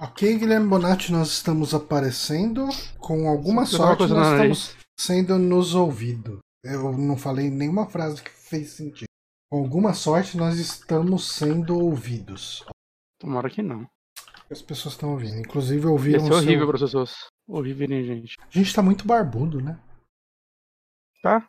[0.00, 2.66] Ok, Guilherme Bonatti, nós estamos aparecendo.
[2.98, 4.58] Com alguma sorte, nós o nariz.
[4.58, 6.38] estamos sendo nos ouvidos.
[6.64, 9.06] Eu não falei nenhuma frase que fez sentido.
[9.50, 12.64] Com alguma sorte, nós estamos sendo ouvidos.
[13.20, 13.86] Tomara que não.
[14.50, 15.36] As pessoas estão ouvindo.
[15.38, 17.14] Inclusive, ouviram ser o seu- horrível para as pessoas
[17.48, 18.34] ouvirem, gente.
[18.40, 19.78] A gente tá muito barbudo, né?
[21.22, 21.48] Tá?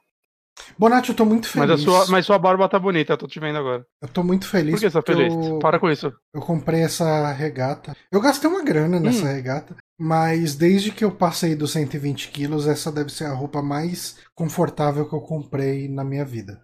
[0.77, 1.71] Bonatti, eu tô muito Mas, feliz.
[1.71, 3.85] a sua, mas sua barba tá bonita, eu tô te vendo agora.
[4.01, 5.33] Eu tô muito feliz Por que você tá feliz?
[5.33, 5.59] eu...
[5.59, 6.13] Para com isso.
[6.33, 7.95] eu comprei essa regata.
[8.11, 9.33] Eu gastei uma grana nessa Hum.
[9.33, 14.17] regata, mas desde que eu passei dos 120 quilos, essa deve ser a roupa mais
[14.33, 16.61] confortável que eu comprei na minha vida.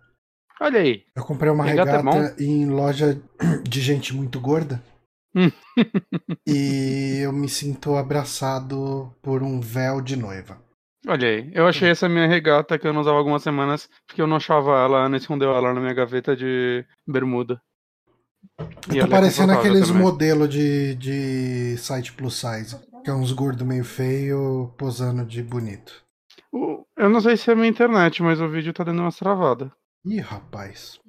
[0.60, 1.04] Olha aí.
[1.16, 3.20] Eu comprei uma Regata é regata em loja
[3.64, 4.82] de gente muito gorda.
[5.36, 5.50] Hum.
[6.48, 10.58] e eu me sinto abraçado por um véu de noiva.
[11.08, 11.52] Olha aí.
[11.54, 14.72] Eu achei essa minha regata que eu não usava algumas semanas, porque eu não achava
[14.80, 17.62] ela, a Ana escondeu ela na minha gaveta de bermuda.
[18.92, 22.78] E tá é parecendo confortável aqueles modelos de, de site plus size.
[23.04, 26.04] Que é uns gordos meio feio posando de bonito.
[26.96, 29.72] Eu não sei se é a minha internet, mas o vídeo tá dando umas travadas.
[30.06, 31.00] Ih, rapaz.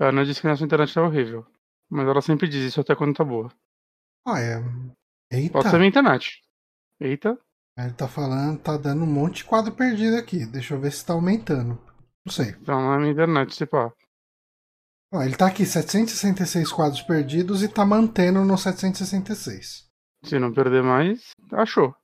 [0.00, 1.46] A Ana disse que a nossa internet tá horrível.
[1.88, 3.50] Mas ela sempre diz isso até quando tá boa.
[4.26, 4.62] Ah, é.
[5.30, 5.52] Eita.
[5.52, 6.42] Pode ser a minha internet.
[7.00, 7.38] Eita.
[7.78, 10.44] Ele tá falando, tá dando um monte de quadro perdido aqui.
[10.44, 11.78] Deixa eu ver se tá aumentando.
[12.26, 12.50] Não sei.
[12.60, 13.92] Então não é a minha internet, se pá.
[15.14, 19.86] Ó, ele tá aqui, 766 quadros perdidos e tá mantendo no 766.
[20.24, 21.94] Se não perder mais, achou.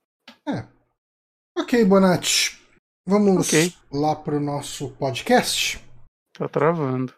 [1.58, 2.60] Ok, Bonatti.
[3.06, 3.74] Vamos Ok.
[3.92, 5.84] lá pro nosso podcast.
[6.38, 7.12] Tá travando.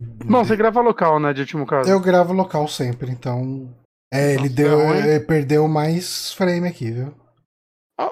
[0.00, 1.88] Bom, você grava local, né, de último caso.
[1.88, 3.72] Eu gravo local sempre, então.
[4.12, 7.14] É, ele Nossa, deu, é é, perdeu mais frame aqui, viu?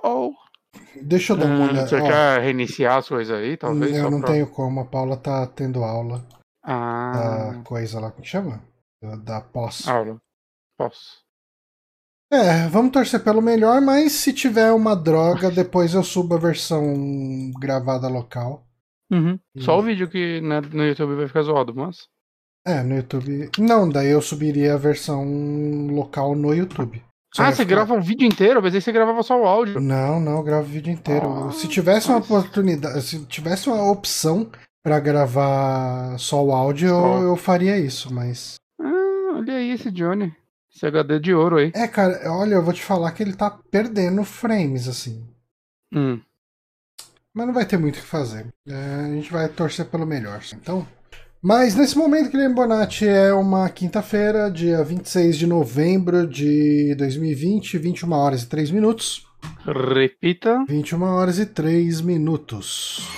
[0.03, 0.35] Oh, oh.
[1.03, 1.89] Deixa eu dar uma Hum, olhada.
[1.89, 3.97] você quer reiniciar as coisas aí, talvez?
[3.97, 6.25] eu não pra- tenho como, a Paula tá tendo aula
[6.63, 8.63] Ah, da coisa lá, como que chama?
[9.25, 9.89] Da, pós.
[9.89, 10.21] aula.
[10.79, 11.21] Posso.
[12.33, 17.51] É, vamos torcer pelo melhor, mas se tiver uma droga, depois eu subo a versão
[17.59, 18.65] gravada local.
[19.11, 19.39] Uhum.
[19.57, 19.61] Hum.
[19.61, 22.09] Só o vídeo que né, no YouTube vai ficar zoado, mas.
[22.65, 23.51] É, no YouTube.
[23.59, 25.25] Não, daí eu subiria a versão
[25.91, 27.03] local no YouTube.
[27.39, 28.59] Ah, você ficar- grava o vídeo inteiro?
[28.59, 29.81] Eu pensei que você gravava só o áudio.
[29.81, 31.49] Não, não, eu gravo o vídeo inteiro.
[31.49, 32.33] Ah, se tivesse uma nossa.
[32.33, 34.51] oportunidade, se tivesse uma opção
[34.83, 38.57] pra gravar só o áudio, eu, eu faria isso, mas.
[38.81, 40.35] Ah, olha aí esse Johnny.
[40.75, 41.73] Esse HD de ouro aí.
[41.75, 45.25] É, cara, olha, eu vou te falar que ele tá perdendo frames, assim.
[45.93, 46.21] Hum.
[47.35, 48.47] Mas não vai ter muito o que fazer.
[48.69, 50.41] É, a gente vai torcer pelo melhor.
[50.55, 50.87] Então.
[51.43, 58.13] Mas nesse momento, Guilherme Bonatti, é uma quinta-feira, dia 26 de novembro de 2020, 21
[58.13, 59.27] horas e 3 minutos.
[59.65, 60.63] Repita.
[60.69, 63.09] 21 horas e 3 minutos.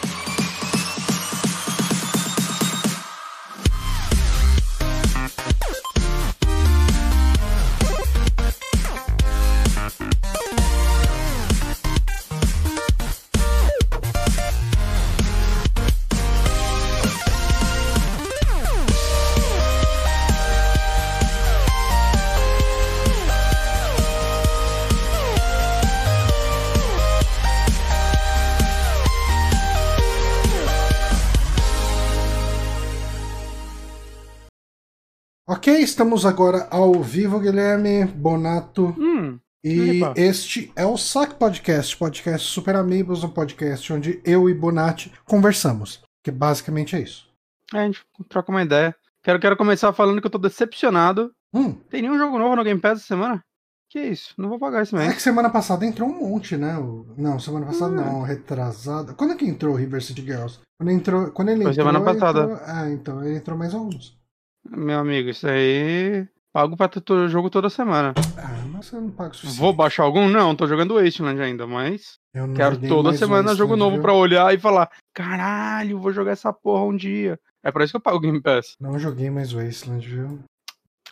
[35.62, 38.86] Ok, estamos agora ao vivo, Guilherme Bonato.
[38.98, 39.38] Hum.
[39.62, 40.12] E Epa.
[40.16, 46.02] este é o Sac Podcast, podcast Super Amigos, um podcast onde eu e Bonatti conversamos.
[46.20, 47.28] Que basicamente é isso.
[47.72, 48.92] É, a gente troca uma ideia.
[49.22, 51.30] Quero, quero começar falando que eu tô decepcionado.
[51.54, 53.40] Hum, Tem nenhum jogo novo no Game Pass essa semana?
[53.88, 54.34] Que isso?
[54.36, 55.14] Não vou pagar esse é mês.
[55.14, 56.74] que semana passada entrou um monte, né?
[57.16, 58.04] Não, semana passada Hum.
[58.04, 59.14] não, retrasada.
[59.14, 60.58] Quando é que entrou o River City Girls?
[60.76, 61.86] Quando, entrou, quando ele Foi entrou.
[61.86, 62.40] semana passada.
[62.42, 64.20] entrou- Ah, então, ele entrou mais alguns.
[64.68, 66.26] Meu amigo, isso aí.
[66.52, 68.12] Pago pra ter jogo toda semana.
[68.36, 69.58] Ah, mas eu não pago suficiente.
[69.58, 70.28] Vou baixar algum?
[70.28, 74.02] Não, tô jogando Wasteland ainda, mas Eu não quero toda semana Wasteland, jogo novo viu?
[74.02, 77.40] pra olhar e falar: caralho, vou jogar essa porra um dia.
[77.64, 78.76] É pra isso que eu pago o Game Pass.
[78.78, 80.40] Não joguei mais Wasteland, viu?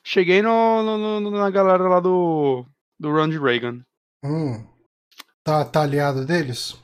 [0.04, 2.64] Cheguei no, no- no- na galera lá do,
[2.98, 3.80] do Ronald Reagan.
[4.24, 4.64] Hum.
[5.42, 6.76] Tá, tá aliado deles?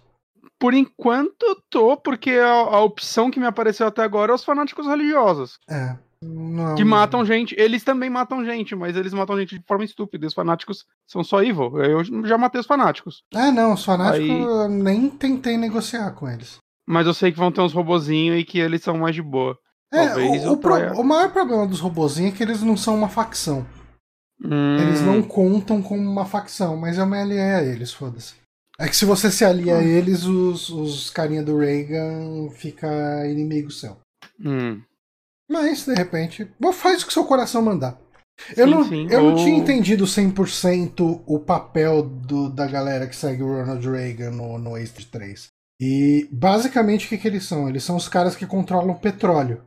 [0.59, 4.87] Por enquanto tô, porque a, a opção que me apareceu até agora é os fanáticos
[4.87, 5.59] religiosos.
[5.69, 5.97] É.
[6.23, 7.55] Não, Que matam gente.
[7.59, 10.25] Eles também matam gente, mas eles matam gente de forma estúpida.
[10.25, 11.77] e Os fanáticos são só evil.
[11.83, 13.23] Eu já matei os fanáticos.
[13.35, 16.59] É, não, os fanáticos Aí- eu nem tentei negociar com eles.
[16.87, 19.59] Mas eu sei que vão ter uns robozinhos e que eles são mais de boa.
[19.93, 23.09] É, Talvez o, o, o maior problema dos robozinhos é que eles não são uma
[23.09, 23.67] facção.
[24.41, 28.35] Eles Hum, não contam como uma facção, mas eu me aliei a eles, foda-se.
[28.79, 29.83] É que se você se alia a Hum.
[29.83, 33.97] eles, os, os carinha do Reagan fica inimigo seu.
[34.45, 34.81] hum.
[35.49, 37.99] Mas, de repente, faz o que seu coração mandar.
[38.57, 39.07] Eu Sim, não, sim.
[39.11, 43.89] eu não Ou- tinha entendido 100% o papel do, da galera que segue o Ronald
[43.89, 45.49] Reagan no, no Wasted 3.
[45.81, 47.69] E basicamente o que, que eles são?
[47.69, 49.63] Eles são os caras que controlam o petróleo.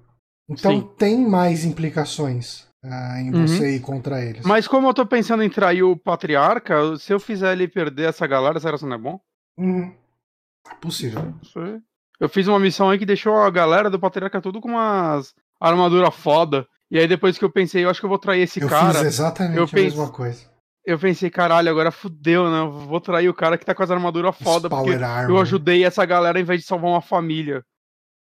[0.50, 0.90] Então Sim.
[0.98, 3.48] tem mais implicações ah, em Uhum.
[3.48, 4.46] você ir contra eles.
[4.46, 8.28] Mas como eu tô pensando em trair o patriarca, se eu fizer ele perder essa
[8.28, 9.20] galera, será que isso não é bom?
[9.60, 11.34] É possível.
[11.56, 11.82] Não.
[12.20, 15.34] Eu fiz uma missão aí que deixou a galera do patriarca tudo com umas
[15.68, 16.66] armadura foda.
[16.92, 18.94] E aí depois que eu pensei, eu acho que eu vou trair esse Eu cara.
[18.94, 20.50] fiz exatamente eu a penso- mesma coisa.
[20.86, 22.62] Eu pensei, caralho, agora fudeu, né?
[22.62, 24.92] Eu vou trair o cara que tá com as armaduras foda, porque
[25.30, 27.64] eu ajudei essa galera em vez de salvar uma família.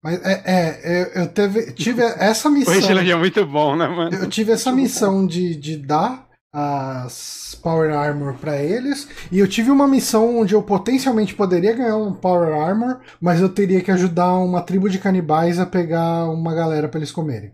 [0.03, 2.75] Mas é, é, eu, eu teve, tive essa O missão.
[2.75, 4.15] Reginald é muito bom, né, mano?
[4.15, 9.09] Eu tive essa missão de, de dar as Power Armor pra eles.
[9.31, 13.49] E eu tive uma missão onde eu potencialmente poderia ganhar um Power Armor, mas eu
[13.49, 17.53] teria que ajudar uma tribo de canibais a pegar uma galera pra eles comerem.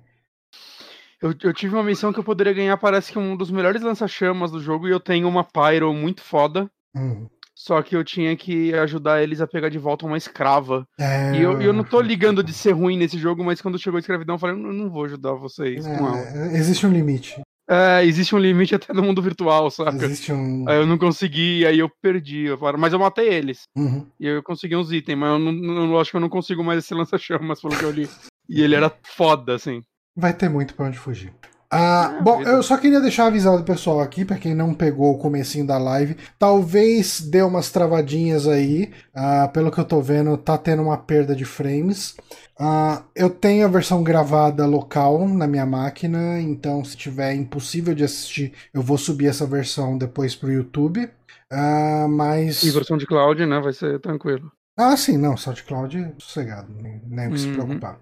[1.21, 4.51] Eu, eu tive uma missão que eu poderia ganhar, parece que um dos melhores lança-chamas
[4.51, 6.71] do jogo, e eu tenho uma Pyro muito foda.
[6.95, 7.27] Hum.
[7.55, 10.87] Só que eu tinha que ajudar eles a pegar de volta uma escrava.
[10.99, 13.97] É, E eu, eu não tô ligando de ser ruim nesse jogo, mas quando chegou
[13.97, 15.87] a escravidão, eu falei, eu não vou ajudar vocês.
[15.87, 17.41] É, existe um limite.
[17.69, 20.05] É, existe um limite até no mundo virtual, saca?
[20.05, 20.69] Existe um.
[20.69, 22.45] Aí eu não consegui, aí eu perdi.
[22.45, 23.63] Eu falei, mas eu matei eles.
[23.77, 24.07] Uhum.
[24.21, 26.79] E eu consegui uns itens, mas eu, não, eu acho que eu não consigo mais
[26.79, 28.09] esse lança-chamas, pelo que eu li.
[28.49, 29.83] E ele era foda, assim.
[30.15, 31.33] Vai ter muito pra onde fugir.
[31.77, 32.51] Ah, É, bom, vida.
[32.51, 35.77] eu só queria deixar avisado o pessoal aqui, pra quem não pegou o comecinho da
[35.77, 40.97] live, talvez dê umas travadinhas aí, ah, pelo que eu tô vendo, tá tendo uma
[40.97, 42.15] perda de frames.
[42.59, 48.05] Ah, eu tenho a versão gravada local na minha máquina, então se tiver impossível de
[48.05, 51.11] assistir, eu vou subir essa versão depois pro YouTube.
[51.51, 52.63] Ah, mas.
[52.63, 53.61] E versão de cloud, né?
[53.61, 54.51] Vai ser tranquilo.
[54.77, 57.53] Ah, sim, não, SoundCloud é sossegado, nem, nem o que se Uhum.
[57.55, 58.01] preocupar.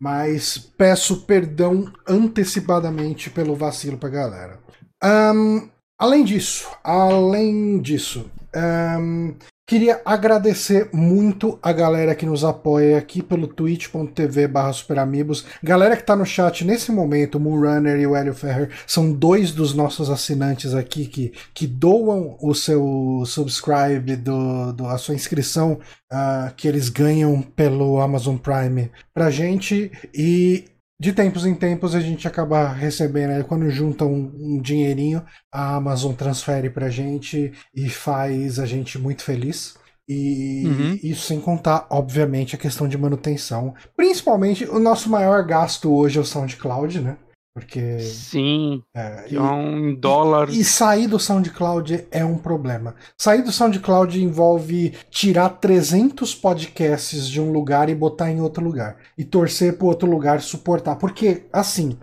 [0.00, 4.60] Mas peço perdão antecipadamente pelo vacilo pra galera.
[5.02, 9.34] Ahn, além disso, além disso, ahn,
[9.66, 15.44] queria agradecer muito a galera que nos apoia aqui pelo twitch.tv barra superamigos.
[15.62, 19.52] Galera que tá no chat nesse momento, o Moonrunner e o Hélio Ferrer, são dois
[19.52, 25.78] dos nossos assinantes aqui que, que doam o seu subscribe, do, do, a sua inscrição
[26.10, 30.71] ah, que eles ganham pelo Amazon Prime pra gente e
[31.02, 35.20] de tempos em tempos a gente acaba recebendo, aí quando junta um, um dinheirinho,
[35.50, 39.74] a Amazon transfere pra gente e faz a gente muito feliz.
[40.08, 40.98] E Uhum.
[41.02, 43.74] isso sem contar, obviamente, a questão de manutenção.
[43.96, 47.16] Principalmente, o nosso maior gasto hoje é o SoundCloud, né?
[47.54, 48.00] Porque.
[48.00, 50.48] Sim, é, que e- é um dólar.
[50.48, 52.94] e sair do SoundCloud é um problema.
[53.20, 58.96] Sair do SoundCloud envolve tirar 300 podcasts de um lugar e botar em outro lugar.
[59.18, 60.96] E torcer pro outro lugar suportar.
[60.96, 61.98] Porque, assim.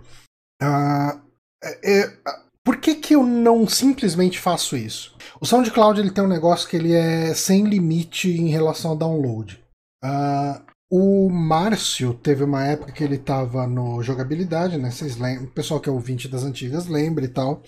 [0.62, 1.20] ah,
[1.62, 2.16] é- é-
[2.64, 5.16] por que, que eu não simplesmente faço isso?
[5.40, 9.58] O SoundCloud ele tem um negócio que ele é sem limite em relação ao download.
[10.04, 14.90] Ah, o Márcio teve uma época que ele tava no jogabilidade, né?
[14.90, 15.44] Vocês lembram?
[15.44, 17.62] O pessoal que é ouvinte das antigas lembra e tal.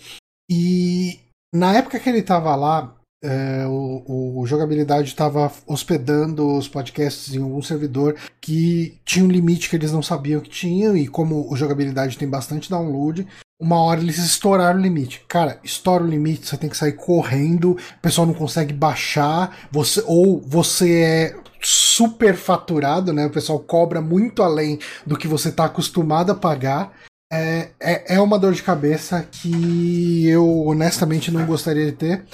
[0.51, 1.19] E
[1.53, 2.93] na época que ele tava lá,
[3.23, 9.69] é, o, o jogabilidade estava hospedando os podcasts em algum servidor que tinha um limite
[9.69, 13.25] que eles não sabiam que tinham, e como o jogabilidade tem bastante download,
[13.57, 15.23] uma hora eles estouraram o limite.
[15.29, 20.03] Cara, estoura o limite, você tem que sair correndo, o pessoal não consegue baixar, você
[20.05, 23.25] ou você é super faturado, né?
[23.25, 26.93] O pessoal cobra muito além do que você está acostumado a pagar.
[27.31, 32.25] É, é, é uma dor de cabeça que eu honestamente não gostaria de ter.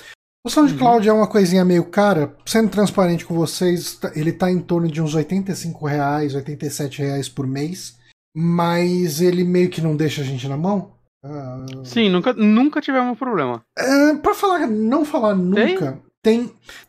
[0.45, 2.35] O SoundCloud é uma coisinha meio cara.
[2.45, 7.29] Sendo transparente com vocês, tá- ele tá em torno de uns 85 reais, 87 reais
[7.29, 7.97] por mês.
[8.35, 10.91] Mas ele meio que não deixa a gente na mão.
[11.23, 13.61] Ah, Sim, nunca, nunca tivemos problema.
[13.77, 16.01] é, pra falar, não falar nunca, tem,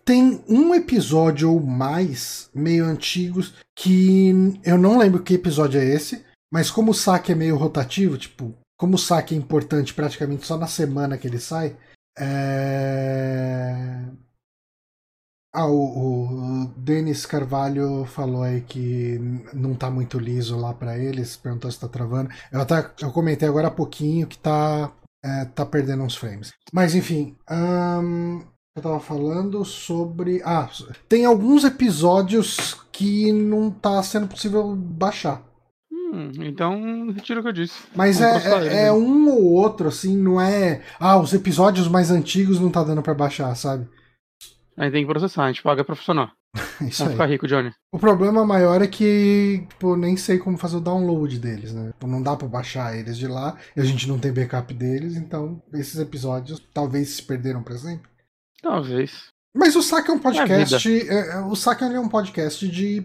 [0.05, 4.33] tem um episódio ou mais, meio antigos, que
[4.65, 8.55] eu não lembro que episódio é esse, mas como o saque é meio rotativo, tipo,
[8.79, 11.77] como o saque é importante praticamente só na semana que ele sai,
[12.19, 14.05] é...
[15.53, 19.19] Ah, o, o Denis Carvalho falou aí que
[19.53, 22.31] não tá muito liso lá pra eles, perguntou se tá travando.
[22.53, 26.53] Eu, até, eu comentei agora há pouquinho que tá é, tá perdendo uns frames.
[26.73, 28.43] Mas enfim, ahn,
[28.77, 30.41] eu tava falando sobre.
[30.45, 30.69] Ah,
[31.09, 35.43] tem alguns episódios que não tá sendo possível baixar.
[35.93, 37.83] Hum, então, retiro o que eu disse.
[37.95, 38.93] Mas é, é, é né?
[38.93, 40.83] um ou outro, assim, não é.
[40.99, 43.89] Ah, os episódios mais antigos não tá dando pra baixar, sabe?
[44.77, 46.31] A gente tem que processar, a gente paga profissional.
[46.81, 47.11] Isso aí.
[47.11, 47.73] ficar rico, Johnny.
[47.93, 51.91] O problema maior é que, tipo, nem sei como fazer o download deles, né?
[51.93, 55.17] Tipo, Não dá pra baixar eles de lá, e a gente não tem backup deles,
[55.17, 58.10] então esses episódios talvez se perderam pra sempre.
[58.63, 59.29] Talvez.
[59.55, 60.89] Mas o Saque é um podcast.
[61.09, 63.05] é, é, o Saque é um podcast de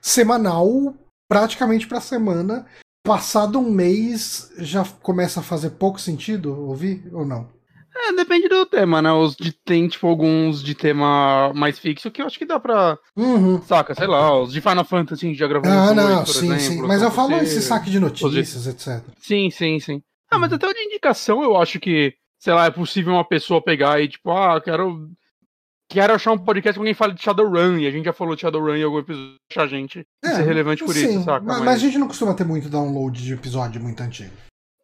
[0.00, 0.94] semanal,
[1.28, 2.66] praticamente pra semana.
[3.04, 7.48] Passado um mês, já começa a fazer pouco sentido ouvir ou não?
[7.96, 9.10] É, depende do tema, né?
[9.12, 12.96] Os de, tem, tipo, alguns de tema mais fixo que eu acho que dá pra.
[13.16, 13.60] Uhum.
[13.62, 16.60] Saca, sei lá, os de Final Fantasy, a gente já gravou Ah, não, sim, exemplo,
[16.60, 16.82] sim.
[16.86, 19.02] Mas eu falo você- esse saque de notícias, etc.
[19.20, 20.02] Sim, sim, sim.
[20.30, 20.56] Ah, mas Uhum.
[20.56, 24.08] até o de indicação eu acho que, sei lá, é possível uma pessoa pegar e,
[24.08, 25.10] tipo, ah, quero.
[25.92, 28.42] Quero achar um podcast que alguém fale de Shadowrun, e a gente já falou de
[28.42, 31.44] Shadowrun em algum episódio, achar a gente É, ser relevante por sim, isso, saca?
[31.44, 34.30] Mas, mas a gente não costuma ter muito download de episódio muito antigo.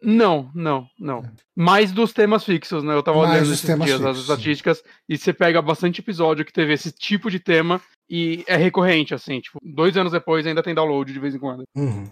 [0.03, 1.23] Não, não, não.
[1.57, 2.93] Mais dos temas fixos, né?
[2.93, 4.23] Eu tava Mais olhando esses dias as fixos, sim.
[4.23, 9.15] estatísticas e você pega bastante episódio que teve esse tipo de tema e é recorrente,
[9.15, 11.65] assim, tipo, dois anos depois ainda tem download de vez em quando.
[11.77, 12.09] Uhum.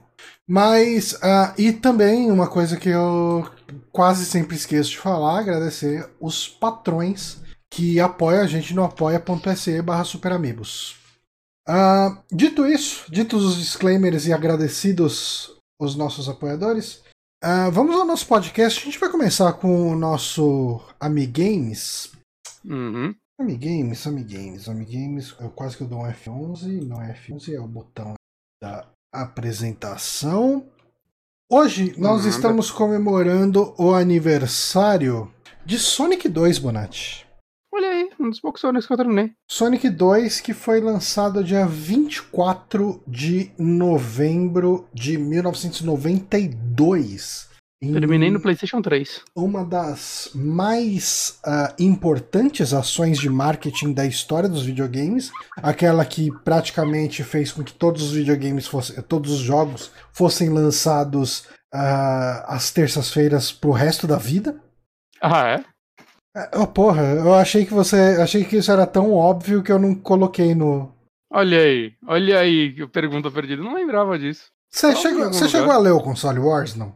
[0.47, 3.49] Mas, ah, e também uma coisa que eu
[3.93, 10.05] quase sempre esqueço de falar, agradecer os patrões que apoiam a gente no apoia.se barra
[10.05, 10.97] superamigos.
[11.67, 17.03] Ah, dito isso, ditos os disclaimers e agradecidos os nossos apoiadores,
[17.43, 18.81] ah, vamos ao nosso podcast.
[18.81, 22.11] A gente vai começar com o nosso Amigames.
[22.65, 23.15] Uhum.
[23.39, 25.35] Amigames, Amigames, Amigames.
[25.41, 26.87] Eu quase que eu dou um F11.
[26.87, 28.15] Não é F11, é o botão
[28.63, 30.69] da apresentação.
[31.51, 32.29] Hoje nós Nada.
[32.29, 35.35] estamos comemorando o aniversário
[35.67, 37.27] de Sonic 2, Bonatti.
[37.73, 39.33] Olha aí, um dos poucos Sonics que eu terminei.
[39.51, 47.53] Sonic 2 que foi lançado dia 24 de novembro de 1992.
[47.93, 49.23] Terminei no PlayStation 3.
[49.35, 57.23] uma das mais ah, importantes ações de marketing da história dos videogames, aquela que praticamente
[57.23, 63.53] fez com que todos os videogames fossem, todos os jogos fossem lançados ah, às terças-feiras
[63.53, 64.61] pro resto da vida.
[65.21, 65.65] Ah, é?
[66.37, 69.79] Ah, Oh, porra, eu achei que você, achei que isso era tão óbvio que eu
[69.79, 70.93] não coloquei no.
[71.33, 73.63] Olha aí, olha aí, que pergunta perdida.
[73.63, 74.47] Não lembrava disso.
[74.69, 76.93] Você chegou, você chegou a ler o Console Wars, não?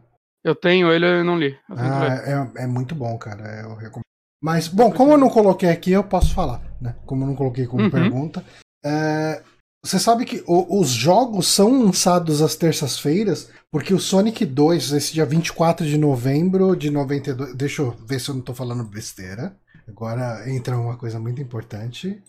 [0.49, 1.51] Eu tenho ele, eu não li.
[1.69, 3.61] Eu Ah, é, é muito bom, cara.
[3.61, 4.01] Eu recomendo.
[4.43, 6.95] Mas, bom, como eu não coloquei aqui, eu posso falar, né?
[7.05, 7.91] Como eu não coloquei como Uhum.
[7.91, 8.43] pergunta.
[8.85, 9.43] é,
[9.85, 15.13] você sabe que o- os jogos são lançados às terças-feiras, porque o Sonic 2, esse
[15.13, 17.55] dia 24 de novembro de 92.
[17.57, 19.57] Deixa eu ver se eu não tô falando besteira.
[19.87, 22.23] Agora entra uma coisa muito importante.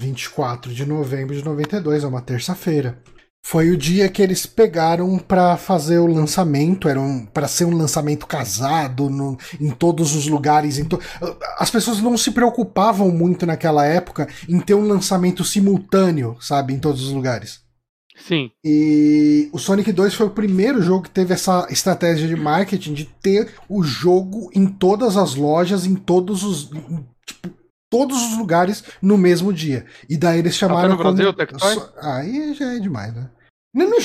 [0.00, 2.98] 24 de novembro de 92, é uma terça-feira.
[3.42, 7.74] Foi o dia que eles pegaram pra fazer o lançamento, era um, para ser um
[7.76, 10.76] lançamento casado no- em todos os lugares.
[10.86, 11.00] To-
[11.58, 16.78] As pessoas não se preocupavam muito naquela época em ter um lançamento simultâneo, sabe, em
[16.78, 17.60] todos os lugares.
[18.28, 18.50] Sim.
[18.62, 23.06] E o Sonic 2 foi o primeiro jogo que teve essa estratégia de marketing de
[23.06, 26.68] ter o jogo em todas as lojas, em todos os.
[27.26, 27.48] tipo,
[27.90, 29.84] todos os lugares no mesmo dia.
[30.08, 30.90] E daí eles chamaram.
[30.90, 31.58] no Brasil, como...
[31.58, 33.28] So- Aí já é demais, né?
[33.74, 33.96] Nem no,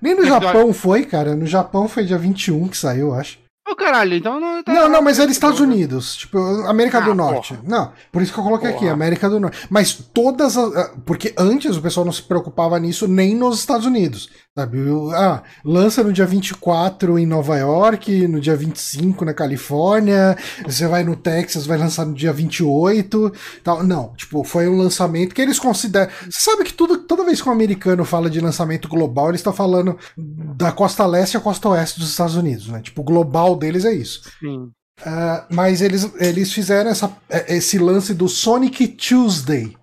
[0.00, 0.24] nem no.
[0.24, 1.36] Japão foi, cara.
[1.36, 3.38] No Japão foi dia 21 que saiu, eu acho.
[3.68, 5.66] Ô, caralho, então não tá Não, não, mas isso, Estados né?
[5.66, 6.16] Unidos.
[6.16, 7.56] Tipo, América Ah, do Norte.
[7.62, 8.92] Não, por isso que eu coloquei aqui, Porra.
[8.92, 9.68] América do Norte.
[9.70, 10.76] Mas todas as.
[10.76, 14.28] ah, Porque antes o pessoal não se preocupava nisso nem nos Estados Unidos.
[14.54, 14.78] Sabe?
[15.14, 21.02] Ah, lança no dia 24 em Nova York, no dia 25 na Califórnia, você vai
[21.02, 23.32] no Texas, vai lançar no dia 28.
[23.64, 23.82] Tal.
[23.82, 26.12] Não, tipo, foi um lançamento que eles consideram.
[26.24, 29.54] Você sabe que tudo, toda vez que um americano fala de lançamento global, ele está
[29.54, 32.82] falando da costa leste à costa oeste dos Estados Unidos, né?
[32.82, 34.20] Tipo, o global deles é isso.
[34.38, 34.70] Sim.
[35.02, 39.74] Ah, mas eles, eles fizeram essa, eh, esse lance do Sonic Tuesday,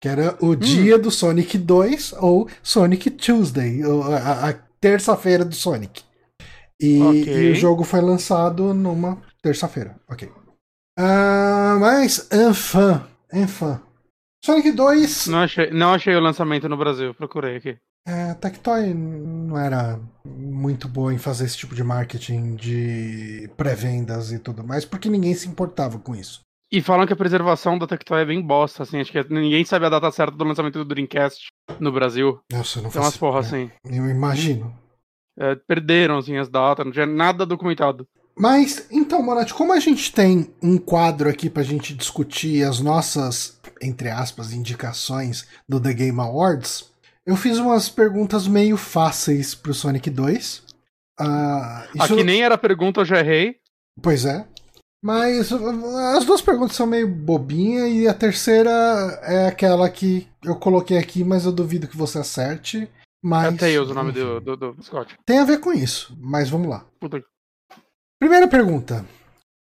[0.00, 6.02] que era o dia do Sonic 2 ou Sonic Tuesday, a, a- terça-feira do Sonic.
[6.80, 7.48] E, Ok.
[7.48, 9.96] e o jogo foi lançado numa terça-feira.
[10.08, 10.30] Ok.
[10.98, 13.00] Ah, mas, enfim,
[13.32, 13.78] enfim.
[14.42, 17.76] Sonic 2, Não achei, não achei o lançamento no Brasil, procurei aqui.
[18.08, 24.32] É, a Tectoy não era muito boa em fazer esse tipo de marketing de pré-vendas
[24.32, 26.40] e tudo mais, porque ninguém se importava com isso.
[26.72, 29.00] E falam que a preservação da Tectoy é bem bosta, assim.
[29.00, 31.48] Acho que ninguém sabe a data certa do lançamento do Dreamcast
[31.80, 32.38] no Brasil.
[32.52, 33.70] Nossa, não Tem umas faço- porra assim.
[33.84, 34.72] Eu imagino.
[35.38, 38.06] É, perderam, assim, as datas, não tinha nada documentado.
[38.38, 43.58] Mas, então, Monat, como a gente tem um quadro aqui pra gente discutir as nossas,
[43.82, 46.88] entre aspas, indicações do The Game Awards,
[47.26, 50.62] Eu fiz umas perguntas meio fáceis pro Sonic 2.
[51.20, 51.24] Uh,
[51.94, 52.14] isso...
[52.14, 53.56] Aqui nem era pergunta, eu já errei.
[54.02, 54.46] Pois é.
[55.02, 58.70] Mas as duas perguntas são meio bobinha e a terceira
[59.22, 62.90] é aquela que eu coloquei aqui, mas eu duvido que você acerte.
[63.22, 65.16] Mas, é Tails o nome do, do, do, Scott.
[65.24, 66.86] Tem a ver com isso, mas vamos lá.
[66.98, 67.22] Puta.
[68.18, 69.04] Primeira pergunta.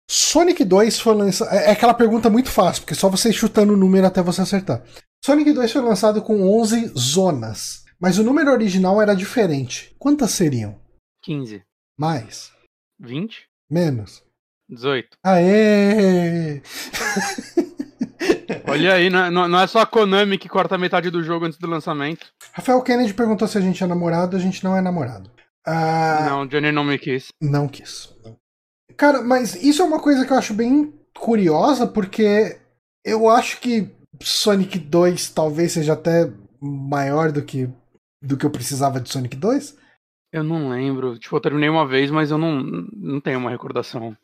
[0.09, 1.52] Sonic 2 foi lançado.
[1.52, 4.85] É, é aquela pergunta muito fácil, porque só você chutando o número até você acertar.
[5.25, 9.95] Sonic 2 foi lançado com 11 zonas, mas o número original era diferente.
[9.99, 10.80] Quantas seriam?
[11.23, 11.62] 15.
[11.99, 12.52] Mais?
[13.00, 13.49] 20?
[13.68, 14.25] Menos?
[14.69, 15.17] 18.
[15.25, 16.63] Aê!
[18.69, 21.59] Olha aí, não é, não é só a Konami que corta metade do jogo antes
[21.59, 22.27] do lançamento.
[22.53, 25.31] Rafael Kennedy perguntou se a gente é namorado, a gente não é namorado.
[25.67, 26.25] Uh...
[26.29, 27.29] Não, Johnny não me quis.
[27.41, 28.15] Não quis.
[28.97, 32.59] Cara, mas isso é uma coisa que eu acho bem curiosa, porque
[33.05, 33.91] eu acho que
[34.23, 36.31] Sonic 2 talvez seja até
[36.61, 37.69] maior do que,
[38.23, 39.77] do que eu precisava de Sonic 2.
[40.33, 41.19] Eu não lembro.
[41.19, 44.17] Tipo, eu terminei uma vez, mas eu não, não tenho uma recordação.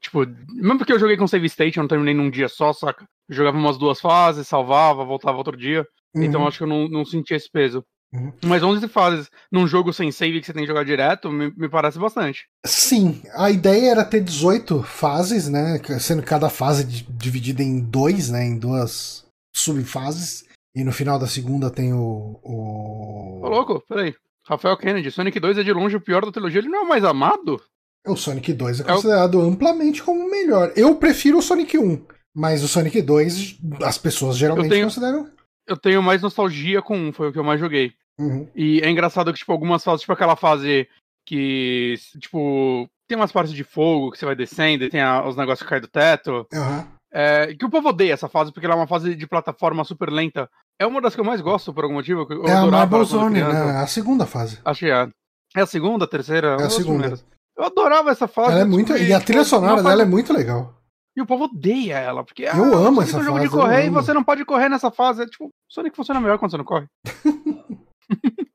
[0.00, 3.04] Tipo, mesmo porque eu joguei com save state, eu não terminei num dia só, saca?
[3.28, 5.86] Eu jogava umas duas fases, salvava, voltava outro dia.
[6.14, 6.22] Uhum.
[6.22, 7.84] Então acho que eu não, não senti esse peso.
[8.12, 8.32] Uhum.
[8.44, 11.68] Mas 11 fases num jogo sem save que você tem que jogar direto, me, me,
[11.68, 12.46] parece bastante.
[12.64, 15.78] Sim, a ideia era ter 18 fases, né?
[16.00, 18.44] Sendo cada fase dividida em dois, né?
[18.44, 20.46] Em duas subfases.
[20.74, 22.40] E no final da segunda tem o.
[22.42, 23.40] o...
[23.42, 24.14] Ô, louco, peraí.
[24.46, 26.88] Rafael Kennedy, Sonic 2 é de longe o pior da trilogia, ele não é o
[26.88, 27.60] mais amado?
[28.08, 29.48] O Sonic 2 é considerado é o...
[29.48, 30.72] amplamente como o melhor.
[30.76, 34.86] Eu prefiro o Sonic 1, mas o Sonic 2 as pessoas geralmente tenho...
[34.86, 35.30] consideram.
[35.66, 37.92] Eu tenho mais nostalgia com um, foi o que eu mais joguei.
[38.18, 38.48] Uhum.
[38.54, 40.88] E é engraçado que, tipo, algumas fases, tipo aquela fase
[41.26, 45.36] que, tipo, tem umas partes de fogo que você vai descendo e tem a, os
[45.36, 46.46] negócios que caem do teto.
[46.52, 46.84] Uhum.
[47.12, 50.10] É, que o povo odeia essa fase, porque ela é uma fase de plataforma super
[50.10, 50.48] lenta.
[50.78, 52.26] É uma das que eu mais gosto, por algum motivo.
[52.30, 53.80] Eu é a Marble Zone, né?
[53.80, 54.58] A segunda fase.
[54.64, 55.08] Acho que é.
[55.56, 56.56] É a segunda, a terceira?
[56.60, 57.18] É a segunda.
[57.58, 58.52] Eu adorava essa fase.
[58.52, 58.96] Ela é muito...
[58.96, 60.78] E a trilha sonora dela é muito legal.
[61.16, 63.90] E o povo odeia ela, porque eu ah, amo essa um jogo de correr e
[63.90, 65.24] você não pode correr nessa fase.
[65.24, 66.86] É, tipo, Sonic funciona melhor quando você não corre.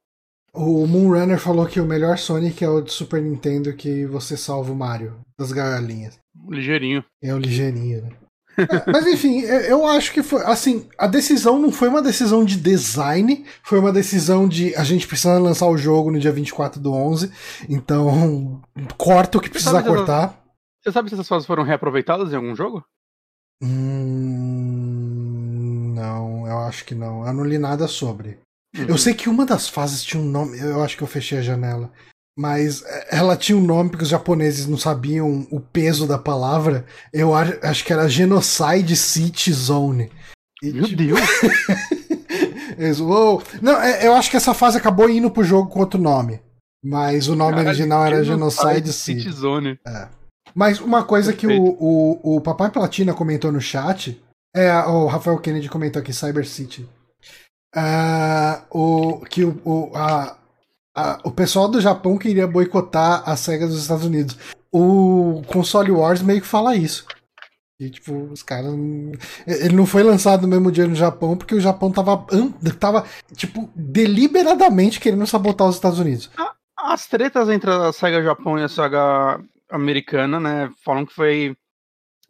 [0.56, 4.72] o Moonrunner falou que o melhor Sonic é o de Super Nintendo que você salva
[4.72, 6.18] o Mario das galinhas.
[6.48, 7.04] Ligeirinho.
[7.22, 8.12] É o ligeirinho, né?
[8.58, 12.56] É, mas enfim, eu acho que foi assim, a decisão não foi uma decisão de
[12.58, 16.94] design, foi uma decisão de a gente precisa lançar o jogo no dia 24 do
[16.94, 17.32] 11,
[17.70, 18.62] então
[18.98, 20.24] corta o que precisa você cortar.
[20.26, 20.36] Essas,
[20.84, 22.84] você sabe se essas fases foram reaproveitadas em algum jogo?
[23.62, 24.94] Hum,
[25.96, 27.26] não, eu acho que não.
[27.26, 28.40] Eu não li nada sobre.
[28.76, 28.86] Uhum.
[28.88, 31.44] Eu sei que uma das fases tinha um nome, eu acho que eu fechei a
[31.44, 31.92] janela
[32.38, 36.86] mas ela tinha um nome porque os japoneses não sabiam o peso da palavra.
[37.12, 40.12] Eu acho que era Genocide City Zone.
[40.62, 40.98] E, Meu tipo...
[40.98, 41.20] Deus!
[43.62, 46.42] Não, é, eu acho que essa fase acabou indo pro jogo com outro nome.
[46.84, 49.32] Mas o nome original era Genocide, City.
[49.32, 49.80] Zone.
[49.88, 50.08] É.
[50.56, 54.22] Mas uma coisa que o, o, o Papai Platina comentou no chat.
[54.56, 56.88] É, o Rafael Kennedy comentou aqui, Cyber City.
[57.76, 60.38] Uh, o, que o, o, a,
[60.96, 64.38] a, o pessoal do Japão queria boicotar a SEGA dos Estados Unidos.
[64.72, 67.06] O Console Wars meio que fala isso.
[67.80, 68.74] E, tipo, os caras.
[69.46, 72.26] Ele não foi lançado no mesmo dia no Japão porque o Japão tava,
[72.80, 76.30] tava tipo, deliberadamente querendo sabotar os Estados Unidos.
[76.78, 81.56] As tretas entre a SEGA Japão e a SEGA americana, né, falam que foi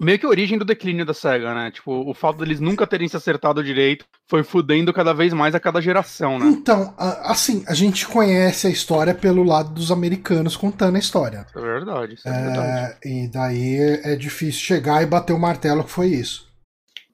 [0.04, 1.72] meio que a origem do declínio da SEGA, né?
[1.72, 5.60] Tipo, o fato deles nunca terem se acertado direito foi fudendo cada vez mais a
[5.60, 6.48] cada geração, né?
[6.48, 11.46] Então, assim, a gente conhece a história pelo lado dos americanos contando a história.
[11.56, 12.98] É verdade, isso é, é verdade.
[13.06, 16.52] E daí é difícil chegar e bater o martelo que foi isso.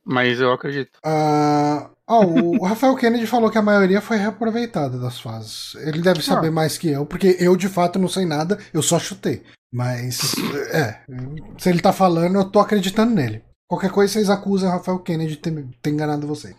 [0.06, 0.97] Mas eu acredito.
[1.06, 5.75] Uh, oh, o Rafael Kennedy falou que a maioria foi reaproveitada das fases.
[5.86, 6.52] Ele deve saber ah.
[6.52, 9.43] mais que eu, porque eu de fato não sei nada, eu só chutei.
[9.71, 10.34] Mas,
[10.71, 10.99] é,
[11.58, 13.43] se ele tá falando, eu tô acreditando nele.
[13.69, 16.55] Qualquer coisa vocês acusam Rafael Kennedy de ter, ter enganado você.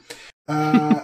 [0.48, 1.02] Uh,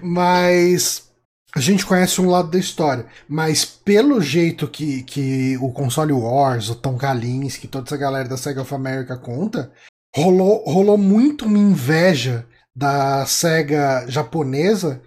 [0.02, 1.10] mas
[1.54, 3.06] a gente conhece um lado da história.
[3.28, 8.36] Mas pelo jeito que, que o Console Wars, o Tom Kalinske, toda essa galera da
[8.36, 9.70] Sega of America conta,
[10.16, 15.00] rolou, rolou muito uma inveja da SEGA japonesa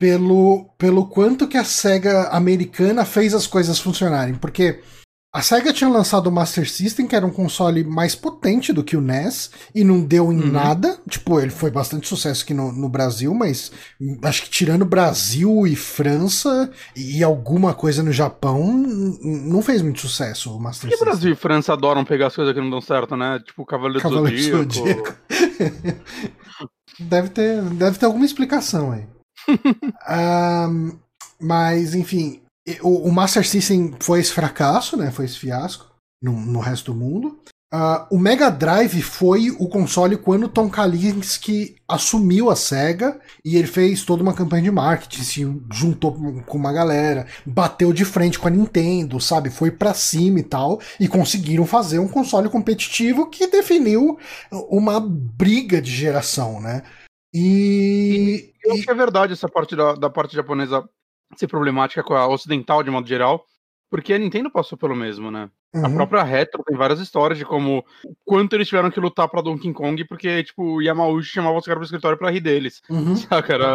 [0.00, 4.34] pelo, pelo quanto que a SEGA americana fez as coisas funcionarem.
[4.34, 4.82] Porque
[5.34, 8.98] a SEGA tinha lançado o Master System, que era um console mais potente do que
[8.98, 10.52] o NES, e não deu em uhum.
[10.52, 10.98] nada.
[11.08, 13.72] Tipo, ele foi bastante sucesso aqui no, no, Brasil, mas
[14.22, 18.62] acho que tirando Brasil e França e alguma coisa no Japão,
[19.22, 21.08] não fez muito sucesso o Master System.
[21.08, 23.40] Brasil e França adoram pegar as coisas que não dão certo, né?
[23.42, 25.16] Tipo Cavaleiro, Cavaleiro do Zodíaco.
[27.00, 29.06] deve, ter, deve ter alguma explicação aí.
[30.68, 30.98] um,
[31.40, 32.42] mas, enfim,
[32.82, 35.10] o, o, Master System foi esse fracasso, né?
[35.10, 35.90] Foi esse fiasco
[36.22, 37.40] no, no resto do mundo.
[37.74, 43.66] Uh, o Mega Drive foi o console quando Tom Kalinske assumiu a SEGA e ele
[43.66, 46.12] fez toda uma campanha de marketing, se juntou
[46.44, 49.48] com uma galera, bateu de frente com a Nintendo, sabe?
[49.48, 54.18] Foi para cima e tal, e conseguiram fazer um console competitivo que definiu
[54.68, 56.82] uma briga de geração, né?
[57.32, 58.52] E.
[58.62, 60.86] e eu acho que é verdade essa parte da, da parte japonesa
[61.36, 63.44] ser problemática com a ocidental de modo geral,
[63.90, 65.50] porque a Nintendo passou pelo mesmo, né?
[65.74, 65.86] Uhum.
[65.86, 67.84] A própria Retro tem várias histórias de como
[68.24, 71.78] quanto eles tiveram que lutar pra Donkey Kong, porque, tipo, o Yamauchi chamava os caras
[71.78, 72.82] pro escritório pra rir deles.
[72.90, 73.16] Uhum.
[73.16, 73.54] Saca?
[73.54, 73.74] Era...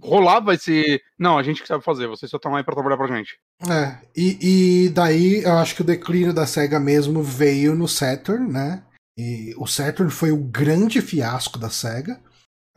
[0.00, 1.02] Rolava esse.
[1.18, 3.36] Não, a gente que sabe fazer, vocês só estão aí pra trabalhar pra gente.
[3.68, 8.52] É, e, e daí eu acho que o declínio da SEGA mesmo veio no Saturn,
[8.52, 8.84] né?
[9.16, 12.20] E o Saturn foi o grande fiasco da SEGA.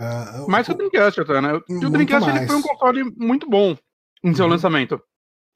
[0.02, 1.54] Uh, mais que o Dreamcast até, né?
[1.54, 3.78] O Dreamcast ele foi um console muito bom
[4.24, 4.52] em seu uhum.
[4.52, 5.00] lançamento.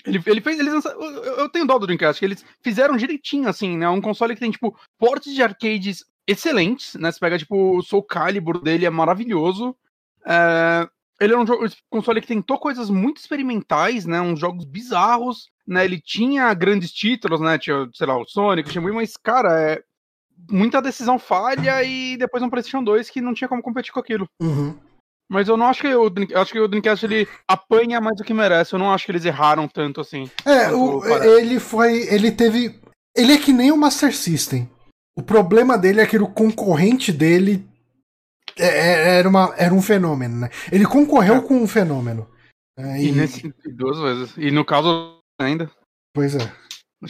[0.05, 0.59] Ele, ele fez.
[0.59, 3.89] Eles lançaram, eu, eu tenho dó do Dreamcast, que eles fizeram direitinho, assim, né?
[3.89, 7.11] Um console que tem, tipo, portes de arcades excelentes, né?
[7.11, 9.75] Você pega, tipo, o Soul Calibur dele é maravilhoso.
[10.25, 10.87] É,
[11.19, 14.21] ele é um jogo, console que tentou coisas muito experimentais, né?
[14.21, 15.85] Uns jogos bizarros, né?
[15.85, 17.57] Ele tinha grandes títulos, né?
[17.57, 19.83] Tinha, sei lá, o Sonic, o Shenmue, mas, cara, é,
[20.49, 24.27] muita decisão falha e depois um PlayStation 2 que não tinha como competir com aquilo.
[24.41, 24.77] Uhum.
[25.29, 28.33] Mas eu não acho que o acho que o Dreamcast ele apanha mais do que
[28.33, 28.73] merece.
[28.73, 30.29] Eu não acho que eles erraram tanto assim.
[30.45, 32.79] É, o, ele foi, ele teve,
[33.15, 34.69] ele é que nem o Master System.
[35.17, 37.67] O problema dele é que o concorrente dele
[38.57, 40.49] é, é, era, uma, era um fenômeno, né?
[40.71, 41.41] Ele concorreu é.
[41.41, 42.29] com um fenômeno.
[42.77, 44.37] É, e, e nesse, duas vezes.
[44.37, 45.71] E no caso ainda.
[46.13, 46.53] Pois é.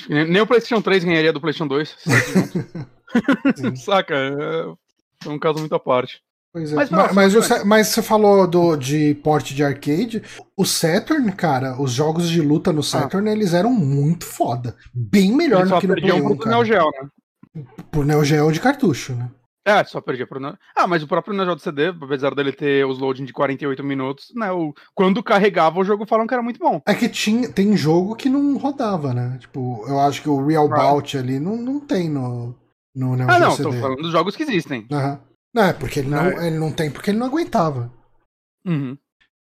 [0.07, 1.95] Nem o PlayStation 3 ganharia do PlayStation 2.
[3.75, 4.15] Saca?
[4.15, 6.21] É, um caso muito à parte.
[6.55, 6.75] Pois é.
[6.75, 10.23] Mas, mas, mas, mas, você falou do, de porte de arcade.
[10.55, 12.83] O Saturn, cara, os jogos de luta no ah.
[12.83, 13.33] Saturn, ah.
[13.33, 14.73] eles eram muito foda.
[14.93, 16.55] Bem melhor do que no Play 1, cara.
[16.55, 17.63] Neo Geo, né?
[17.91, 19.29] Por Neo Geo de cartucho, né?
[19.67, 20.39] É, só perdia pro.
[20.73, 23.83] Ah, mas o próprio Neo Geo de CD, apesar dele ter os loading de 48
[23.83, 24.49] minutos, né?
[24.51, 24.73] O...
[24.93, 26.81] Quando carregava o jogo, falam que era muito bom.
[26.87, 29.37] É que tinha, tem jogo que não rodava, né?
[29.41, 30.77] Tipo, eu acho que o Real ah.
[30.77, 32.55] Bout ali não, não tem no,
[32.95, 33.63] no Neo ah, não, CD.
[33.63, 34.88] tô falando dos jogos que existem.
[34.91, 35.19] Aham.
[35.53, 37.91] Não, é porque ele não, ele não tem, porque ele não aguentava.
[38.65, 38.97] Uhum.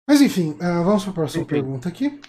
[0.07, 2.21] Mas enfim, uh, vamos para a próxima pergunta aqui.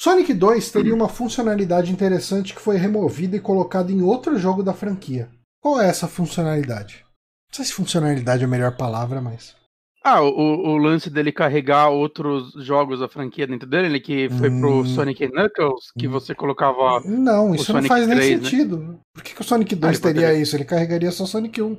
[0.00, 4.72] Sonic 2 teria uma funcionalidade interessante que foi removida e colocada em outro jogo da
[4.72, 5.30] franquia.
[5.62, 7.04] Qual é essa funcionalidade?
[7.50, 9.54] Não sei se funcionalidade é a melhor palavra, mas.
[10.02, 14.60] Ah, o, o lance dele carregar outros jogos da franquia dentro dele, que foi hum...
[14.60, 16.10] pro Sonic Knuckles, que hum.
[16.10, 17.00] você colocava.
[17.04, 18.42] Não, isso Sonic não faz 3, nem né?
[18.42, 19.00] sentido.
[19.14, 20.56] Por que, que o Sonic 2 ah, teria isso?
[20.56, 21.76] Ele carregaria só Sonic 1.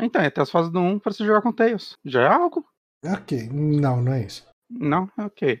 [0.00, 1.96] Então, é até as fases do 1 pra você jogar com Tails.
[2.04, 2.64] Já é algo.
[3.04, 3.48] Ok.
[3.52, 4.46] Não, não é isso.
[4.70, 5.08] Não?
[5.18, 5.60] Ok.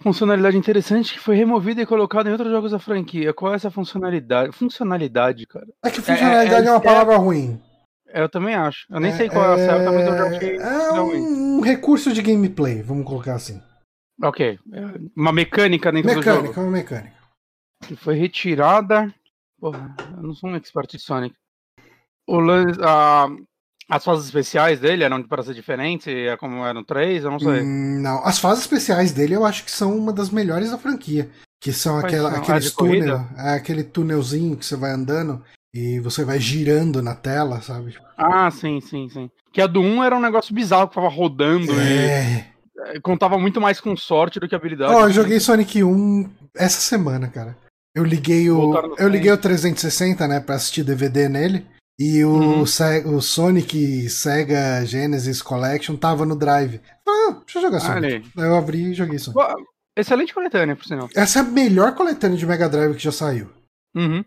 [0.00, 3.32] Funcionalidade interessante que foi removida e colocada em outros jogos da franquia.
[3.32, 4.52] Qual é essa funcionalidade?
[4.52, 5.66] Funcionalidade, cara.
[5.82, 7.60] É que funcionalidade é, é, é uma palavra ruim.
[8.08, 8.86] Eu também acho.
[8.90, 10.56] Eu nem sei qual é a certa, mas eu já achei.
[10.56, 13.60] É um, um recurso de gameplay, vamos colocar assim.
[14.22, 14.58] Ok.
[15.14, 16.48] Uma mecânica dentro mecânica, do jogo.
[16.48, 17.16] Mecânica, uma mecânica.
[17.86, 19.12] Que foi retirada.
[19.58, 21.34] Porra, eu não sou um expert de Sonic
[22.26, 23.28] o lance, a,
[23.88, 27.62] as fases especiais dele eram para ser diferentes, é como eram três, eu não sei.
[27.62, 31.30] Hum, não, as fases especiais dele eu acho que são uma das melhores da franquia.
[31.58, 35.42] Que são aquela, aqueles ah, túnel, é aquele túnelzinho que você vai andando
[35.76, 37.94] e você vai girando na tela, sabe?
[38.16, 39.30] Ah, sim, sim, sim.
[39.52, 42.46] Que a do 1 era um negócio bizarro que tava rodando é.
[42.94, 44.92] e contava muito mais com sorte do que habilidade.
[44.92, 47.56] Ó, oh, eu joguei Sonic 1 essa semana, cara.
[47.94, 51.66] Eu liguei o eu liguei o 360, né, para assistir DVD nele.
[51.98, 52.60] E o, uhum.
[52.62, 56.80] o Sonic Sega Genesis Collection tava no Drive.
[57.06, 58.30] Ah, deixa eu jogar Sonic.
[58.36, 59.40] Ah, eu abri e joguei Sonic.
[59.96, 61.08] Excelente coletânea, por sinal.
[61.14, 63.48] Essa é a melhor coletânea de Mega Drive que já saiu.
[63.94, 64.22] Uhum.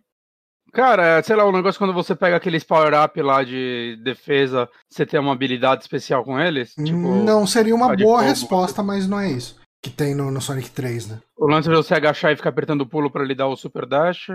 [0.72, 5.20] Cara, sei lá, o negócio quando você pega aqueles power-up lá de defesa, você tem
[5.20, 6.74] uma habilidade especial com eles?
[6.74, 9.60] Tipo, não, seria uma boa fogo, resposta, mas não é isso.
[9.82, 11.22] Que tem no, no, Sonic 3, né?
[11.38, 13.86] O lance de você agachar e ficar apertando o pulo para ele dar o Super
[13.86, 14.28] Dash.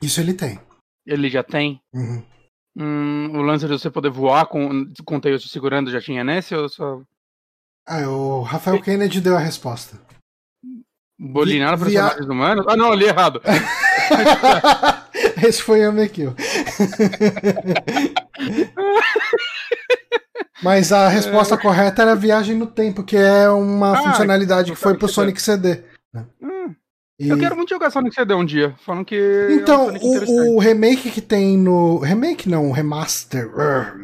[0.00, 0.60] Isso ele tem.
[1.04, 1.80] Ele já tem?
[1.92, 2.22] Uhum.
[2.76, 6.54] Hum, o lance de você poder voar com, com o Tails segurando já tinha nesse
[6.54, 7.00] ou só.
[7.84, 9.98] Ah, o Rafael Kennedy deu a resposta.
[11.18, 12.32] Bolinar Vi, personagens via...
[12.32, 12.64] humanos?
[12.68, 13.42] Ah, não, li errado.
[15.42, 16.34] Esse foi a Mekill.
[20.62, 21.58] Mas a resposta é...
[21.58, 25.82] correta era viagem no tempo, que é uma ah, funcionalidade que foi pro Sonic CD.
[26.42, 26.74] Hum,
[27.18, 28.74] E- Eu quero muito jogar Sonic CD um dia.
[28.84, 29.14] Falam que.
[29.14, 31.98] é um Então, o, o remake que tem no.
[31.98, 33.50] Remake não, o remaster.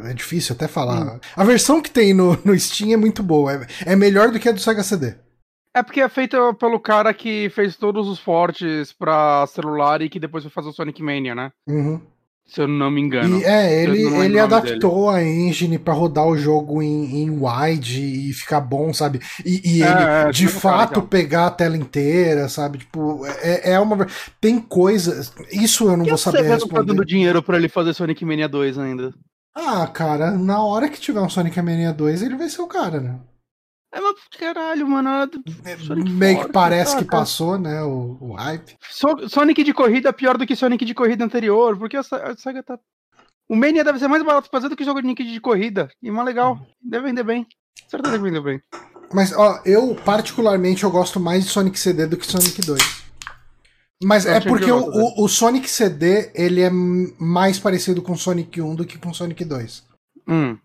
[0.05, 1.19] É difícil até falar.
[1.37, 3.53] A versão que tem no, no Steam é muito boa.
[3.53, 5.15] É, é melhor do que a do Sega CD.
[5.75, 10.21] É porque é feito pelo cara que fez todos os portes pra celular e que
[10.21, 11.51] depois foi fazer o Sonic Mania, né?
[11.67, 12.01] Uhum.
[12.47, 13.41] Se eu não me engano.
[13.41, 18.33] E, é, ele, ele adaptou a engine pra rodar o jogo em, em wide e
[18.35, 19.21] ficar bom, sabe?
[19.45, 21.07] E, e É, ele, é, de cara fato, legal.
[21.09, 22.79] pegar a tela inteira, sabe?
[22.79, 24.07] Tipo, é, é uma.
[24.41, 25.33] Tem coisas.
[25.51, 28.49] Isso eu não E vou saber não tá dando dinheiro pra ele fazer Sonic Mania
[28.49, 29.15] 2 ainda.
[29.57, 33.01] Ah, cara, na hora que tiver um Sonic Mania 2, ele vai ser o cara,
[33.01, 33.19] né?
[33.95, 35.09] É, mas caralho, mano.
[35.87, 37.81] Sonic Meio que parece que passou, né?
[37.83, 38.77] O, o hype.
[38.91, 42.37] So- Sonic de corrida é pior do que Sonic de corrida anterior, porque a a
[42.37, 42.77] Sega tá.
[43.49, 45.89] O Mania deve ser mais barato fazer do que jogo de Sonic de corrida.
[46.03, 46.59] E mais legal.
[46.83, 47.47] Deve vender bem.
[47.89, 48.61] Certeza que vendeu bem.
[49.13, 53.05] Mas, ó, eu particularmente eu gosto mais de Sonic CD do que Sonic 2.
[54.03, 58.61] Mas Eu é porque o, o, o Sonic CD ele é mais parecido com Sonic
[58.61, 59.85] 1 do que com Sonic 2.
[60.27, 60.59] Hum.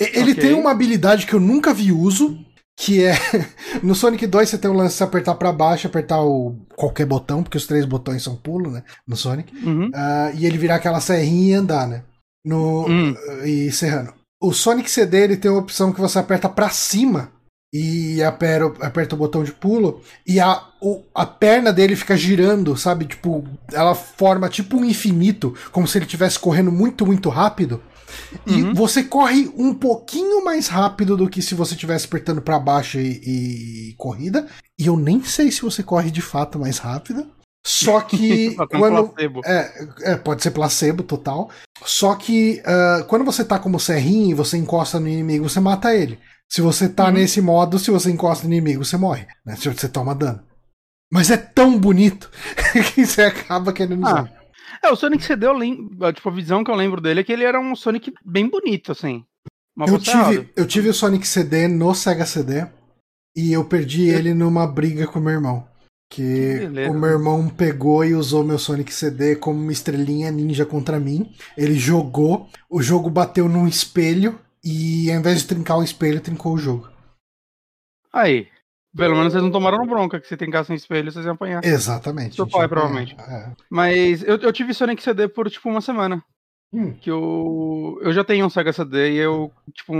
[0.00, 0.42] Ele Ok.
[0.42, 2.38] tem uma habilidade que eu nunca vi uso,
[2.76, 3.12] que é
[3.82, 7.42] no Sonic 2 você tem o lance de apertar pra baixo, apertar o qualquer botão,
[7.42, 9.90] porque os três botões são pulo, né, no Sonic, Uhum.
[9.94, 12.02] ah, e ele virar aquela serrinha e andar, né,
[12.44, 13.14] no Hum.
[13.44, 14.14] e serrando.
[14.42, 17.30] O Sonic CD ele tem a opção que você aperta pra cima
[17.72, 22.74] e aperta, aperta o botão de pulo e a, o- a perna dele fica girando,
[22.76, 23.04] sabe?
[23.04, 27.82] Tipo, ela forma tipo um infinito, como se ele estivesse correndo muito, muito rápido.
[28.46, 28.74] E Uhum.
[28.74, 33.90] você corre um pouquinho mais rápido do que se você estivesse apertando pra baixo e,
[33.90, 34.46] e corrida.
[34.78, 37.26] E eu nem sei se você corre de fato mais rápido.
[37.66, 39.40] Só que um quando, placebo.
[39.44, 41.50] é, é, pode ser placebo total.
[41.84, 45.94] Só que ah, quando você tá como serrinho e você encosta no inimigo, você mata
[45.94, 46.18] ele.
[46.48, 47.12] Se você tá Uhum.
[47.12, 49.26] nesse modo, se você encosta no inimigo, você morre.
[49.46, 49.56] Né?
[49.56, 50.42] Se Você toma dano.
[51.12, 52.30] Mas é tão bonito
[52.94, 54.32] que você acaba querendo Ah, usar.
[54.82, 56.12] É, o Sonic CD, eu lembro.
[56.12, 58.92] Tipo, a visão que eu lembro dele é que ele era um Sonic bem bonito,
[58.92, 59.24] assim.
[59.78, 62.66] Eu, tive, eu tive o Sonic CD no Sega CD
[63.36, 65.68] e eu perdi ele numa briga com meu irmão.
[66.10, 70.66] Que Que o meu irmão pegou e usou meu Sonic CD como uma estrelinha ninja
[70.66, 71.32] contra mim.
[71.56, 76.54] Ele jogou, o jogo bateu num espelho e ao invés de trincar o espelho, trincou
[76.54, 76.90] o jogo.
[78.12, 78.48] Aí.
[78.96, 81.64] Pelo menos vocês não tomaram bronca, que se trincassem espelho, vocês iam apanhar.
[81.64, 82.34] Exatamente.
[82.36, 83.14] Seu pai, provavelmente.
[83.20, 83.52] É.
[83.70, 86.22] Mas eu, eu tive Sonic CD por, tipo, uma semana.
[86.72, 86.92] Hum.
[86.94, 87.98] Que eu.
[88.02, 89.92] Eu já tenho um Sega CD e eu, tipo,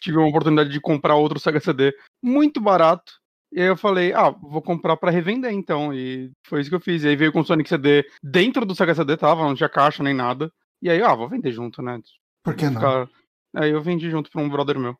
[0.00, 3.12] tive uma oportunidade de comprar outro Sega CD muito barato.
[3.52, 5.92] E aí eu falei, ah, vou comprar pra revender então.
[5.92, 7.04] E foi isso que eu fiz.
[7.04, 10.02] E aí veio com o Sonic CD dentro do Sega CD, tava, não tinha caixa
[10.02, 10.50] nem nada.
[10.80, 12.00] E aí, ah, vou vender junto, né?
[12.42, 12.74] Por que não?
[12.74, 13.08] ficar-
[13.54, 14.96] Aí eu vendi junto pra um brother meu.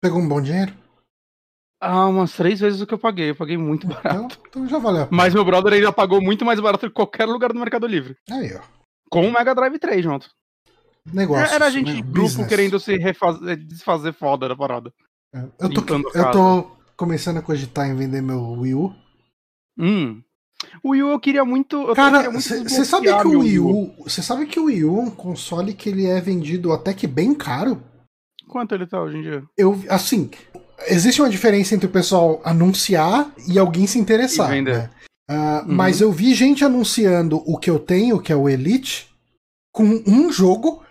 [0.00, 0.72] Pegou um bom dinheiro?
[1.84, 3.30] Ah, umas três vezes o que eu paguei.
[3.30, 4.14] Eu paguei muito barato.
[4.14, 5.08] Então, então já valeu.
[5.10, 8.16] Mas meu brother ainda pagou muito mais barato que qualquer lugar do Mercado Livre.
[8.30, 8.60] Aí, ó.
[9.10, 10.30] Com o Mega Drive 3 junto.
[11.12, 11.52] Negócio.
[11.52, 11.96] Era a gente né?
[11.96, 12.48] de grupo Business.
[12.48, 14.92] querendo se refazer, desfazer foda da parada.
[15.34, 15.44] É.
[15.58, 18.94] Eu tô, eu tô começando a cogitar em vender meu Wii U.
[19.76, 20.22] Hum.
[20.84, 21.76] O Wii U eu queria muito.
[21.82, 25.02] Eu Cara, você sabe que o Wii U, você sabe que o Wii U é
[25.02, 27.82] um console que ele é vendido até que bem caro?
[28.46, 29.42] Quanto ele tá hoje em dia?
[29.56, 30.30] Eu, assim,
[30.86, 34.48] existe uma diferença entre o pessoal anunciar e alguém se interessar.
[34.50, 34.78] E vender.
[34.78, 34.90] né?
[35.30, 35.74] Ah, Uhum.
[35.74, 39.08] Mas eu vi gente anunciando o que eu tenho, que é o Elite,
[39.72, 40.82] com um jogo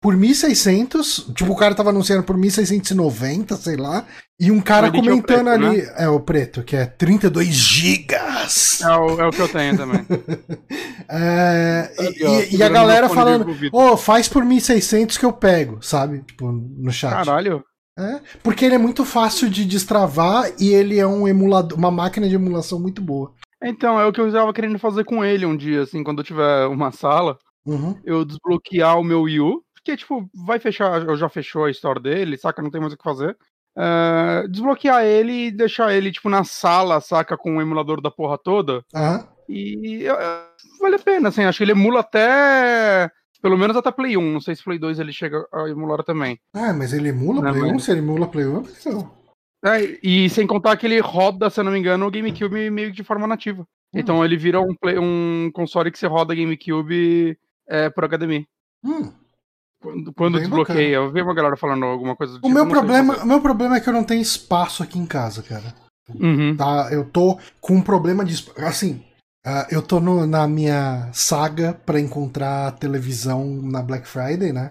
[0.00, 1.30] por 1600.
[1.34, 4.06] Tipo, o cara tava anunciando por 1690, sei lá.
[4.40, 5.88] E um cara é comentando preto, ali.
[5.96, 8.80] É o preto, que é 32 gigas.
[8.82, 10.06] É o, é o que eu tenho também.
[11.08, 16.20] É, e- e, a galera falando, ô, faz por 1600 que eu pego, sabe?
[16.26, 17.12] Tipo, no chat.
[17.12, 17.62] Caralho.
[17.98, 22.28] É, porque ele é muito fácil de destravar e ele é um emulador, uma máquina
[22.28, 23.32] de emulação muito boa.
[23.62, 26.24] Então, é o que eu estava querendo fazer com ele um dia, assim, quando eu
[26.24, 27.98] tiver uma sala, Uhum.
[28.04, 32.00] eu desbloquear o meu Wii U, porque, tipo, vai fechar, eu já fechou a história
[32.00, 32.60] dele, saca?
[32.62, 33.34] Não tem mais o que fazer.
[33.78, 37.36] É, desbloquear ele e deixar ele, tipo, na sala, saca?
[37.36, 38.84] Com o emulador da porra toda.
[38.94, 39.26] Aham.
[39.48, 40.16] E eu-
[40.80, 43.10] vale a pena, assim, acho que ele emula até.
[43.46, 44.32] Pelo menos até Play 1.
[44.32, 46.36] Não sei se Play 2 ele chega a emular também.
[46.52, 47.72] Ah, mas ele emula Não, Play 1?
[47.74, 49.10] mas- Se ele emula Play 1, então.
[49.64, 52.90] É, e sem contar que ele roda, se eu não me engano, o GameCube meio
[52.90, 53.64] que de forma nativa.
[53.94, 58.46] Então ele vira um, play- um console que você roda GameCube é, por HDMI.
[58.84, 59.12] Hum.
[59.80, 63.22] Quando, quando desbloqueia, eu vi uma galera falando alguma coisa do O tipo, meu problema,
[63.22, 65.72] o meu problema é que eu não tenho espaço aqui em casa, cara.
[66.12, 66.56] Uhum.
[66.56, 66.88] Tá?
[66.90, 68.44] Eu tô com um problema de.
[68.58, 69.04] Assim,
[69.46, 74.70] ah, eu tô no- na minha saga pra encontrar televisão na Black Friday, né?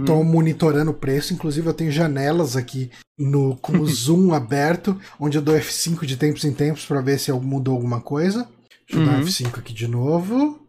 [0.00, 0.24] Estou Uhum.
[0.24, 5.42] monitorando o preço, inclusive eu tenho janelas aqui no com o zoom aberto, onde eu
[5.42, 8.48] dou F5 de tempos em tempos para ver se mudou alguma coisa.
[8.88, 9.26] Deixa eu dar Uhum.
[9.26, 10.66] F5 aqui de novo.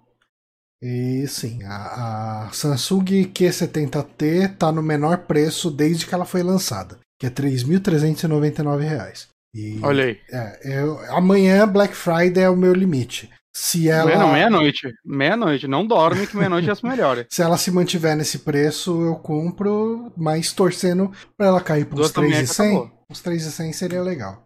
[0.83, 6.97] E sim, a, a Samsung Q70T tá no menor preço desde que ela foi lançada,
[7.19, 9.27] que é 3.399 reais.
[9.53, 10.19] E Olha aí.
[10.31, 13.29] é, eu- amanhã Black Friday é o meu limite.
[13.53, 14.93] Se ela Meia- Não, meia-noite.
[15.03, 15.67] Meia-noite.
[15.67, 17.27] Não dorme que meia-noite já se melhora.
[17.29, 21.91] se ela se mantiver nesse preço, eu compro, mas torcendo pra ela cair é que
[21.95, 22.77] 3,100.
[22.77, 23.05] acabou.
[23.09, 24.41] Uns 3,100 seria legal.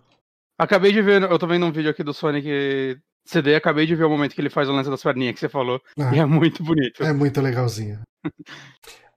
[0.59, 4.05] Acabei de ver, eu tô vendo um vídeo aqui do Sonic CD, acabei de ver
[4.05, 5.79] o momento que ele faz o lance das perninhas que você falou.
[5.99, 7.03] Ah, E é muito bonito.
[7.03, 7.99] é muito legalzinho.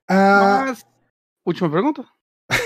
[0.07, 0.83] Ah, Mas.
[1.45, 2.03] Última pergunta?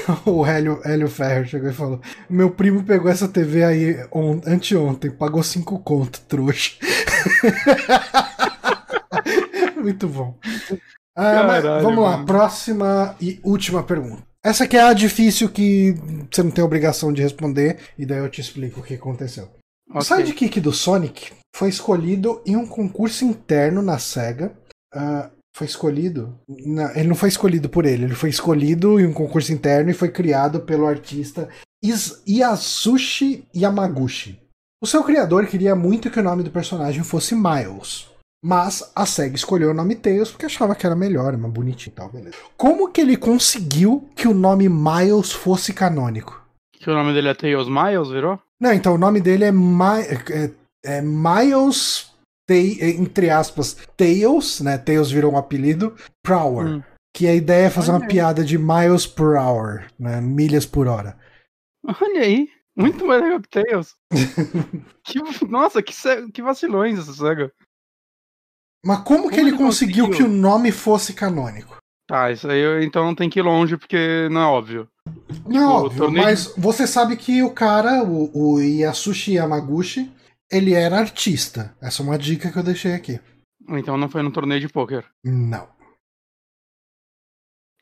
[0.26, 5.12] o Hélio, Hélio Ferrer chegou e falou: Meu primo pegou essa TV aí on, anteontem,
[5.12, 6.74] pagou 5 conto, trouxa.
[9.82, 10.38] Muito bom.
[11.16, 12.26] Ah, Caralho, vamos lá, mano.
[12.26, 14.24] próxima e última pergunta.
[14.44, 15.96] Essa aqui é a difícil que
[16.32, 19.50] você não tem obrigação de responder, e daí eu te explico o que aconteceu.
[19.90, 20.04] O Ok.
[20.18, 24.52] sidekick do Sonic foi escolhido em um concurso interno na SEGA.
[24.94, 26.38] Ah, foi escolhido?
[26.48, 29.94] Não, ele não foi escolhido por ele, ele foi escolhido em um concurso interno e
[29.94, 31.48] foi criado pelo artista
[31.84, 34.40] Is- Yasushi Yamaguchi.
[34.82, 38.08] O seu criador queria muito que o nome do personagem fosse Miles.
[38.46, 41.96] Mas a SEGA escolheu o nome Tails porque achava que era melhor, mais bonitinho e
[41.96, 42.36] tal, beleza.
[42.58, 46.44] Como que ele conseguiu que o nome Miles fosse canônico?
[46.74, 48.38] Que o nome dele é Tails Miles, virou?
[48.60, 50.52] Não, então o nome dele é, é-
[50.86, 52.12] é Miles,
[52.50, 54.78] entre aspas, Tails, né?
[54.78, 56.68] Tails virou um apelido, Prower.
[56.68, 56.84] Hum.
[57.16, 58.12] Que a ideia é fazer uma Olha aí.
[58.12, 60.20] piada de miles per hour, né?
[60.20, 61.18] Milhas por hora.
[62.02, 62.50] Olha aí.
[62.76, 63.96] Muito mais legal que Tails.
[65.06, 65.94] que, nossa, que,
[66.34, 67.52] que vacilões essa SEGA.
[68.84, 70.10] Mas como que Como ele ele conseguiu conseguiu?
[70.10, 71.78] que o nome fosse canônico?
[72.10, 74.88] Tá, isso aí então tem que ir longe, porque não é óbvio.
[75.48, 80.12] Não, o óbvio, torneio- mas você sabe que o cara, o, o Yasushi Yamaguchi,
[80.52, 81.76] ele era artista.
[81.82, 83.20] Essa é uma dica que eu deixei aqui.
[83.70, 85.06] Então não foi no torneio de pôquer.
[85.24, 85.68] Não.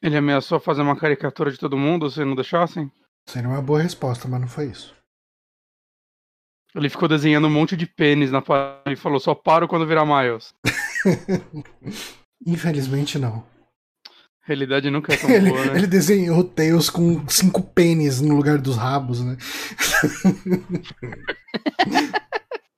[0.02, 2.92] Ele ameaçou fazer uma caricatura de todo mundo se não deixassem?
[3.30, 4.96] Seria uma boa resposta, mas não foi isso.
[6.74, 10.06] Ele ficou desenhando um monte de pênis na parede e falou: só paro quando virar
[10.06, 10.54] Miles.
[12.46, 13.46] Infelizmente não.
[14.44, 15.78] Realidade nunca é tão Ele, boa, né?
[15.78, 19.38] ele desenhou Tails com cinco pênis no lugar dos rabos, né?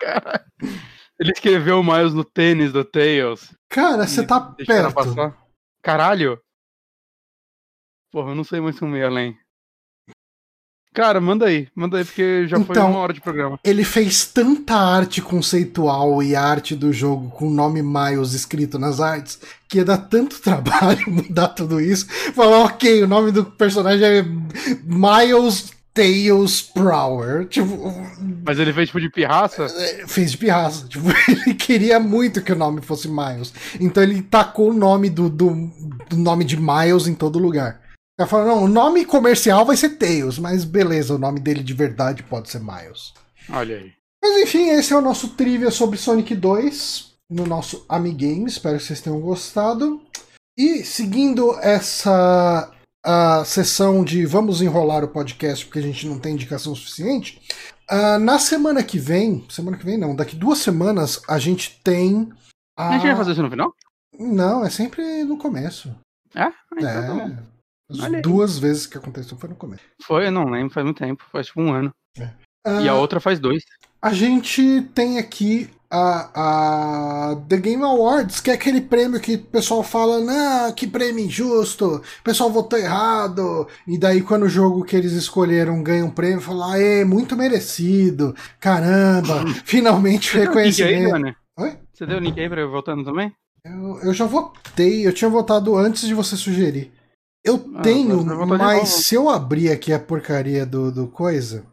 [1.20, 3.54] Ele escreveu o Miles no tênis do Tails.
[3.70, 5.36] Cara, você tá perto.
[5.84, 6.40] Caralho!
[8.12, 9.38] Porra, eu não sei mais como ir além.
[10.94, 13.60] Cara, manda aí, manda aí, porque já foi Então- uma hora de programa.
[13.64, 19.00] Ele fez tanta arte conceitual e arte do jogo com o nome Miles escrito nas
[19.00, 22.08] artes que ia dar tanto trabalho mudar tudo isso.
[22.34, 24.22] Falar, ok, o nome do personagem é
[24.84, 27.48] Miles Tails Prower.
[27.48, 27.94] Tipo,
[28.46, 29.68] Mas ele fez tipo de pirraça?
[30.08, 30.88] fez de pirraça.
[30.90, 33.54] Tipo, ele queria muito que o nome fosse Miles.
[33.80, 35.72] Então ele tacou o nome do, do,
[36.10, 37.82] do nome de Miles em todo lugar.
[38.18, 41.74] Ela falou, não, o nome comercial vai ser Tails, mas beleza, o nome dele de
[41.74, 43.14] verdade pode ser Miles.
[43.50, 43.92] Olha aí.
[44.24, 48.46] Mas enfim, esse é o nosso trivia sobre Sonic 2 no nosso Amigame.
[48.46, 50.02] Espero que vocês tenham gostado.
[50.58, 52.72] E seguindo essa
[53.06, 57.42] a sessão de vamos enrolar o podcast porque a gente não tem indicação suficiente,
[57.90, 62.32] ah, na semana que vem, semana que vem não, daqui duas semanas a gente tem.
[62.78, 62.90] A...
[62.90, 63.74] A gente vai fazer isso no final?
[64.18, 65.94] Não, é sempre no começo.
[66.34, 66.44] É?
[66.44, 67.28] Ah, então tá.
[67.28, 67.54] É.
[67.92, 68.22] As Olha aí.
[68.22, 69.84] duas vezes que aconteceu foi no começo.
[70.02, 71.24] Foi, eu não lembro, faz muito tempo.
[71.32, 71.92] Faz tipo um ano.
[72.66, 73.64] Ah, E a outra faz dois.
[74.02, 79.44] A gente tem aqui a, a The Game Awards, que é aquele prêmio que o
[79.44, 84.84] pessoal fala, não, que prêmio injusto, o pessoal votou errado, e daí quando o jogo
[84.84, 90.60] que eles escolheram ganha um prêmio, fala, é muito merecido, caramba, finalmente Você deu o
[90.60, 91.36] link aí, reconhecimento.
[91.60, 91.78] Oi?
[91.94, 93.32] Você deu o link aí pra eu voltando também?
[93.64, 96.92] Eu, eu já votei, eu tinha votado antes de você sugerir.
[97.46, 101.66] Eu Ah, tenho, mas se eu abrir aqui a porcaria do, do coisa.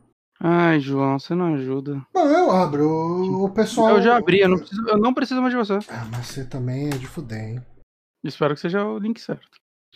[0.43, 2.01] Ai, João, você não ajuda.
[2.15, 3.43] Não, eu abro.
[3.45, 3.97] O, pessoal.
[3.97, 5.79] Eu já abri, eu não, preciso, eu não preciso mais de você.
[5.91, 7.63] Ah, mas você também é de fuder, hein?
[8.25, 9.47] Espero que seja o link certo.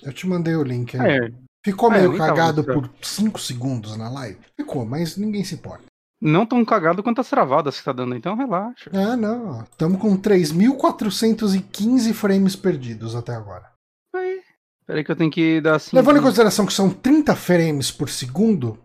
[0.03, 1.19] Eu te mandei o link aí.
[1.19, 1.31] É,
[1.65, 2.89] Ficou É, meio nem tava cagado mostrando.
[2.91, 4.39] por 5 segundos na live?
[4.55, 5.85] Ficou, mas ninguém se importa.
[6.21, 8.91] não tão cagado quanto as travadas que tá dando, então relaxa.
[8.93, 9.63] Ah, não.
[9.63, 13.71] Estamos com 3.415 frames perdidos até agora.
[14.15, 14.41] Aí.
[14.87, 15.97] Peraí que eu tenho que dar assim.
[15.97, 18.79] Levando em consideração que são 30 frames por segundo,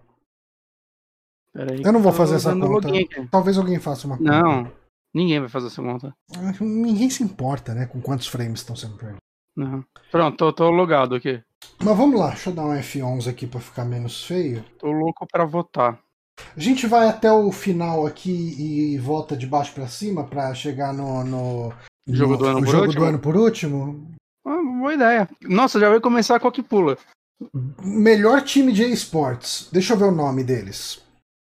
[1.83, 2.87] Eu não vou fazer essa conta.
[2.87, 4.29] login talvez alguém faça uma conta.
[4.31, 4.71] Não,
[5.13, 6.13] ninguém vai fazer essa conta.
[6.35, 7.85] Ah, Ninguém se importa, né?
[7.85, 9.19] Com quantos frames estão sendo perdidos.
[9.57, 9.83] Uhum.
[10.11, 11.41] Pronto, tô, tô logado aqui.
[11.83, 14.63] Mas vamos lá, deixa eu dar um F11 aqui pra ficar menos feio.
[14.77, 15.99] Tô louco pra votar.
[16.55, 20.93] A gente vai até o final aqui e volta de baixo pra cima pra chegar
[20.93, 21.73] no, no,
[22.07, 23.03] Jogo do ano no por jogo último?
[23.03, 24.07] do ano por último.
[24.45, 25.29] Ah, boa ideia.
[25.43, 26.97] Nossa, já vai começar com a que pula.
[27.83, 29.69] Melhor time de esportes.
[29.71, 31.01] Deixa eu ver o nome deles.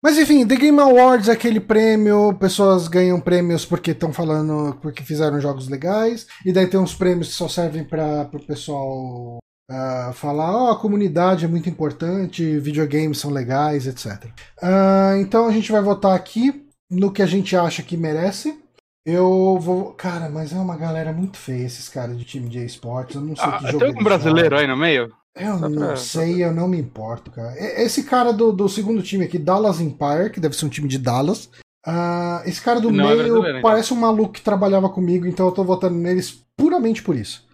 [0.04, 5.04] Mas enfim, The Game Awards é aquele prêmio, pessoas ganham prêmios porque estão falando, porque
[5.04, 9.38] fizeram jogos legais, e daí tem uns prêmios que só servem para o pessoal
[9.70, 14.26] ah, falar, ó, a comunidade é muito importante, videogames são legais, etc.
[14.62, 18.60] Ah, então a gente vai votar aqui no que a gente acha que merece.
[19.06, 19.94] Eu vou.
[19.94, 23.16] Cara, mas é uma galera muito feia esses caras de time de esportes.
[23.16, 23.80] Eu não sei Ah, que jogo.
[23.80, 24.60] tem um eles brasileiro jogam.
[24.60, 25.12] aí no meio?
[25.36, 27.54] Eu Só não pra- sei, eu não me importo, cara.
[27.58, 30.98] Esse cara do, do segundo time aqui, Dallas Empire, que deve ser um time de
[30.98, 31.50] Dallas.
[31.86, 33.62] ah, esse cara do Não é meio então.
[33.62, 37.48] parece um maluco que trabalhava comigo, então eu tô votando neles puramente por isso.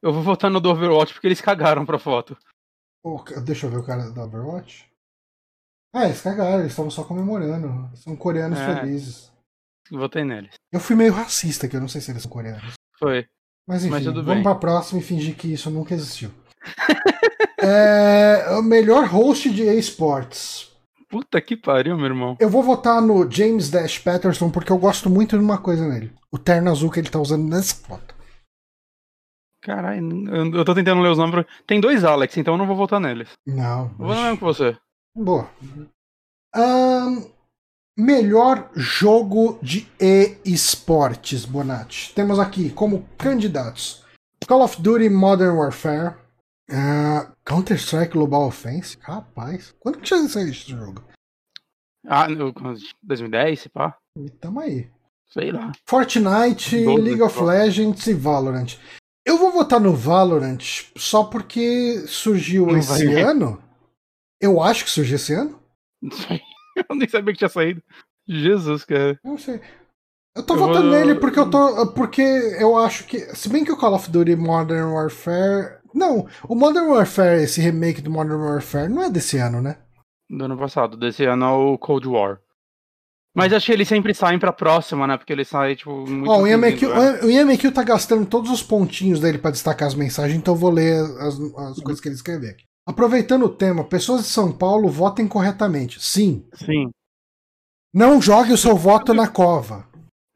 [0.00, 2.36] Eu vou votar no do Overwatch porque eles cagaram pra foto.
[3.26, 4.86] Ca- deixa eu ver o cara da Overwatch.
[5.94, 7.90] Ah, eles cagaram, eles estavam só comemorando.
[7.96, 8.74] São coreanos É.
[8.76, 9.32] felizes.
[9.90, 10.54] Votei neles.
[10.72, 12.72] Eu fui meio racista, que eu não sei se eles são coreanos.
[12.98, 13.26] Foi.
[13.68, 14.42] Mas enfim, Mas vamos bem.
[14.42, 16.30] pra próxima e fingir que isso nunca existiu.
[17.58, 20.72] É, o melhor host de esportes.
[21.08, 22.36] Puta que pariu, meu irmão.
[22.40, 26.12] Eu vou votar no James Dash Patterson porque eu gosto muito de uma coisa nele.
[26.30, 28.14] O terno azul que ele tá usando nessa foto.
[29.62, 31.46] Caralho, eu, tô tentando ler os nomes.
[31.66, 33.30] Tem dois Alex, então eu não vou votar neles.
[33.46, 33.92] Não.
[33.98, 34.76] Eu vou no mesmo que você.
[35.16, 35.48] Boa.
[36.54, 37.24] Ahn,
[37.96, 42.12] melhor jogo de e-esportes, Bonatti.
[42.14, 44.04] Temos aqui como candidatos
[44.46, 46.16] Call of Duty Modern Warfare,
[46.70, 48.96] ah, Counter-Strike Global Offense.
[49.00, 51.02] Rapaz, quando que já saiu esse jogo?
[52.06, 52.52] Ah, no-
[53.02, 53.96] 2010, se pá.
[54.18, 54.90] E Tamo aí.
[55.30, 55.72] Sei lá.
[55.86, 57.42] Fortnite, League of.
[57.42, 58.76] Legends e Valorant.
[59.26, 60.60] Eu vou votar no Valorant
[60.96, 63.22] só porque surgiu Não esse vai.
[63.22, 63.60] ano.
[64.40, 65.58] Eu acho que surgiu esse ano.
[66.02, 66.40] Não sei.
[66.90, 67.82] Eu nem sabia que tinha saído.
[68.28, 69.18] Jesus, cara.
[69.24, 69.60] Eu Não sei.
[70.36, 71.86] Eu tô Eu votando vou- nele porque eu tô.
[71.92, 73.18] Porque eu acho que.
[73.36, 75.78] Se bem que o Call of Duty Modern Warfare.
[75.94, 79.78] Não, o Modern Warfare, esse remake do Modern Warfare, não é desse ano, né?
[80.28, 80.96] Do ano passado.
[80.96, 82.40] Desse ano é o Cold War.
[83.36, 85.16] Mas acho que eles sempre saem pra próxima, né?
[85.16, 86.30] Porque eles saem, tipo, muito.
[86.30, 87.20] Ó, o seguido, IMQ, né?
[87.22, 90.70] o IMQ tá gastando todos os pontinhos dele pra destacar as mensagens, então eu vou
[90.70, 92.64] ler as, as coisas que ele escreveu aqui.
[92.86, 96.00] Aproveitando o tema, pessoas de São Paulo votem corretamente.
[96.00, 96.46] Sim.
[96.54, 96.90] Sim.
[97.92, 99.88] Não jogue o seu voto na cova.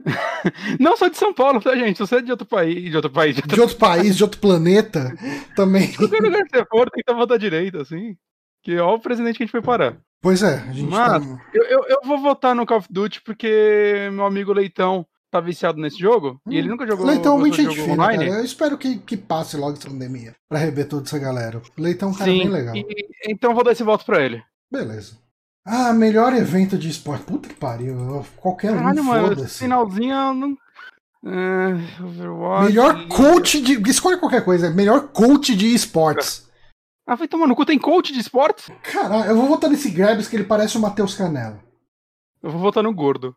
[0.78, 1.96] Não só de São Paulo, tá, gente?
[1.96, 4.22] Se você é de outro país, de outro país, de outro De outro país, de
[4.22, 5.12] outro planeta,
[5.56, 5.92] também.
[5.92, 8.16] qualquer lugar que você for, tenta votar direito, assim.
[8.62, 9.96] Que ó o presidente que a gente foi parar.
[10.20, 11.40] Pois é, a gente Mas- tá.
[11.54, 15.78] Eu, eu, eu vou votar no Call of Duty porque meu amigo Leitão tá viciado
[15.80, 18.24] nesse jogo e ele nunca jogou Leitão é muito gente fina, online.
[18.26, 18.38] cara.
[18.40, 21.60] Eu espero que, que passe logo essa pandemia pra rever toda essa galera.
[21.76, 22.74] Leitão é um cara Sim, bem legal.
[22.76, 22.86] e-
[23.28, 24.42] então vou dar esse voto pra ele.
[24.70, 25.16] Beleza.
[25.66, 27.24] Ah, melhor evento de esporte.
[27.24, 28.24] Puta que pariu.
[28.36, 29.58] Qualquer Caralho, um, mano, esse foda-se.
[29.58, 30.56] finalzinho eu não.
[31.26, 32.64] É, Overwatch.
[32.66, 33.90] Melhor coach de.
[33.90, 34.70] Escolhe qualquer coisa.
[34.70, 36.48] Melhor coach de esportes.
[37.06, 38.70] Ah, vai tomar no cu, tem coach de esportes?
[38.82, 41.58] Caralho, eu vou votar nesse Grabs que ele parece o Matheus Canela.
[42.42, 43.34] Eu vou votar no gordo.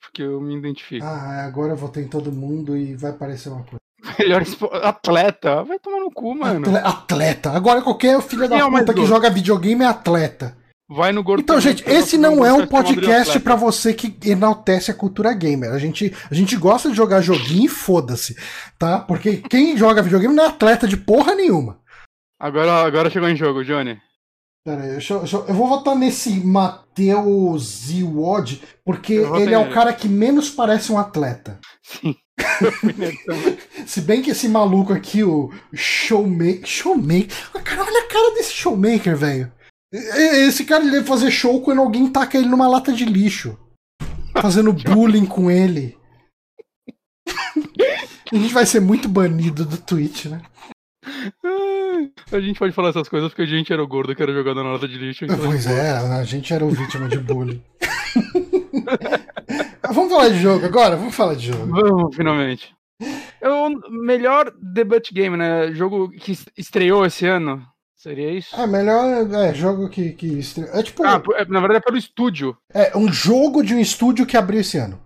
[0.00, 1.04] Porque eu me identifico.
[1.04, 3.78] Ah, agora eu votei em todo mundo e vai parecer uma coisa.
[4.18, 5.62] Melhor espo- atleta.
[5.64, 6.60] Vai tomar no cu, mano.
[6.68, 7.50] Atle- Atleta.
[7.50, 10.56] Agora qualquer filho da é puta que joga videogame é atleta.
[10.90, 11.42] Vai no gordo.
[11.42, 15.70] Então, gente, esse não é um podcast pra você que enaltece a cultura gamer.
[15.72, 18.34] A gente, a gente gosta de jogar joguinho e foda-se,
[18.78, 18.98] tá?
[18.98, 21.78] Porque quem joga videogame não é atleta de porra nenhuma.
[22.40, 23.98] Agora, agora chegou em jogo, Johnny.
[24.64, 29.70] Pera aí, deixa eu, deixa eu- vou votar nesse Matheus Ziwod, porque ele é o
[29.70, 31.58] cara que menos parece um atleta.
[31.82, 32.16] Sim.
[33.86, 36.66] Se bem que esse maluco aqui, o Showmaker.
[36.66, 37.28] Showmaker.
[37.64, 39.52] Cara, olha a cara desse Showmaker, velho.
[39.92, 43.58] Esse cara ele deve fazer show quando alguém taca ele numa lata de lixo.
[44.40, 45.96] Fazendo bullying com ele.
[48.30, 50.42] A gente vai ser muito banido do Twitch, né?
[52.30, 54.62] A gente pode falar essas coisas porque a gente era o gordo que era jogado
[54.62, 55.24] na lata de lixo.
[55.24, 57.62] então Pois é, a gente era o vítima de bullying.
[59.90, 60.96] Vamos falar de jogo agora?
[60.96, 61.66] Vamos falar de jogo.
[61.66, 62.74] Vamos, finalmente.
[63.40, 65.72] É o melhor debut game, né?
[65.72, 67.64] Jogo que est- estreou esse ano.
[67.98, 68.54] Seria isso?
[68.54, 71.02] É, melhor é, jogo que, que estre- É tipo.
[71.04, 72.56] Ah, é- na verdade é pelo estúdio.
[72.72, 75.00] É um jogo de um estúdio que abriu esse ano.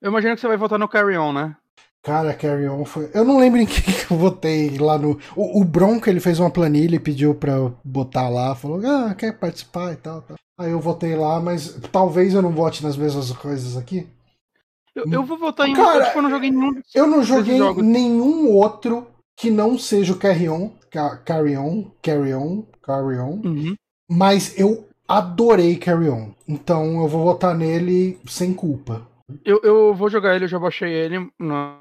[0.00, 1.54] Eu imagino que você vai votar no Carry On, né?
[2.02, 3.10] Cara, Carry On foi.
[3.12, 5.18] Eu não lembro em que que eu votei lá no.
[5.36, 8.54] O, o Bronco ele fez uma planilha e pediu pra eu botar lá.
[8.54, 10.38] Falou, ah, quer participar e tal, tal.
[10.58, 14.08] Aí eu votei lá, mas talvez eu não vote nas mesmas coisas aqui.
[14.94, 15.74] Eu, eu vou votar em.
[15.74, 16.82] Cara, eu, tipo, eu não joguei nenhum.
[16.94, 19.06] Eu não joguei nenhum outro
[19.38, 23.74] que não seja o Carry On, Carry On, Carry On, Carry On, Uhum.
[24.10, 26.32] mas eu adorei Carry On.
[26.48, 29.06] Então eu vou votar nele sem culpa.
[29.44, 31.30] Eu, eu vou jogar ele, eu já baixei ele.
[31.38, 31.78] na-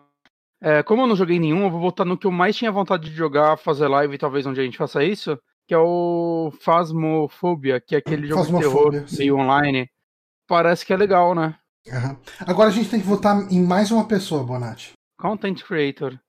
[0.62, 3.10] É, como eu não joguei nenhum, eu vou voltar no que eu mais tinha vontade
[3.10, 7.80] de jogar, fazer live, talvez um dia a gente faça isso, que é o Phasmophobia,
[7.80, 9.90] que é aquele jogo de terror meio online.
[10.48, 11.56] Parece que é legal, né?
[11.92, 12.18] Aham.
[12.46, 14.92] Agora a gente tem que votar em mais uma pessoa, Bonatti.
[15.18, 16.20] Content Creator.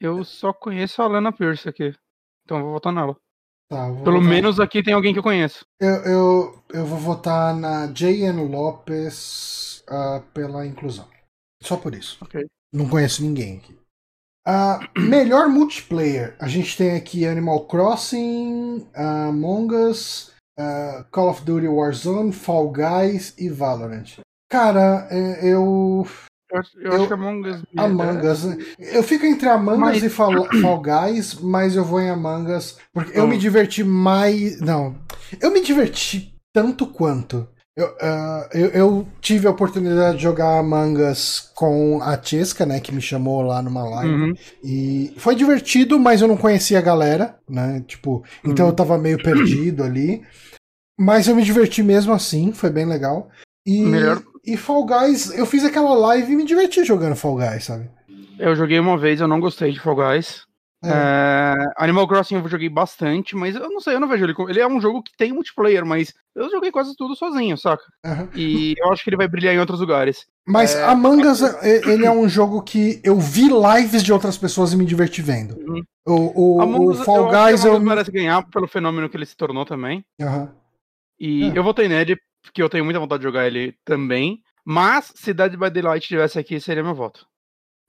[0.00, 1.94] Eu só conheço a Lana Pierce aqui.
[2.44, 3.16] Então eu vou votar nela.
[3.70, 5.64] Tá, Pelo votar- menos aqui tem alguém que eu conheço.
[5.80, 8.46] Eu, eu, eu vou votar na J.N.
[8.48, 11.08] Lopes ah, pela inclusão.
[11.62, 12.18] Só por isso.
[12.22, 12.44] Ok.
[12.72, 13.78] Não conheço ninguém aqui.
[14.46, 16.36] Ah, melhor multiplayer.
[16.38, 22.70] A gente tem aqui Animal Crossing, ah, Among Us, ah, Call of Duty Warzone, Fall
[22.70, 24.18] Guys e Valorant.
[24.50, 26.06] Cara, é, eu.
[26.54, 27.62] Eu, acho- eu Eu- acho que Among Us.
[27.76, 28.44] Among Us.
[28.78, 32.52] Eu fico entre Among Us Mas- e Fall, Fall Guys, mas eu vou em Among
[32.52, 32.76] Us.
[32.92, 33.28] Porque eu Hum.
[33.28, 34.60] me diverti mais.
[34.60, 34.94] Não.
[35.40, 37.48] Eu me diverti tanto quanto.
[37.76, 42.78] Eu, ah, eu, eu tive a oportunidade de jogar Among Us com a Chesca, né?
[42.78, 44.12] Que me chamou lá numa live.
[44.14, 44.32] Uhum.
[44.62, 47.82] E foi divertido, mas eu não conhecia a galera, né?
[47.88, 48.70] Tipo, então Uhum.
[48.70, 50.22] eu tava meio perdido ali.
[50.96, 53.28] Mas eu me diverti mesmo assim, foi bem legal.
[53.66, 57.64] E, Melhor- e Fall Guys, eu fiz aquela live e me diverti jogando Fall Guys,
[57.64, 57.90] sabe?
[58.38, 60.42] Eu joguei uma vez, eu não gostei de Fall Guys.
[60.84, 60.88] É.
[60.90, 64.34] É, Animal Crossing eu joguei bastante, mas eu não sei, eu não vejo ele.
[64.50, 67.82] Ele é um jogo que tem multiplayer, mas eu joguei quase tudo sozinho, saca?
[68.04, 68.28] Aham.
[68.34, 70.26] E eu acho que ele vai brilhar em outros lugares.
[70.46, 74.36] Mas É, Among Us, é- ele é um jogo que eu vi lives de outras
[74.36, 75.56] pessoas e me diverti vendo.
[75.66, 75.82] Uhum.
[76.06, 77.74] O, o, Among o Us, Fall eu acho que Guys eu.
[77.76, 80.04] Us merece ganhar pelo fenômeno que ele se tornou também.
[80.20, 80.50] Aham.
[81.18, 81.58] E É.
[81.58, 84.42] eu votei nele, porque eu tenho muita vontade de jogar ele também.
[84.64, 87.26] Mas se Dead by Daylight estivesse aqui, seria meu voto.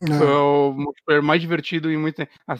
[0.01, 0.17] Não.
[0.17, 2.27] Foi o multiplayer mais divertido e muito.
[2.47, 2.57] Ah,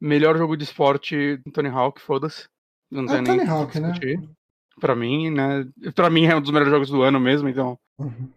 [0.00, 2.46] melhor jogo de esporte Tony Hawk, foda-se.
[2.90, 3.92] Não É tem nem Tony que Hawk, né?
[4.80, 5.66] Pra mim, né?
[5.94, 7.78] Pra mim é um dos melhores jogos do ano mesmo, então.
[7.98, 8.30] Uhum.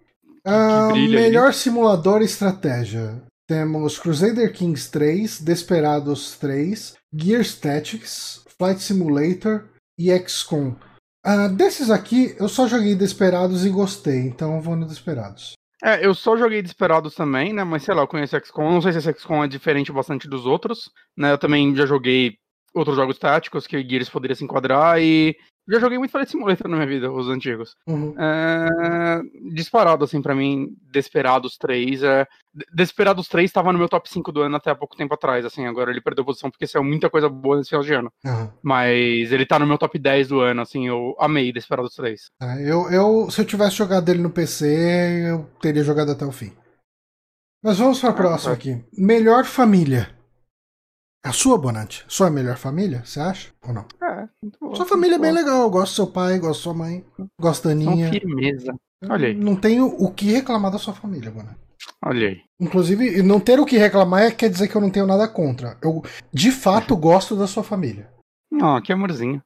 [0.45, 1.09] Aí.
[1.09, 3.21] melhor simulador e estratégia.
[3.47, 9.65] Temos Crusader Kings 3, Desperados 3, Gears Tactics, Flight Simulator
[9.97, 10.75] e XCOM.
[11.30, 15.55] Ah, desses aqui, eu só joguei Desperados e gostei, então eu vou no Desperados.
[15.84, 17.65] É, eu só joguei Desperados também, né?
[17.65, 18.71] Mas sei lá, eu conheço XCOM.
[18.71, 21.34] Não sei se XCOM é diferente bastante dos outros, né?
[21.34, 22.38] Eu também já joguei
[22.78, 25.36] outros jogos táticos que Gears poderia se enquadrar e
[25.69, 27.75] já joguei muito Flight Simulator na minha vida, os antigos.
[27.86, 28.15] Uhum.
[28.17, 29.21] É,
[29.53, 32.03] disparado, assim, pra mim, Desperados 3.
[32.03, 32.25] É...
[32.73, 35.65] Desperados 3 tava no meu top 5 do ano até há pouco tempo atrás, assim,
[35.65, 38.11] agora ele perdeu posição porque saiu muita coisa boa nesse final de ano.
[38.25, 38.53] Aham.
[38.63, 42.21] Mas ele tá no meu top 10 do ano, assim, eu amei Desperados 3.
[42.41, 46.32] Ah, eu, eu, se eu tivesse jogado ele no PC, eu teria jogado até o
[46.32, 46.53] fim.
[47.61, 48.57] Mas vamos para a próxima vai.
[48.57, 48.86] aqui.
[48.97, 50.16] Melhor família.
[51.28, 52.05] A sua, Bonante?
[52.07, 53.49] Sua melhor família, você acha?
[53.67, 53.86] Ou não?
[54.01, 54.73] É, muito bom.
[54.75, 55.61] Sua família é bem legal.
[55.63, 57.05] Eu gosto do seu pai, gosto da sua mãe,
[57.39, 57.82] gosto da bom.
[57.84, 58.09] São Aninha.
[58.11, 58.73] firmeza.
[59.09, 59.34] Olha aí.
[59.34, 61.57] Não tenho o que reclamar da sua família, Bonante.
[62.03, 62.41] Olha aí.
[62.59, 65.78] Inclusive, não ter o que reclamar é- quer dizer que eu não tenho nada contra.
[65.84, 66.01] Eu,
[66.34, 68.09] de fato, gosto da sua família.
[68.51, 69.41] Não, que amorzinho.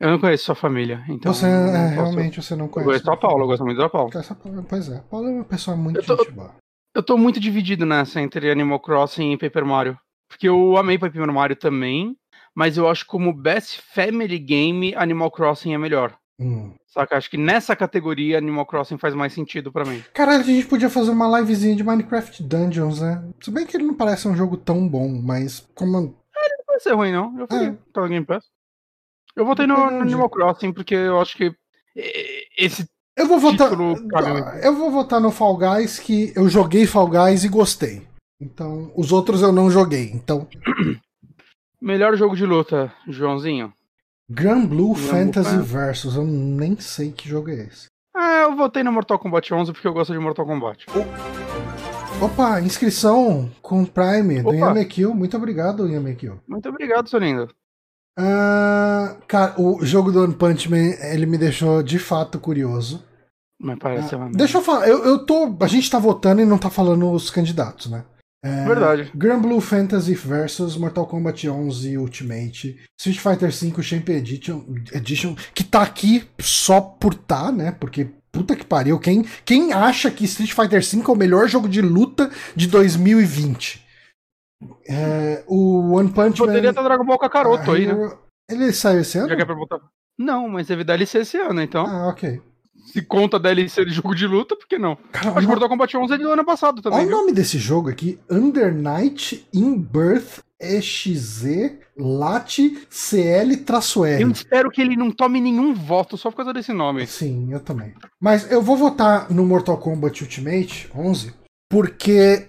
[0.00, 1.32] Eu não conheço sua família, então.
[1.32, 2.90] você, é, realmente, você não Eu conhece.
[2.92, 4.10] gosto da Paula, eu gosto muito da Paula.
[4.68, 6.50] Pois é, a Paula é uma pessoa muito Eu tô- gente boa.
[6.94, 9.96] Eu tô muito dividido nessa entre Animal Crossing e Paper Mario.
[10.32, 12.16] Porque eu amei Paper Mario também,
[12.54, 16.16] mas eu acho que como Best Family Game, Animal Crossing é melhor.
[16.40, 16.74] Hum.
[16.86, 17.18] Saca?
[17.18, 20.02] Acho que nessa categoria Animal Crossing faz mais sentido pra mim.
[20.14, 23.22] Caralho, a gente podia fazer uma livezinha de Minecraft Dungeons, né?
[23.42, 26.00] Se bem que ele não parece um jogo tão bom, mas como.
[26.00, 26.14] Não
[26.66, 27.38] vai ser ruim, não.
[27.38, 27.68] Eu faria.
[27.68, 27.92] É.
[27.92, 28.46] Tá no Game Pass.
[29.36, 31.54] Eu votei no, no Animal Crossing porque eu acho que
[32.56, 33.68] esse Eu vou votar.
[33.68, 33.94] Título.
[34.62, 38.10] Eu vou votar no Fall Guys que eu joguei Fall Guys e gostei.
[38.42, 40.10] Então, os outros eu não joguei.
[40.12, 40.48] Então,
[41.80, 43.72] melhor jogo de luta, Joãozinho.
[44.28, 47.86] Grand Blue Grand Fantasy Blue Versus, eu nem sei que jogo é esse.
[48.14, 50.86] Ah, eu votei no Mortal Kombat 11 porque eu gosto de Mortal Kombat.
[52.20, 54.56] Opa, inscrição com Prime do Opa.
[54.56, 55.14] Yamekil.
[55.14, 56.40] Muito obrigado, Yamekil.
[56.46, 57.48] Muito obrigado, seu lindo.
[58.18, 63.02] Ah, cara, o jogo do One Punch Man, ele me deixou de fato curioso.
[63.58, 65.56] Mas parece Ah, uma deixa eu falar, eu, eu tô.
[65.60, 68.04] A gente tá votando e não tá falando os candidatos, né?
[68.44, 69.10] É, Verdade.
[69.14, 75.62] Grand Blue Fantasy vs Mortal Kombat 11 Ultimate, Street Fighter V Champion Edition, Edition, que
[75.62, 77.70] tá aqui só por tá, né?
[77.70, 81.68] Porque puta que pariu, quem, quem acha que Street Fighter V é o melhor jogo
[81.68, 83.86] de luta de 2020?
[84.88, 86.70] É, o One Punch Poderia Man.
[86.70, 88.12] estar Dragon Ball Kakaroto aí, né?
[88.50, 89.28] Ele saiu esse ano?
[89.28, 89.80] Já que é pra botar.
[90.18, 91.86] Não, mas teve DLC esse ano, então.
[91.86, 92.40] Ah, ok.
[92.86, 94.96] Se conta DLC de jogo de luta, por que não?
[95.12, 96.98] Cara, olha, Mortal Kombat 11 é do ano passado também.
[96.98, 97.18] olha o viu?
[97.18, 102.58] nome desse jogo aqui: Under Night in Birth EXZ Lat
[102.88, 104.22] CL-R.
[104.22, 107.06] Eu espero que ele não tome nenhum voto só por causa desse nome.
[107.06, 107.94] Sim, eu também.
[108.20, 111.34] Mas eu vou votar no Mortal Kombat Ultimate 11
[111.70, 112.46] porque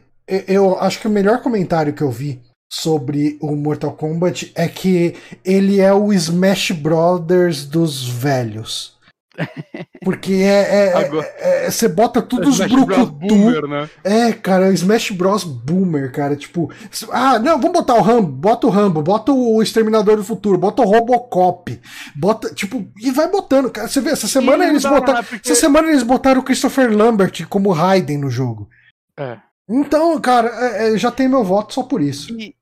[0.47, 5.15] eu acho que o melhor comentário que eu vi sobre o Mortal Kombat é que
[5.45, 8.92] ele é o Smash Brothers dos velhos.
[10.03, 10.89] Porque é.
[10.89, 13.67] é- Agora- é- é- Você bota tudo os brucutu.
[13.67, 13.89] Né?
[14.03, 15.43] É, cara, o Smash Bros.
[15.43, 16.35] Boomer, cara.
[16.35, 16.71] Tipo,
[17.11, 20.81] ah, não, vamos botar o Rambo, bota o Rambo, bota o Exterminador do Futuro, bota
[20.81, 21.79] o Robocop,
[22.15, 23.87] bota, tipo, e vai botando, cara.
[23.87, 25.23] Você vê, essa semana E eles botaram.
[25.23, 28.69] porque- Essa semana eles botaram o Christopher Lambert como Raiden no jogo.
[29.19, 29.37] É.
[29.69, 32.31] Então, cara, é, é, já tem meu voto só por isso.
[32.37, 32.53] E-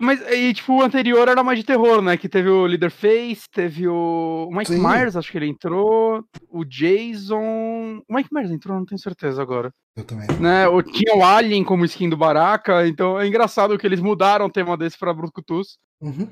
[0.00, 2.16] mas, e, tipo, o anterior era mais de terror, né?
[2.16, 4.80] Que teve o Leaderface, teve o o Mike Sim.
[4.80, 8.02] Myers, acho que ele entrou, o Jason...
[8.08, 9.72] O Mike Myers entrou, não tenho certeza agora.
[9.96, 10.26] Eu também.
[10.40, 10.68] Né?
[10.68, 14.50] O, tinha o Alien como skin do Baraka, então é engraçado que eles mudaram o
[14.50, 15.78] tema desse pra Brucutus.
[16.00, 16.28] Uhum.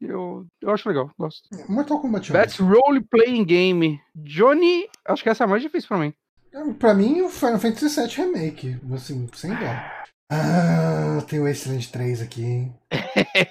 [0.00, 1.42] Eu, eu acho legal, gosto.
[1.68, 2.32] Mortal Kombat 11.
[2.32, 4.00] Best Role Playing Game.
[4.14, 6.14] Johnny, acho que essa é a mais difícil pra mim.
[6.78, 9.99] Pra mim, o Final Fantasy VII Remake, assim, sem dó.
[10.30, 12.74] Ah, tem o Wasteland 3 aqui, hein?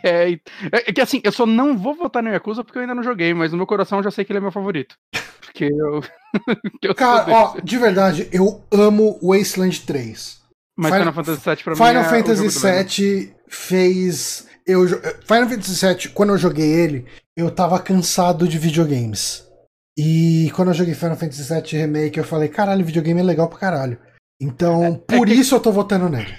[0.04, 0.40] É, é-
[0.72, 3.34] é que assim, eu só não vou votar no Yakuza porque eu ainda não joguei,
[3.34, 4.96] mas no meu coração eu já sei que ele é meu favorito.
[5.42, 6.02] Porque eu.
[6.84, 10.40] eu Cara, ó, de verdade, eu amo Wasteland 3.
[10.78, 11.78] mas Final- Final Fantasy VII pra mim.
[11.78, 13.02] Final é o Fantasy.
[13.02, 14.48] VII fez.
[14.66, 17.06] Eu, jo- Final Fantasy VII, quando eu joguei ele,
[17.36, 19.44] eu tava cansado de videogames.
[19.98, 23.58] E quando eu joguei Final Fantasy VII Remake, eu falei, caralho, videogame é legal pra
[23.58, 23.98] caralho.
[24.40, 26.38] Então, por que- isso eu tô votando nele.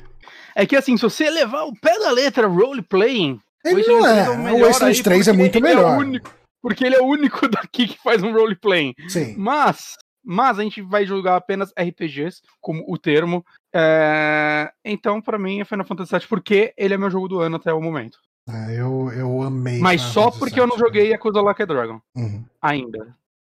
[0.60, 3.40] É que assim, se você levar o pé da letra role playing.
[3.64, 4.30] Ele não 3 é.
[4.30, 5.96] o Wasteland aí 3 é muito ele melhor.
[5.96, 8.94] o único, porque ele é o único daqui que faz um role playing.
[9.08, 9.34] Sim.
[9.38, 13.42] Mas, mas a gente vai jogar apenas RPGs, como o termo.
[13.74, 17.56] É, Então, pra mim, é Final Fantasy VII, porque ele é meu jogo do ano
[17.56, 18.18] até o momento.
[18.46, 19.78] É, eu, eu amei.
[19.78, 22.02] Mas Final só Fantasy porque eu não VII, joguei Yakuza Like a Dragon.
[22.14, 22.44] Uhum.
[22.60, 22.98] Ainda.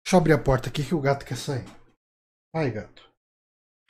[0.05, 1.65] Deixa eu abrir a porta aqui que o gato quer sair.
[2.53, 3.09] Vai, gato.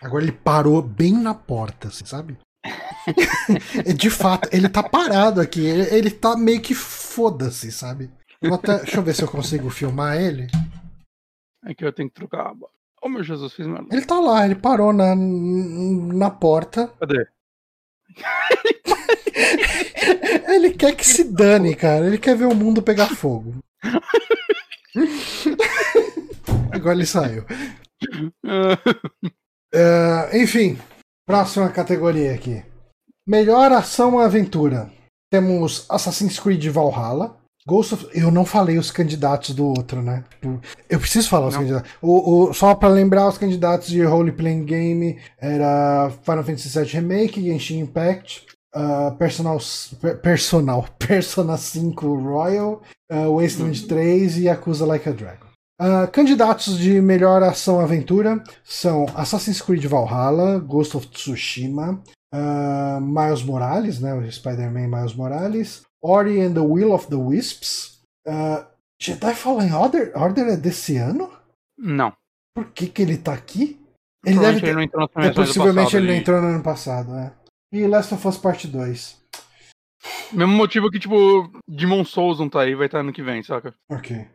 [0.02, 2.36] Agora ele parou bem na porta, assim, sabe?
[3.96, 5.64] De fato, ele tá parado aqui.
[5.64, 8.10] Ele, ele tá meio que foda-se, sabe?
[8.40, 10.46] Eu até- deixa eu ver se eu consigo filmar ele.
[11.64, 12.68] É que eu tenho que trocar a aba.
[13.02, 13.94] Oh meu Jesus, fiz merda.
[13.94, 16.88] Ele tá lá, ele parou na, na porta.
[16.98, 17.26] Cadê?
[20.48, 22.06] Ele quer que se dane, cara.
[22.06, 23.54] Ele quer ver o mundo pegar fogo.
[26.72, 27.44] Agora ele saiu.
[29.74, 30.78] É, enfim,
[31.26, 32.62] próxima categoria aqui.
[33.26, 34.90] Melhor ação ou aventura.
[35.30, 37.36] Temos Assassin's Creed Valhalla.
[37.66, 38.06] Ghost of...
[38.14, 40.22] Eu não falei os candidatos do outro, né?
[40.88, 41.62] Eu preciso falar os Não.
[41.62, 41.90] candidatos.
[42.00, 46.84] O, o- só pra lembrar, os candidatos de Role Playing Game era Final Fantasy VII
[46.92, 48.46] Remake, Genshin Impact,
[48.76, 49.58] uh, Personal,
[50.00, 55.45] Per- Personal, Persona 5 Royal, uh, Wasteland 3 e Yakuza Like a Dragon.
[55.78, 62.02] Ah, candidatos de melhor ação aventura são Assassin's Creed Valhalla, Ghost of Tsushima,
[62.32, 68.00] ah, Miles Morales, né, o Spider-Man Miles Morales, Ori and the Will of the Wisps,
[68.26, 68.66] ah,
[69.00, 71.30] Jedi Fallen Order, Order é desse ano?
[71.78, 72.12] não.
[72.54, 73.78] Por que, que ele tá aqui?
[74.24, 74.68] Ele deve ter...
[74.68, 77.34] ele não entrou é, possivelmente passado, ele não entrou no ano passado, né?
[77.70, 79.22] E Last of Us Part 2.
[80.32, 83.74] Mesmo motivo que, tipo, Demon Souls não tá aí, vai estar ano que vem, saca?
[83.90, 84.26] Ok.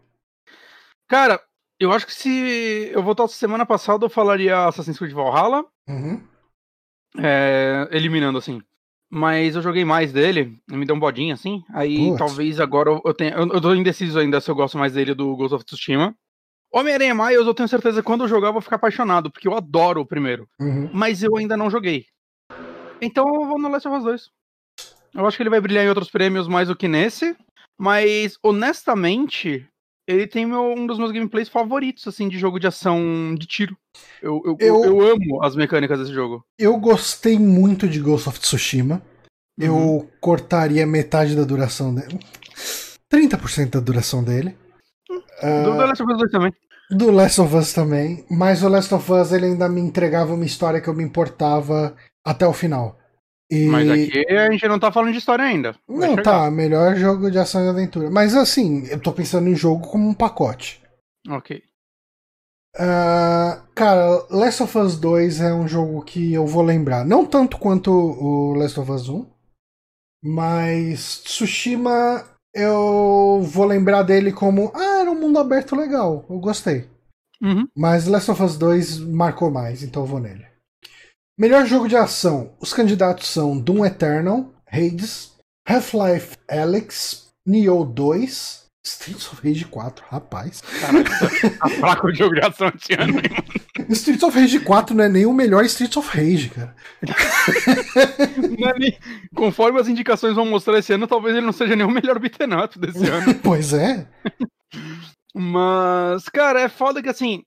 [1.11, 1.41] Cara,
[1.77, 6.25] eu acho que se eu voltasse semana passada, eu falaria Assassin's Creed Valhalla, Uhum.
[7.17, 8.61] é, eliminando assim.
[9.13, 11.61] Mas eu joguei mais dele, me deu um bodinho assim.
[11.73, 12.17] Aí Putz.
[12.17, 13.31] talvez agora eu- tenha.
[13.31, 16.15] Eu, eu tô indeciso ainda se eu gosto mais dele do Ghost of Tsushima.
[16.73, 19.53] Homem-Aranha Miles, eu tenho certeza que quando eu jogar eu vou ficar apaixonado, porque eu
[19.57, 20.47] adoro o primeiro.
[20.61, 20.89] Uhum.
[20.93, 22.05] Mas eu ainda não joguei.
[23.01, 24.29] Então eu vou no Last of Us 2.
[25.13, 27.35] Eu acho que ele vai brilhar em outros prêmios mais do que nesse.
[27.77, 29.67] Mas, honestamente,
[30.07, 33.77] ele tem meu- um dos meus gameplays favoritos, assim, de jogo de ação de tiro.
[34.21, 36.43] Eu, eu, Eu- eu amo as mecânicas desse jogo.
[36.57, 39.01] Eu gostei muito de Ghost of Tsushima.
[39.59, 40.07] Eu Uhum.
[40.19, 42.19] cortaria metade da duração dele.
[43.09, 44.55] 30% da duração dele.
[45.09, 46.53] Do The Last of Us 2 também.
[46.89, 48.25] do Last of Us também.
[48.29, 51.95] Mas o Last of Us ele ainda me entregava uma história que eu me importava
[52.25, 52.97] até o final.
[53.51, 53.65] E...
[53.65, 55.75] Mas aqui a gente não tá falando de história ainda.
[55.85, 56.23] Vai Não, chegar.
[56.23, 58.09] tá, melhor jogo de ação e aventura.
[58.09, 60.81] Mas assim, eu tô pensando em jogo como um pacote.
[61.29, 61.61] Ok.
[62.77, 67.05] Ah, cara, Last of Us 2 é um jogo que eu vou lembrar.
[67.05, 69.29] Não tanto quanto o Last of Us 1,
[70.23, 76.25] mas Tsushima eu vou lembrar dele como ah, era um mundo aberto legal.
[76.29, 76.89] Eu gostei.
[77.41, 77.67] Uhum.
[77.75, 80.45] Mas Last of Us 2 marcou mais, então eu vou nele.
[81.41, 82.53] Melhor jogo de ação.
[82.59, 85.31] Os candidatos são Doom Eternal, Hades,
[85.67, 90.61] Half-Life Alyx, Nioh 2, Streets of Rage 4, rapaz.
[90.61, 91.09] Caraca,
[91.57, 93.85] tá fraco o jogo de ação esse ano, hein?
[93.89, 96.75] Streets of Rage 4 não é nem o melhor Streets of Rage, cara.
[98.63, 98.99] É nem-
[99.33, 102.79] Conforme as indicações vão mostrar esse ano, talvez ele não seja nem o melhor up
[102.79, 103.33] desse ano.
[103.41, 104.07] pois é.
[105.33, 107.41] Mas, cara, é foda que assim.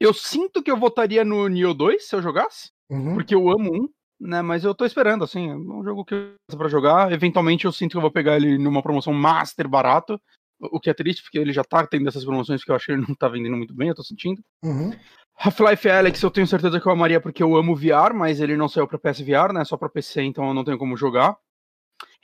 [0.00, 3.14] Eu sinto que eu votaria no Nioh 2 se eu jogasse, Uhum.
[3.14, 3.88] porque eu amo um,
[4.20, 4.42] né?
[4.42, 7.12] Mas eu tô esperando, assim, é um jogo que eu gosto pra jogar.
[7.12, 10.20] Eventualmente eu sinto que eu vou pegar ele numa promoção master barato,
[10.60, 12.92] o que é triste, porque ele já tá tendo essas promoções que eu acho que
[12.92, 14.40] ele não tá vendendo muito bem, eu tô sentindo.
[14.64, 14.92] Uhum.
[15.38, 18.68] Half-Life Alex eu tenho certeza que eu amaria porque eu amo VR, mas ele não
[18.68, 19.64] saiu pra PSVR, né?
[19.64, 21.36] Só pra PC, então eu não tenho como jogar.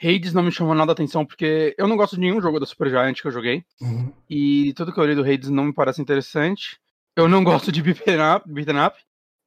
[0.02, 2.66] Hades não me chamou nada a atenção porque eu não gosto de nenhum jogo da
[2.66, 3.64] Supergiant que eu joguei.
[3.80, 4.12] Uhum.
[4.28, 6.78] E tudo que eu li do Hades não me parece interessante.
[7.14, 8.50] Eu não gosto de beaten up.
[8.50, 8.96] Beaten up.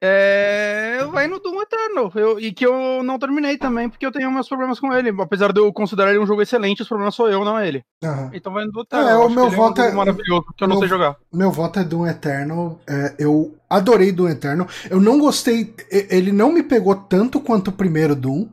[0.02, 1.04] É...
[1.10, 2.12] Vai no Doom Eternal.
[2.14, 2.38] Eu...
[2.40, 5.10] E que eu não terminei também, porque eu tenho meus problemas com ele.
[5.20, 7.82] Apesar de eu considerar ele um jogo excelente, os problemas sou eu, não ele.
[8.04, 8.30] Aham.
[8.34, 9.08] Então vai no Doom Eternal.
[9.08, 10.88] É, Eu o meu ele voto um é- jogo maravilhoso, que eu não meu- sei
[10.88, 11.16] jogar.
[11.32, 12.80] Meu voto é Doom Eternal.
[12.88, 14.66] É, eu adorei Doom Eternal.
[14.90, 15.74] Eu não gostei.
[15.90, 18.48] Ele não me pegou tanto quanto o primeiro Doom.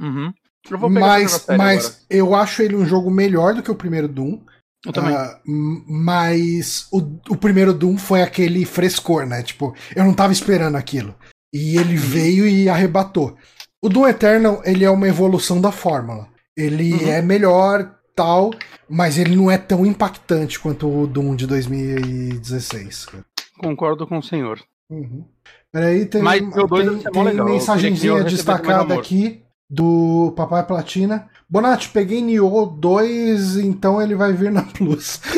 [0.00, 0.32] Uhum.
[0.70, 1.96] Eu Mas, mas agora.
[2.08, 4.38] eu acho ele um jogo melhor do que o primeiro Doom.
[4.84, 5.14] Eu também.
[5.46, 6.98] M- mas o,
[7.30, 9.42] o primeiro Doom foi aquele frescor, né?
[9.42, 11.14] Tipo, eu não tava esperando aquilo.
[11.54, 13.36] E ele veio e arrebatou.
[13.80, 16.26] O Doom Eternal, ele é uma evolução da fórmula.
[16.56, 17.08] Ele Uhum.
[17.08, 18.50] é melhor, tal,
[18.88, 23.06] mas ele não é tão impactante quanto o Doom de 2016.
[23.06, 23.24] cara.
[23.58, 24.60] Concordo com o senhor.
[24.90, 25.24] Uhum.
[25.72, 31.28] Peraí, tem, Mas dois tem, tem que mensagenzinha destacada aqui do Papai Platina.
[31.52, 35.20] Bonatti, peguei Nioh 2, então ele vai vir na Plus.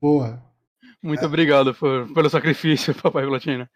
[0.00, 0.40] Boa.
[1.02, 3.68] Muito obrigado por, pelo sacrifício, Papai Platina.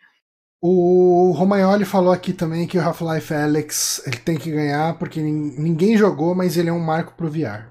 [0.63, 5.57] O Romagnoli falou aqui também que o Half-Life Alyx ele tem que ganhar porque nin-
[5.59, 7.67] ninguém jogou, mas ele é um marco pro VR.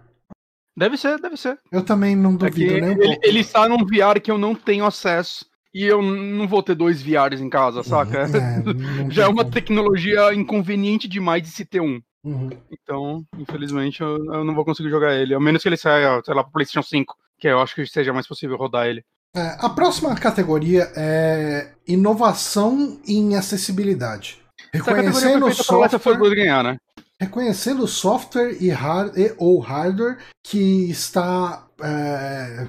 [0.77, 1.57] Deve ser, deve ser.
[1.71, 3.21] Eu também não É duvido nem um ele, pouco.
[3.23, 5.45] ele está num VR que eu não tenho acesso.
[5.73, 8.21] E eu não vou ter dois VRs em casa, saca?
[8.21, 8.27] É,
[9.11, 12.01] Já é uma tecnologia inconveniente demais de se ter um.
[12.23, 12.49] Uhum.
[12.71, 15.33] Então, infelizmente, eu, eu não vou conseguir jogar ele.
[15.33, 18.11] A menos que ele saia, sei lá, pro PlayStation 5, que eu acho que seja
[18.11, 19.03] mais possível rodar ele.
[19.35, 24.39] É, a próxima categoria é inovação em acessibilidade.
[24.71, 26.77] Categoria Reconhecendo o software, 2 ganhar, né?
[27.19, 32.67] reconhecendo software e, hard, e ou hardware que está é,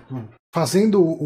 [0.52, 1.16] fazendo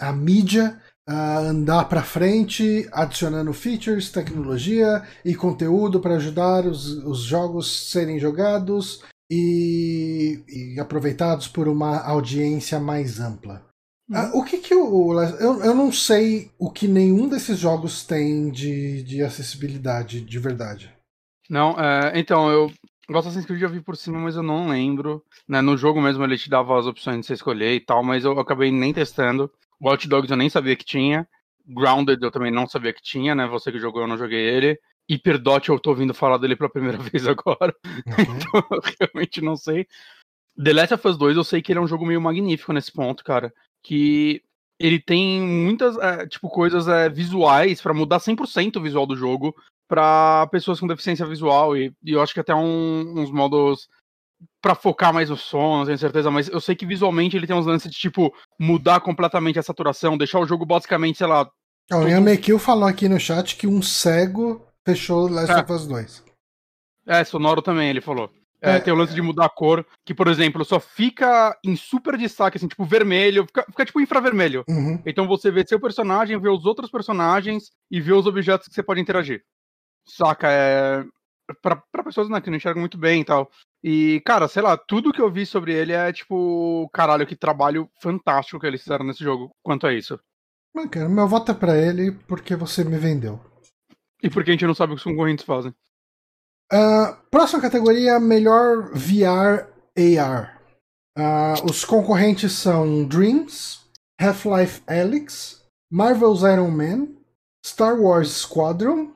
[0.00, 7.20] a mídia ah, andar para frente, adicionando features, tecnologia e conteúdo para ajudar os, os
[7.20, 13.64] jogos serem jogados e, e aproveitados por uma audiência mais ampla.
[14.12, 15.20] Ah, o que que o.
[15.40, 20.92] Eu, eu não sei o que nenhum desses jogos tem de, de acessibilidade de verdade.
[21.48, 22.70] Não, é, então, eu.
[23.08, 25.22] O Assassin's Creed eu vi por cima, mas eu não lembro.
[25.48, 25.60] Né?
[25.60, 28.38] No jogo mesmo ele te dava as opções de você escolher e tal, mas eu
[28.38, 29.50] acabei nem testando.
[29.82, 31.26] Watch Dogs eu nem sabia que tinha.
[31.66, 33.46] Grounded eu também não sabia que tinha, né?
[33.46, 34.78] Você que jogou, eu não joguei ele.
[35.10, 37.74] Hyperdot eu tô ouvindo falar dele pela primeira vez agora.
[38.06, 39.86] Então, eu realmente não sei.
[40.62, 42.92] The Last of Us 2, eu sei que ele é um jogo meio magnífico nesse
[42.92, 43.52] ponto, cara.
[43.82, 44.42] Que
[44.78, 49.54] ele tem muitas, é, tipo, coisas é, visuais pra mudar 100% o visual do jogo
[49.88, 51.76] pra pessoas com deficiência visual.
[51.76, 53.88] E, e eu acho que até um- uns modos
[54.60, 57.56] pra focar mais no som, não tenho certeza, mas eu sei que visualmente ele tem
[57.56, 61.48] uns lances de, tipo, mudar completamente a saturação, deixar o jogo basicamente, sei lá,
[61.92, 65.60] O Yamekil falou aqui no chat que um cego fechou Last É.
[65.60, 66.24] of Us 2.
[67.06, 68.30] É, sonoro também, ele falou.
[68.64, 71.74] É, É, tem o lance de mudar a cor, que, por exemplo, só fica em
[71.74, 74.62] super destaque, assim, tipo, vermelho, fica, fica tipo infravermelho.
[74.68, 75.02] Uhum.
[75.04, 78.82] Então você vê seu personagem, vê os outros personagens e vê os objetos que você
[78.82, 79.42] pode interagir.
[80.06, 80.46] Saca?
[80.48, 81.04] É.
[81.60, 83.50] Pra, pra pessoas né, que não enxergam muito bem e tal.
[83.84, 87.90] E, cara, sei lá, tudo que eu vi sobre ele é tipo, caralho, que trabalho
[88.00, 90.18] fantástico que eles fizeram nesse jogo quanto a isso.
[90.74, 93.40] Mas, cara, meu voto é pra ele porque você me vendeu.
[94.22, 95.74] E porque a gente não sabe o que os concorrentes fazem.
[96.72, 100.62] Ah, próxima categoria: melhor VR AR.
[101.18, 103.80] Ah, os concorrentes são Dreams,
[104.18, 107.08] Half-Life Alyx, Marvel's Iron Man,
[107.66, 109.12] Star Wars Squadron,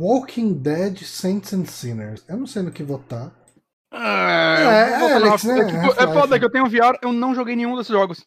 [0.00, 2.24] Walking Dead Saints and Sinners.
[2.26, 3.32] Eu não sei no que votar.
[3.96, 5.60] É, É, é, Alex, né?
[5.60, 8.26] é, tipo, é foda que eu tenho VR, eu não joguei nenhum desses jogos.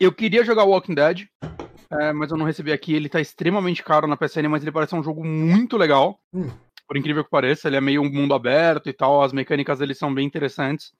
[0.00, 1.26] Eu queria jogar Walking Dead,
[1.90, 2.94] é, mas eu não recebi aqui.
[2.94, 6.18] Ele tá extremamente caro na PSN, mas ele parece um jogo muito legal.
[6.32, 6.50] Hum.
[6.86, 9.22] Por incrível que pareça, ele é meio um mundo aberto e tal.
[9.22, 10.92] As mecânicas dele são bem interessantes.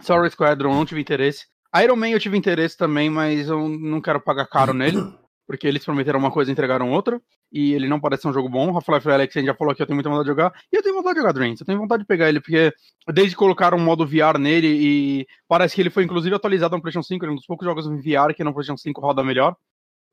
[0.00, 1.46] Sorry Squadron, não tive interesse.
[1.82, 4.98] Iron Man eu tive interesse também, mas eu não quero pagar caro nele.
[5.46, 7.20] Porque eles prometeram uma coisa e entregaram outra.
[7.52, 8.74] E ele não parece ser um jogo bom.
[8.74, 10.52] Half-Life Alex a gente já falou que eu tenho muita vontade de jogar.
[10.72, 11.60] E eu tenho vontade de jogar Dreams.
[11.60, 12.72] Eu tenho vontade de pegar ele, porque
[13.12, 16.82] desde que colocaram um modo VR nele e parece que ele foi inclusive atualizado no
[16.82, 17.24] PlayStation 5.
[17.24, 19.54] Ele é um dos poucos jogos em VR que no PlayStation 5 roda melhor.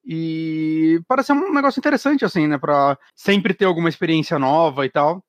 [0.04, 2.58] E parece um negócio interessante, assim, né?
[2.58, 5.24] Pra sempre ter alguma experiência nova e tal.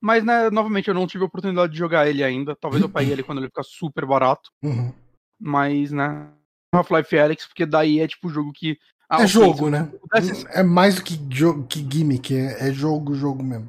[0.00, 2.56] Mas, né, novamente, eu não tive a oportunidade de jogar ele ainda.
[2.56, 4.50] Talvez eu pegue ele quando ele ficar super barato.
[4.62, 4.92] Uhum.
[5.38, 6.28] Mas, né,
[6.72, 8.78] Half-Life Alyx, porque daí é tipo o jogo que.
[9.10, 9.88] Ah, é jogo, né?
[10.00, 10.46] Pudesse...
[10.50, 13.68] É mais do que, jogo, que gimmick, é, é jogo, jogo mesmo.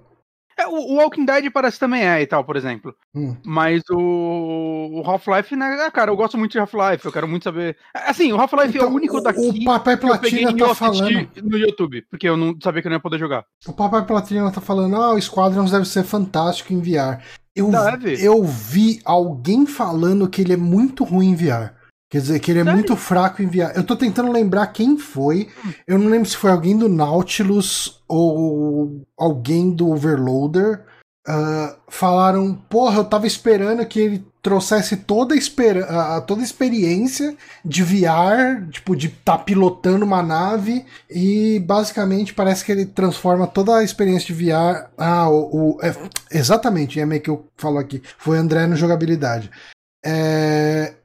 [0.61, 2.93] É, o, Walking Dead parece também é e tal, por exemplo.
[3.15, 3.35] Hum.
[3.43, 7.43] Mas o, o Half-Life, né, ah, cara, eu gosto muito de Half-Life, eu quero muito
[7.43, 7.75] saber.
[7.93, 11.57] Assim, o Half-Life então, é o então, único daqui o Papai Platina tá falando no
[11.57, 13.43] YouTube, porque eu não sabia que eu não ia poder jogar.
[13.65, 17.19] O Papai Platina tá falando, ah, o Squadrons deve ser fantástico em VR.
[17.55, 17.69] Eu,
[18.19, 21.80] eu vi alguém falando que ele é muito ruim em VR.
[22.11, 22.77] Quer dizer, que ele é Sério?
[22.77, 23.71] muito fraco em VR.
[23.73, 25.47] Eu tô tentando lembrar quem foi.
[25.87, 30.83] Eu não lembro se foi alguém do Nautilus ou alguém do Overloader.
[31.25, 35.85] Uh, falaram, porra, eu tava esperando que ele trouxesse toda a, esper
[36.25, 42.65] toda a experiência de VR, tipo, de estar tá pilotando uma nave, e basicamente parece
[42.65, 44.89] que ele transforma toda a experiência de VR.
[44.97, 45.75] Ah, o.
[45.75, 45.95] o é,
[46.31, 48.01] exatamente, é meio que eu falo aqui.
[48.17, 49.49] Foi André no jogabilidade.
[50.03, 50.95] É,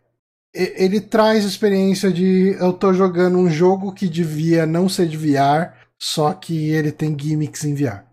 [0.56, 5.16] ele traz a experiência de eu tô jogando um jogo que devia não ser de
[5.16, 8.04] VR, só que ele tem gimmicks em VR.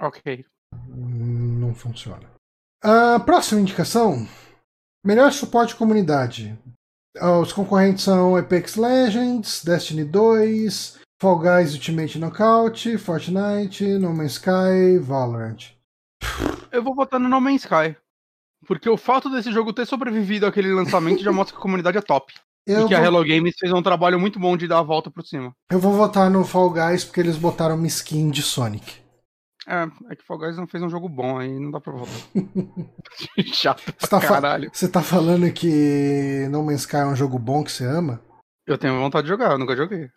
[0.00, 0.44] Ok.
[0.88, 2.30] Não funciona.
[2.82, 4.26] A próxima indicação:
[5.04, 6.58] melhor suporte comunidade.
[7.42, 14.96] Os concorrentes são Apex Legends, Destiny 2, Fall Guys Ultimate Knockout, Fortnite, No Man's Sky,
[15.00, 15.72] Valorant.
[16.70, 17.96] Eu vou votar no No Man's Sky.
[18.66, 22.02] Porque o fato desse jogo ter sobrevivido àquele lançamento já mostra que a comunidade é
[22.02, 22.32] top.
[22.66, 23.02] Eu e que vou...
[23.02, 25.52] a Hello Games fez um trabalho muito bom de dar a volta por cima.
[25.70, 29.00] Eu vou votar no Fall Guys porque eles botaram uma skin de Sonic.
[29.66, 32.14] É, é que Fall Guys não fez um jogo bom, aí não dá pra votar.
[33.52, 34.70] Chato pra tá caralho.
[34.72, 38.20] Você tá falando que No Man's Sky é um jogo bom que você ama?
[38.66, 40.08] Eu tenho vontade de jogar, eu nunca joguei.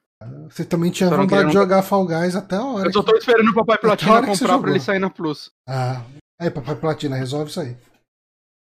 [0.50, 2.88] Você também tinha só vontade de jogar Fall Guys até a hora.
[2.88, 5.52] Eu só tô esperando o Papai Platina comprar pra ele sair na Plus.
[5.68, 6.02] Ah,
[6.40, 7.76] aí Papai Platina, resolve isso aí.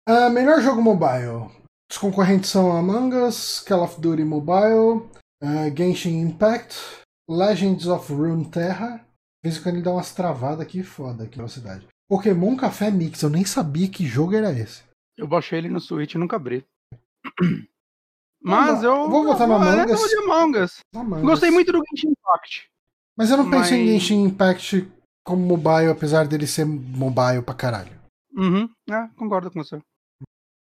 [0.06, 1.50] Uh, melhor jogo mobile.
[1.90, 5.08] Os concorrentes são Among Us, Call of Duty Mobile,
[5.42, 6.76] uh, Genshin Impact,
[7.28, 8.98] Legends of Runeterra.
[8.98, 11.86] De vez em quando ele dá umas travadas aqui foda aqui na cidade.
[12.08, 14.82] Pokémon Café Mix, eu nem sabia que jogo era esse.
[15.16, 16.66] Eu baixei ele no Switch e nunca abri.
[18.42, 19.08] Mas eu.
[19.08, 20.08] Vou votar no Among Us.
[20.08, 20.82] De Among Us.
[21.22, 22.68] Gostei muito do Genshin Impact.
[23.16, 23.72] Mas eu não penso Mas...
[23.72, 24.86] em Genshin Impact
[25.24, 27.98] como mobile, apesar dele ser mobile pra caralho.
[28.36, 28.68] Uhum.
[28.90, 29.80] É, concordo com você.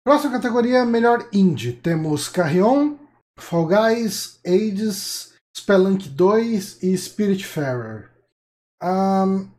[0.08, 1.74] Próxima categoria, melhor indie.
[1.74, 2.96] Temos Carrion,
[3.38, 8.10] Fall Guys, Ages, Spelunk 2 e Spiritfarer.
[8.82, 9.50] Um,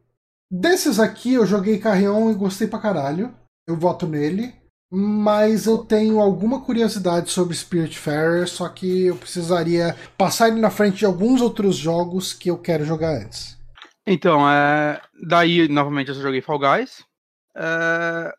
[0.51, 3.31] desses aqui eu joguei Carrion e gostei pra caralho.
[3.69, 4.55] Eu voto nele.
[4.91, 10.97] Mas eu tenho alguma curiosidade sobre Spiritfarer, só que eu precisaria passar ele na frente
[10.97, 13.59] de alguns outros jogos que eu quero jogar antes.
[14.07, 14.99] Então, é...
[15.27, 17.05] daí novamente eu joguei Fall Guys.
[17.55, 18.33] É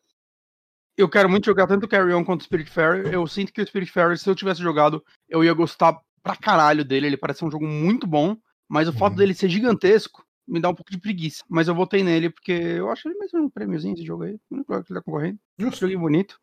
[0.99, 3.13] eu quero muito jogar tanto Carry On quanto Spirit Fairy.
[3.13, 6.83] Eu sinto que o Spirit Fairy, se eu tivesse jogado, eu ia gostar pra caralho
[6.83, 7.07] dele.
[7.07, 8.35] Ele parece um jogo muito bom,
[8.67, 8.97] mas o uhum.
[8.97, 11.43] fato dele ser gigantesco me dá um pouco de preguiça.
[11.47, 14.37] Mas eu votei nele porque eu acho ele mesmo um prêmiozinho esse jogo aí.
[14.51, 15.39] Não que ele tá concorrendo.
[15.57, 15.87] Justo.
[15.97, 16.39] Bonito.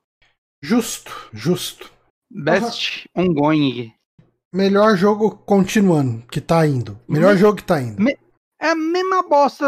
[0.62, 1.92] Justo, justo.
[2.30, 3.26] Best uhum.
[3.26, 3.92] ongoing.
[4.54, 6.98] Melhor jogo continuando, que tá indo.
[7.06, 7.40] Melhor Me...
[7.40, 8.00] jogo que tá indo.
[8.00, 8.16] Me...
[8.58, 9.66] É a mesma bosta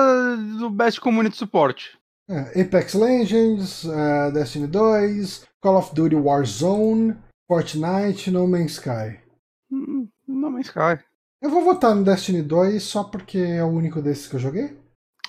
[0.59, 1.98] do Best Community Support.
[2.29, 7.17] É, Apex Legends, uh, Destiny 2, Call of Duty Warzone,
[7.49, 9.19] Fortnite, No Man's Sky.
[9.73, 11.03] Hum, no Man's Sky.
[11.41, 14.79] Eu vou votar no Destiny 2 só porque é o único desses que eu joguei.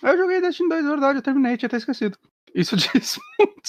[0.02, 2.18] Eu joguei Destiny 2, é verdade, eu terminei, tinha até esquecido.
[2.54, 3.18] Isso diz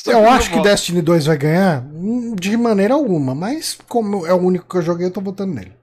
[0.06, 4.40] Eu acho que Destiny 2 vai ganhar hum, de maneira alguma, mas como é o
[4.40, 5.78] único que eu joguei, eu tô votando nele.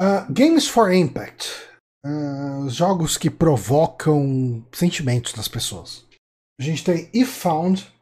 [0.00, 1.50] Uh, Games for Impact.
[2.06, 6.04] Uh, jogos que provocam sentimentos nas pessoas.
[6.60, 7.92] A gente tem If Found,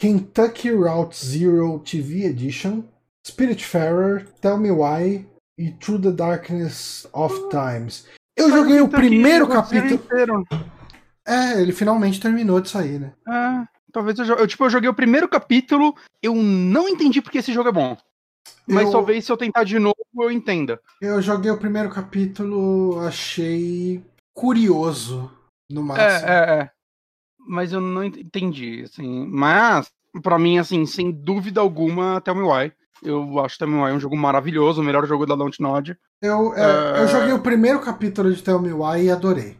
[0.00, 2.82] Kentucky Route Zero TV Edition,
[3.24, 5.24] Spiritfarer, Tell Me Why
[5.56, 8.08] e Through the Darkness of Times.
[8.36, 10.02] Eu joguei o primeiro capítulo.
[11.24, 13.12] É, ele finalmente terminou de sair, né?
[13.28, 17.52] É, talvez eu, eu, tipo, eu joguei o primeiro capítulo, eu não entendi porque esse
[17.52, 17.96] jogo é bom.
[18.66, 18.92] Mas eu...
[18.92, 20.80] talvez se eu tentar de novo eu entenda.
[21.00, 24.02] Eu joguei o primeiro capítulo, achei
[24.34, 25.30] curioso
[25.70, 26.28] no máximo.
[26.28, 26.70] É, é, é.
[27.46, 29.26] Mas eu não entendi, assim.
[29.26, 29.90] Mas,
[30.22, 32.72] para mim, assim, sem dúvida alguma, Tell Me Why.
[33.02, 35.96] Eu acho Tell Me Why um jogo maravilhoso, o melhor jogo da Dontnod.
[36.20, 39.56] Eu, é, eu joguei o primeiro capítulo de Tell Me Why e adorei.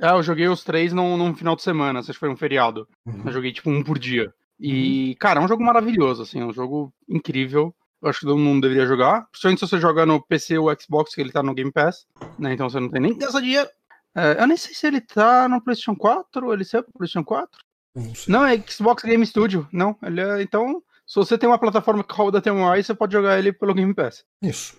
[0.00, 2.88] É, eu joguei os três num, num final de semana, acho que foi um feriado.
[3.06, 3.22] Uhum.
[3.26, 4.32] Eu joguei tipo um por dia.
[4.58, 7.74] E, cara, é um jogo maravilhoso, assim, é um jogo incrível.
[8.02, 9.26] Eu acho que todo mundo deveria jogar.
[9.30, 12.04] Principalmente se você jogar no PC ou Xbox, que ele tá no Game Pass,
[12.38, 12.52] né?
[12.52, 13.68] Então você não tem nem que gastar dinheiro.
[14.14, 17.24] É, eu nem sei se ele tá no PlayStation 4 ou ele saiu pro PlayStation
[17.24, 17.48] 4.
[17.94, 18.12] Não.
[18.28, 19.68] Não, é Xbox Game Studio.
[19.72, 20.42] Não, ele é.
[20.42, 23.94] Então, se você tem uma plataforma que roda TMI, você pode jogar ele pelo Game
[23.94, 24.24] Pass.
[24.42, 24.76] Isso.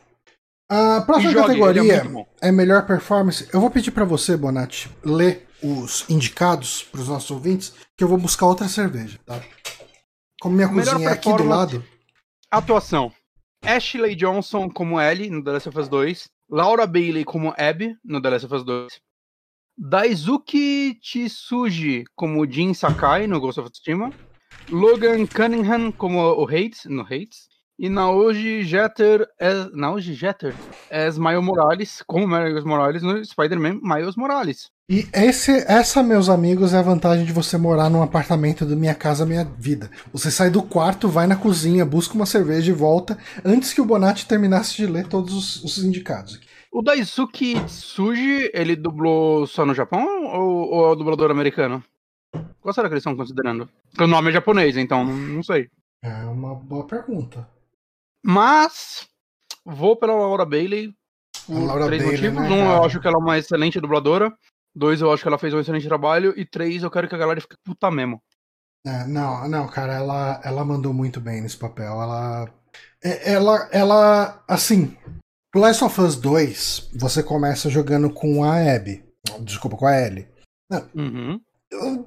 [0.69, 2.27] A próxima jogue, é categoria bom.
[2.41, 3.47] é melhor performance.
[3.53, 8.17] Eu vou pedir pra você, Bonatti, ler os indicados pros nossos ouvintes, que eu vou
[8.17, 9.39] buscar outra cerveja, tá?
[10.41, 11.83] Como minha cozinha é aqui do lado.
[12.53, 13.11] Atuação:
[13.65, 18.21] Ashley Johnson como Ellie no The Last of Us 2, Laura Bailey como Abby no
[18.21, 18.87] The Last of Us 2,
[19.75, 24.13] Daisuke Tsuji como Jin Sakai no Ghost of Tsushima,
[24.69, 27.49] Logan Cunningham como o Hades no Hades,
[27.79, 30.53] e Naoji Jeter as, Naoji Jeter
[30.91, 34.69] as Miles Morales, como Miles Morales no Spider-Man Miles Morales.
[34.89, 38.93] E esse, essa, meus amigos, é a vantagem de você morar num apartamento do Minha
[38.93, 39.89] Casa Minha Vida.
[40.11, 43.85] Você sai do quarto, vai na cozinha, busca uma cerveja e volta antes que o
[43.85, 46.39] Bonatti terminasse de ler todos os, os indicados.
[46.69, 51.81] O Daisuke Tsuji, ele dublou só no Japão ou, ou é o dublador americano?
[52.59, 53.69] Qual será que eles estão considerando?
[53.89, 55.69] Porque o nome é japonês, então não- sei.
[56.03, 57.47] É uma boa pergunta.
[58.25, 59.07] Mas
[59.65, 60.93] vou pela Laura Bailey
[61.45, 62.41] por três Bailey, motivos.
[62.41, 64.33] né, um, eu acho que ela é uma excelente dubladora.
[64.75, 66.33] Dois, eu acho que ela fez um excelente trabalho.
[66.37, 68.21] E três, eu quero que a galera fique puta mesmo.
[68.85, 71.93] É, não, não, cara, ela, ela mandou muito bem nesse papel.
[72.01, 72.49] Ela.
[73.03, 73.69] é- Ela.
[73.71, 74.43] Ela.
[74.47, 74.97] Assim.
[75.55, 79.05] Last of Us 2, você começa jogando com a Abby.
[79.41, 80.27] Desculpa, com a Ellie.
[80.95, 81.39] Uhum.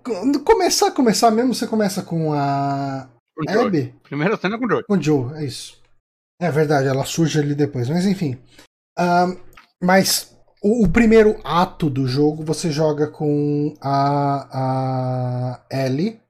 [0.03, 3.61] Quando Começar, começar mesmo, você começa com a Com.
[3.61, 3.95] Abby.
[4.03, 4.85] Primeira cena com o Joey.
[4.85, 5.81] Com o Joe, é isso.
[6.43, 8.37] É verdade, ela surge ali depois, mas enfim.
[8.99, 9.37] Ahn,
[9.83, 16.21] mas o, o primeiro ato do jogo você joga com a, a Ellie.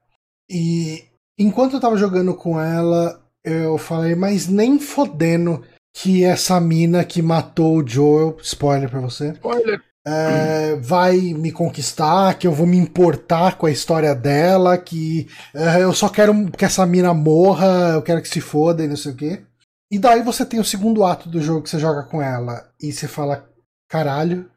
[0.50, 1.04] E
[1.38, 5.62] enquanto eu tava jogando com ela, eu falei, mas nem fodendo
[5.94, 9.80] que essa mina que matou o Joel, spoiler pra você, Spoiler.
[10.06, 15.82] é, vai me conquistar, que eu vou me importar com a história dela, que é,
[15.82, 19.12] eu só quero que essa mina morra, eu quero que se foda e não sei
[19.12, 19.42] o quê.
[19.90, 22.92] E daí você tem o segundo ato do jogo que você joga com ela e
[22.92, 23.45] você fala,
[23.88, 24.50] caralho,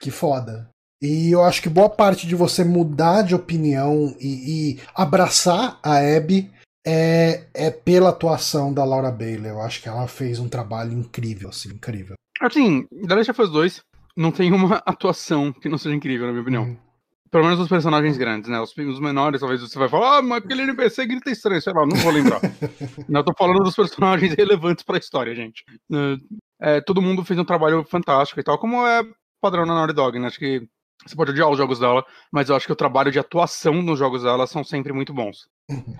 [0.00, 0.68] que foda.
[1.02, 5.98] E eu acho que boa parte de você mudar de opinião e, e abraçar a
[5.98, 6.50] Abby
[6.86, 9.50] é, é pela atuação da Laura Bailey.
[9.50, 12.14] Eu acho que ela fez um trabalho incrível, assim, incrível.
[12.40, 13.82] Assim, The Last of Us 2
[14.16, 16.64] não tem uma atuação que não seja incrível, na minha opinião.
[16.64, 16.76] Uhum.
[17.30, 18.60] Pelo menos os personagens grandes, né?
[18.60, 21.84] Os, os menores, talvez você vai falar, ah, mas aquele NPC grita estranho, sei lá,
[21.84, 22.40] não vou lembrar.
[23.08, 25.64] não, eu tô falando dos personagens relevantes pra história, gente.
[25.92, 26.16] É,
[26.64, 29.02] é, todo mundo fez um trabalho fantástico e tal, como é
[29.38, 30.28] padrão na Naughty Dog, né?
[30.28, 30.66] Acho que
[31.06, 32.02] você pode odiar os jogos dela,
[32.32, 35.46] mas eu acho que o trabalho de atuação nos jogos dela são sempre muito bons.
[35.70, 35.94] Uhum.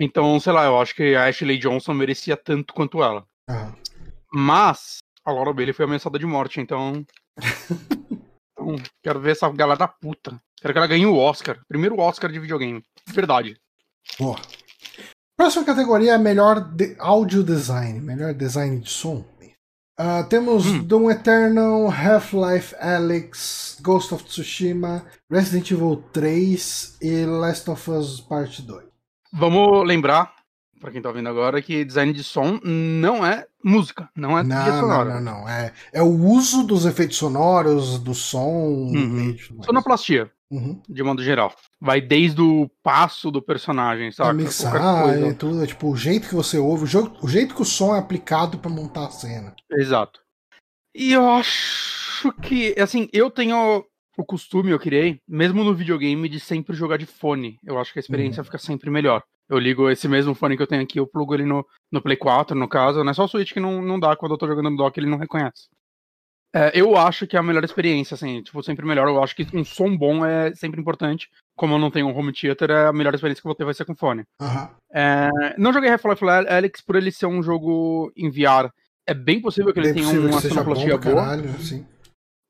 [0.00, 3.24] Então, sei lá, eu acho que a Ashley Johnson merecia tanto quanto ela.
[3.48, 3.72] Ah.
[4.32, 7.06] Mas a Laura Bailey foi ameaçada de morte, então.
[8.58, 10.40] então quero ver essa galera da puta.
[10.60, 11.60] Quero que ela ganhe o Oscar.
[11.68, 12.82] Primeiro Oscar de videogame.
[13.06, 13.56] De verdade.
[14.18, 14.36] Boa.
[15.36, 19.24] Próxima categoria é melhor de áudio design, melhor design de som.
[20.00, 20.82] Ah, temos Hum.
[20.84, 28.62] Doom Eternal, Half-Life Alyx, Ghost of Tsushima, Resident Evil 3 e Last of Us Part
[28.62, 28.84] 2.
[29.32, 30.32] Vamos lembrar,
[30.80, 34.56] pra quem tá ouvindo agora, que design de som não é música, não é trilha
[34.58, 35.20] Não, não, sonora.
[35.20, 35.48] não, não.
[35.48, 38.38] É, é o uso dos efeitos sonoros, do som
[38.94, 39.36] Uhum.
[39.64, 40.80] Sonoplastia, Uhum.
[40.88, 41.54] de modo geral.
[41.80, 44.42] Vai desde o passo do personagem, sabe?
[44.44, 47.62] mixar e tudo, é, tipo, o jeito que você ouve, o, jo- o jeito que
[47.62, 49.54] o som é aplicado pra montar a cena.
[49.70, 50.20] Exato.
[50.94, 53.84] E eu acho que, assim, eu tenho
[54.16, 57.58] o costume, eu criei, mesmo no videogame, de sempre jogar de fone.
[57.64, 59.22] Eu acho que a experiência fica sempre melhor.
[59.48, 62.16] Eu ligo esse mesmo fone que eu tenho aqui, eu plugo ele no, no Play
[62.16, 64.46] 4, no caso, não é só o Switch que não, não dá quando eu tô
[64.46, 65.68] jogando no dock, ele não reconhece.
[66.54, 69.06] É, eu acho que é a melhor experiência, assim, tipo, sempre melhor.
[69.08, 71.28] Eu acho que um som bom é sempre importante.
[71.56, 73.64] Como eu não tenho um home theater, é a melhor experiência que eu vou ter
[73.64, 74.24] vai ser com fone.
[74.40, 74.70] Aham.
[74.90, 75.28] É,
[75.58, 78.70] não joguei Half-Life Alyx por ele ser um jogo em VR.
[79.06, 81.16] É bem possível que ele Bem tenha uma sonoplastia boa.
[81.16, 81.86] caralho, sim.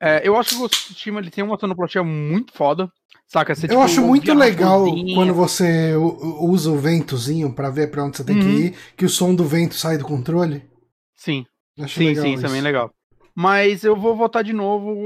[0.01, 2.89] É, eu acho que o Tsushima ele tem uma sonoplastia muito foda.
[3.27, 3.55] Saca?
[3.55, 5.15] Você, Eu tipo, acho muito legal cozinha.
[5.15, 8.43] quando você usa o ventozinho pra ver pra onde você tem Uhum.
[8.43, 10.63] que ir, que o som do vento sai do controle.
[11.17, 11.45] Sim,
[11.79, 12.91] Acho sim, sim, isso é bem legal.
[13.41, 14.97] Mas eu vou votar de novo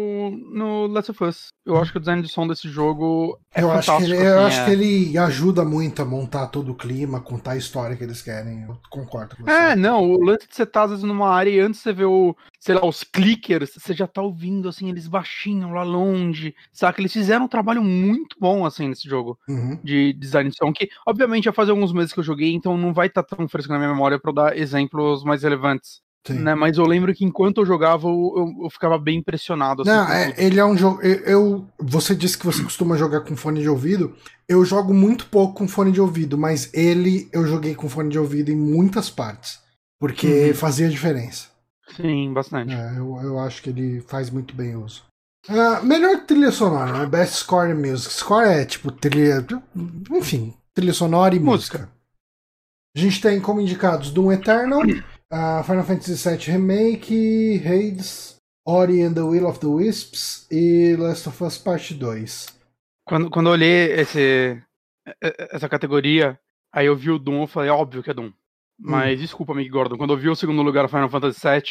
[0.55, 1.49] no Last of Us.
[1.67, 3.97] Eu acho que o design de som desse jogo é eu fantástico.
[3.99, 4.45] Acho que ele, assim, eu é...
[4.47, 8.23] acho que ele ajuda muito a montar todo o clima, contar a história que eles
[8.23, 8.63] querem.
[8.63, 9.51] Eu concordo com você.
[9.51, 12.07] É, não, o lance de você estar às vezes numa área e antes você vê
[12.07, 17.03] o, sei lá, os clickers, você já tá ouvindo assim, eles baixinho lá longe, saca?
[17.03, 19.79] Eles fizeram um trabalho muito bom assim nesse jogo Uhum.
[19.85, 22.95] de design de som, que obviamente já faz alguns meses que eu joguei, então não
[22.95, 26.01] vai estar tão fresco na minha memória pra eu dar exemplos mais relevantes.
[26.27, 26.35] Sim.
[26.39, 26.55] Né?
[26.55, 29.83] Mas eu lembro que enquanto eu jogava, eu, eu, ficava bem impressionado.
[29.83, 31.01] Assim, Não, é, ele é um jogo.
[31.03, 34.15] eu- Eu, você disse que você costuma jogar com fone de ouvido.
[34.49, 38.19] Eu jogo muito pouco com fone de ouvido, mas ele eu joguei com fone de
[38.19, 39.61] ouvido em muitas partes.
[39.99, 40.55] Porque Uhum.
[40.55, 41.49] fazia diferença.
[41.97, 42.73] Sim, bastante.
[42.73, 45.05] É, eu, eu acho que ele faz muito bem uso.
[45.49, 47.07] Ah, melhor trilha sonora, né?
[47.07, 48.13] Best Score Music.
[48.15, 49.45] Score é tipo trilha.
[50.13, 51.79] Enfim, trilha sonora e música.
[51.79, 51.93] Música.
[52.97, 54.83] A gente tem como indicados Doom Eternal,
[55.33, 61.29] ah, Final Fantasy VII Remake, Hades, Ori and the Will of the Wisps e Last
[61.29, 62.47] of Us Part 2.
[63.07, 64.63] Quando, quando eu olhei esse,
[65.09, 66.39] e- essa categoria,
[66.73, 68.33] aí eu vi o Doom, eu falei, óbvio que é Doom.
[68.79, 71.63] Mas desculpa, Mick Gordon, quando eu vi o segundo lugar Final Fantasy VII,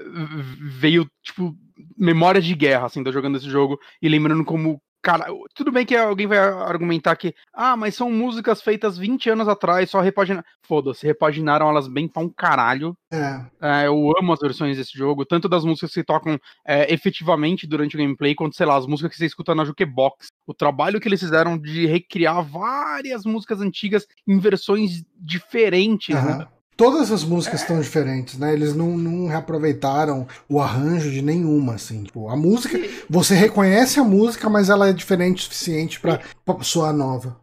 [0.00, 1.56] v- veio, tipo,
[1.96, 4.80] memória de guerra, assim, eu jogando esse jogo e lembrando como.
[5.02, 9.48] Cara, tudo bem que alguém vai argumentar que, ah, mas são músicas feitas 20 anos
[9.48, 10.46] atrás, só repaginaram.
[10.62, 12.96] Foda-se, repaginaram elas bem pra um caralho.
[13.10, 16.92] É, É, eu amo as versões desse jogo, tanto das músicas que se tocam é,
[16.92, 20.28] efetivamente durante o gameplay, quanto, sei lá, as músicas que você escuta na Jukebox.
[20.46, 26.38] O trabalho que eles fizeram de recriar várias músicas antigas em versões diferentes, aham.
[26.38, 26.48] né?
[26.76, 28.52] Todas as músicas estão diferentes, né?
[28.52, 32.04] Eles não, não reaproveitaram o arranjo de nenhuma, assim.
[32.04, 36.62] Tipo, a música, você reconhece a música, mas ela é diferente o suficiente pra, pra
[36.62, 37.41] soar nova.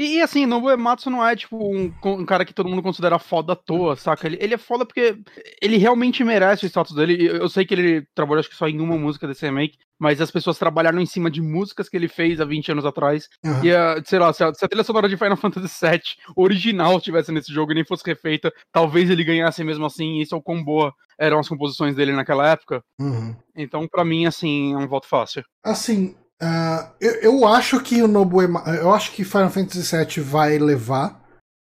[0.00, 3.18] E, e, assim, Nobuo Ematsu não é, tipo, um, um cara que todo mundo considera
[3.18, 4.26] foda à toa, saca?
[4.26, 5.14] Ele, ele é foda porque
[5.60, 7.22] ele realmente merece o status dele.
[7.22, 10.30] Eu, sei que ele trabalhou, acho que só em uma música desse remake, mas as
[10.30, 13.28] pessoas trabalharam em cima de músicas que ele fez há 20 anos atrás.
[13.44, 13.62] Aham.
[13.62, 16.00] E, a, sei lá, se a, se a trilha sonora de Final Fantasy VII
[16.34, 20.14] original estivesse nesse jogo e nem fosse refeita, talvez ele ganhasse mesmo assim.
[20.14, 22.82] E isso é o quão boa eram as composições dele naquela época.
[22.98, 23.36] Uhum.
[23.54, 25.44] Então, pra mim, assim, é um voto fácil.
[25.62, 30.24] Assim, ah, eu, eu acho que o Nobuo Ema- eu acho que Final Fantasy VII
[30.24, 31.20] vai levar,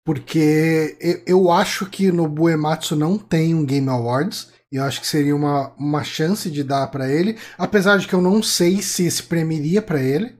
[0.05, 4.53] porque eu, eu acho que o Nobuo Ematsu não tem um Game Awards.
[4.71, 8.13] E eu acho que seria uma, uma chance de dar pra ele, apesar de que
[8.13, 10.35] eu não sei se esse prêmio iria pra ele.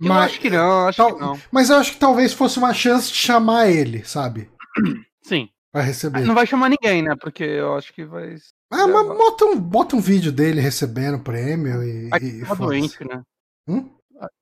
[0.00, 1.40] Eu Mas, acho que não, acho tal- que não.
[1.52, 4.50] mas eu acho que talvez fosse uma chance de chamar ele, sabe?
[5.24, 5.48] Sim.
[5.72, 6.20] Pra receber.
[6.26, 7.14] Não vai chamar ninguém, né?
[7.18, 8.34] Porque eu acho que vai.
[8.72, 12.10] Ah, mas bota um, bota um vídeo dele recebendo o prêmio e.
[12.12, 12.80] Ah, e tava foda-se.
[12.80, 13.22] doente, né?
[13.70, 13.90] Hum?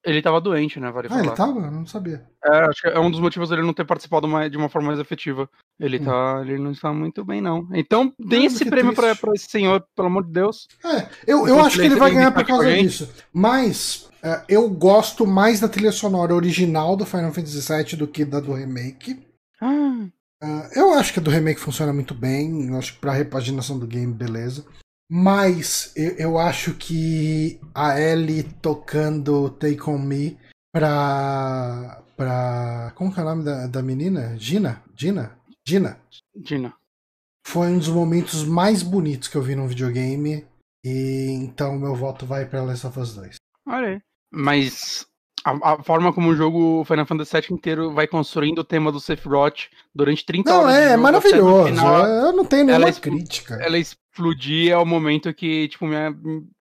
[0.05, 0.91] Ele tava doente, né?
[0.91, 1.23] Vale Ah, falar.
[1.25, 1.61] ele tava?
[1.61, 2.27] Eu não sabia.
[2.45, 4.89] É, acho que é um dos motivos dele não ter participado mais, de uma forma
[4.89, 5.49] mais efetiva.
[5.79, 6.05] Ele Hum.
[6.05, 6.41] tá.
[6.43, 7.69] Ele não está muito bem, não.
[7.73, 10.67] Então, tem Mas esse prêmio pra, pra esse senhor, pelo amor de Deus.
[10.85, 13.09] É, eu, eu acho que ele vai ganhar por causa disso.
[13.33, 18.25] Mas é, eu gosto mais da trilha sonora original do Final Fantasy VII do que
[18.25, 19.25] da do remake.
[19.61, 20.07] Ah,
[20.43, 22.69] Ah, eu acho que a do remake funciona muito bem.
[22.69, 24.65] Eu acho que pra repaginação do game, beleza.
[25.11, 30.39] Mas eu, eu acho que a Ellie tocando Take On Me
[30.73, 32.03] pra.
[32.17, 32.93] pra.
[32.95, 34.37] Como que é o nome da, da menina?
[34.39, 34.83] Gina?
[34.95, 35.37] Gina?
[35.67, 35.99] Gina?
[36.37, 36.75] Dina.
[37.47, 40.47] Foi um dos momentos mais bonitos que eu vi num videogame.
[40.85, 43.37] E então meu voto vai pra Last of Us 2.
[43.67, 44.01] Olha aí.
[44.31, 45.07] Mas
[45.45, 49.01] a, a forma como o jogo Final Fantasy VII inteiro vai construindo o tema do
[49.01, 50.75] Sephiroth durante 30 Não, horas.
[50.75, 51.61] de é, jogo, maravilhoso.
[51.61, 53.55] até no final, Eu não tenho nenhuma ela crítica.
[53.55, 53.79] ela
[54.19, 56.13] explodir é o momento que, tipo, minha,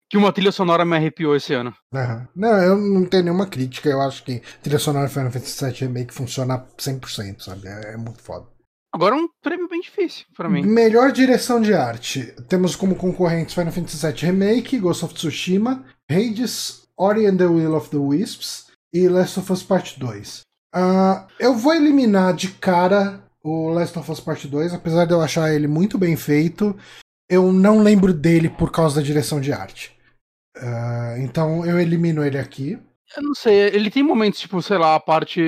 [0.08, 1.74] que uma trilha sonora me arrepiou esse ano.
[1.92, 2.28] Aham.
[2.34, 3.88] Não, eu não tenho nenhuma crítica.
[3.88, 7.66] Eu acho que trilha sonora Final Fantasy VII Remake funciona 100%, sabe?
[7.66, 8.46] É, é muito foda.
[8.92, 10.62] Agora é um prêmio bem difícil pra mim.
[10.62, 12.34] Melhor direção de arte.
[12.48, 17.76] Temos como concorrentes Final Fantasy VII Remake, Ghost of Tsushima, Hades, Ori and the Will
[17.76, 20.40] of the Wisps e Last of Us Part 2.
[20.74, 25.20] Ah, eu vou eliminar de cara o Last of Us Part 2, apesar de eu
[25.20, 26.76] achar ele muito bem feito.
[27.30, 29.96] Eu não lembro dele por causa da direção de arte.
[30.56, 32.76] Ah, então eu elimino ele aqui.
[33.16, 35.40] Eu não sei, ele tem momentos, tipo, sei lá, a parte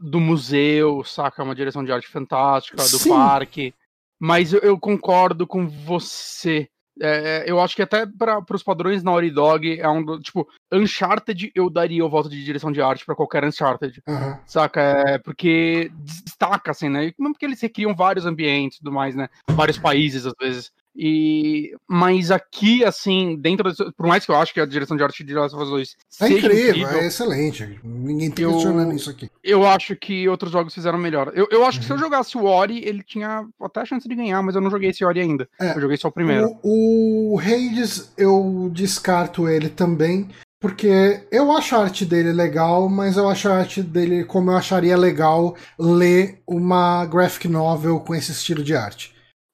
[0.00, 1.42] do museu, saca?
[1.42, 3.08] Uma direção de arte fantástica, do Sim.
[3.08, 3.74] parque.
[4.20, 6.68] Mas eu, eu concordo com você.
[7.00, 11.70] É, eu acho que até para os padrões Naughty Dog é um tipo Uncharted eu
[11.70, 14.40] daria o voto de direção de arte pra qualquer Uncharted Aham.
[14.44, 14.80] saca?
[15.06, 17.12] É porque destaca assim né?
[17.18, 19.28] Mesmo porque eles recriam vários ambientes e tudo mais né?
[19.50, 24.52] Vários países às vezes E, mas aqui, assim, dentro do, Por mais que eu acho
[24.52, 27.80] que a direção de arte de Last of Us 2 é incrível, incrível, é excelente.
[27.82, 29.30] Ninguém tá questionando isso aqui.
[29.42, 31.32] Eu acho que outros jogos fizeram melhor.
[31.34, 31.80] Eu, eu acho uhum.
[31.80, 32.02] que se eu uhum.
[32.02, 35.04] jogasse o Ori, ele tinha até a chance de ganhar, mas eu não joguei esse
[35.04, 35.48] Ori ainda.
[35.58, 36.58] É, eu joguei só o primeiro.
[36.62, 40.28] O, o Hades, eu descarto ele também.
[40.60, 44.56] Porque eu acho a arte dele legal, mas eu acho a arte dele como eu
[44.56, 49.11] acharia legal ler uma graphic novel com esse estilo de arte.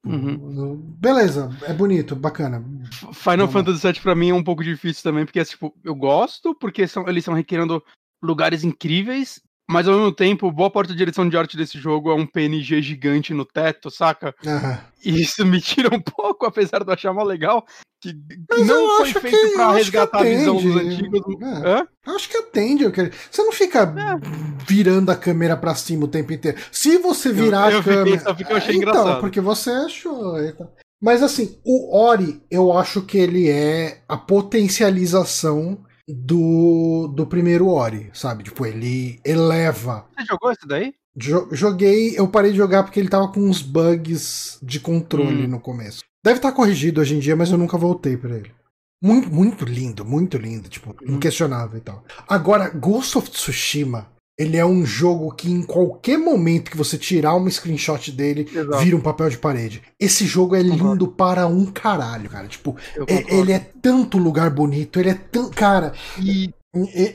[0.08, 0.76] Uhum.
[0.98, 2.64] Beleza, é bonito, bacana.
[3.12, 3.48] Final.
[3.48, 7.06] Fantasy VII pra mim é um pouco difícil também, porque tipo, eu gosto, porque são,
[7.06, 7.82] eles estão requerendo
[8.22, 12.14] lugares incríveis, mas ao mesmo tempo, boa parte da direção de arte desse jogo é
[12.14, 14.34] um PNG gigante no teto, saca?
[14.44, 14.78] Uhum.
[15.04, 17.66] E isso me tira um pouco, apesar de eu achar mal legal,
[18.00, 18.16] que
[18.48, 21.20] mas não foi feito que, pra resgatar a visão dos antigos.
[21.64, 22.10] É.
[22.10, 22.84] Acho que atende.
[23.30, 24.64] Você não fica é.
[24.66, 26.58] virando a câmera pra cima o tempo inteiro.
[26.72, 28.34] Se você virar eu, eu a câmera.
[28.34, 29.20] Fiquei, eu achei então, engraçado.
[29.20, 30.36] Porque você achou.
[31.00, 38.10] Mas assim, o Ori, eu acho que ele é a potencialização do, do primeiro Ori,
[38.14, 38.44] sabe?
[38.44, 40.06] Tipo, ele eleva.
[40.16, 40.94] Você jogou esse daí?
[41.52, 45.48] Joguei, eu parei de jogar porque ele tava com uns bugs de controle hum.
[45.48, 46.04] no começo.
[46.24, 48.52] Deve estar tá corrigido hoje em dia, mas eu nunca voltei para ele.
[49.02, 51.16] Muito, muito lindo, muito lindo, tipo, hum.
[51.16, 52.04] inquestionável e tal.
[52.28, 54.08] Agora, Ghost of Tsushima
[54.38, 58.78] ele é um jogo que em qualquer momento que você tirar uma screenshot dele, Exato.
[58.78, 59.82] vira um papel de parede.
[59.98, 61.08] Esse jogo é lindo concordo.
[61.08, 62.46] para um caralho, cara.
[62.46, 62.76] Tipo,
[63.08, 65.50] é, ele é tanto lugar bonito, ele é tão.
[65.50, 65.92] Cara.
[66.22, 66.50] E.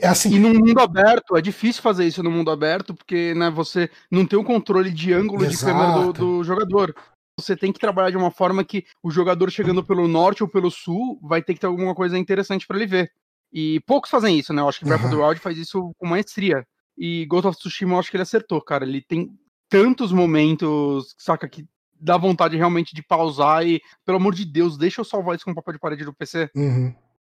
[0.00, 3.48] É assim, e no mundo aberto, é difícil fazer isso no mundo aberto, porque né,
[3.48, 5.56] você não tem o controle de ângulo Exato.
[5.56, 6.94] de câmera do, do jogador
[7.38, 10.70] você tem que trabalhar de uma forma que o jogador chegando pelo norte ou pelo
[10.70, 13.10] sul vai ter que ter alguma coisa interessante para ele ver.
[13.52, 14.62] E poucos fazem isso, né?
[14.62, 16.64] Eu acho que Breath of the Wild faz isso com maestria.
[16.96, 18.84] E Ghost of Tsushima eu acho que ele acertou, cara.
[18.84, 19.30] Ele tem
[19.68, 21.66] tantos momentos, saca, que
[22.00, 25.50] dá vontade realmente de pausar e, pelo amor de Deus, deixa eu salvar isso com
[25.50, 26.50] o papel de parede do PC.
[26.54, 26.94] Uhum.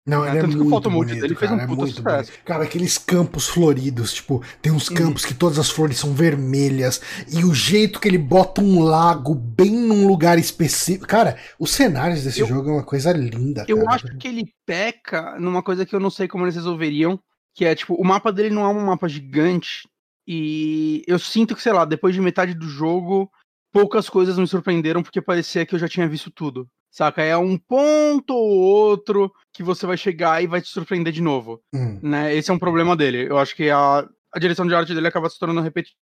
[0.08, 1.86] Não, é, ele é muito que o bonito, dele cara, fez um é puta é
[1.86, 2.30] sucesso.
[2.30, 2.44] Bonito.
[2.44, 7.44] Cara, aqueles campos floridos, tipo, tem uns campos que todas as flores são vermelhas e
[7.44, 11.06] o jeito que ele bota um lago bem num lugar específico.
[11.06, 15.38] Cara, os cenários desse eu, jogo é uma coisa linda, Eu acho que ele peca
[15.38, 17.20] numa coisa que eu não sei como eles resolveriam,
[17.58, 19.88] que é, tipo, o mapa dele não é um mapa gigante.
[20.24, 23.28] E eu sinto que, sei lá, depois de metade do jogo,
[23.72, 26.68] poucas coisas me surpreenderam porque parecia que eu já tinha visto tudo.
[26.88, 27.20] Saca?
[27.20, 31.60] É um ponto ou outro que você vai chegar e vai te surpreender de novo.
[31.74, 31.98] Hum.
[32.00, 32.32] Né?
[32.32, 33.28] Esse é um problema dele.
[33.28, 35.98] Eu acho que a, a direção de arte dele acaba se tornando repetitiva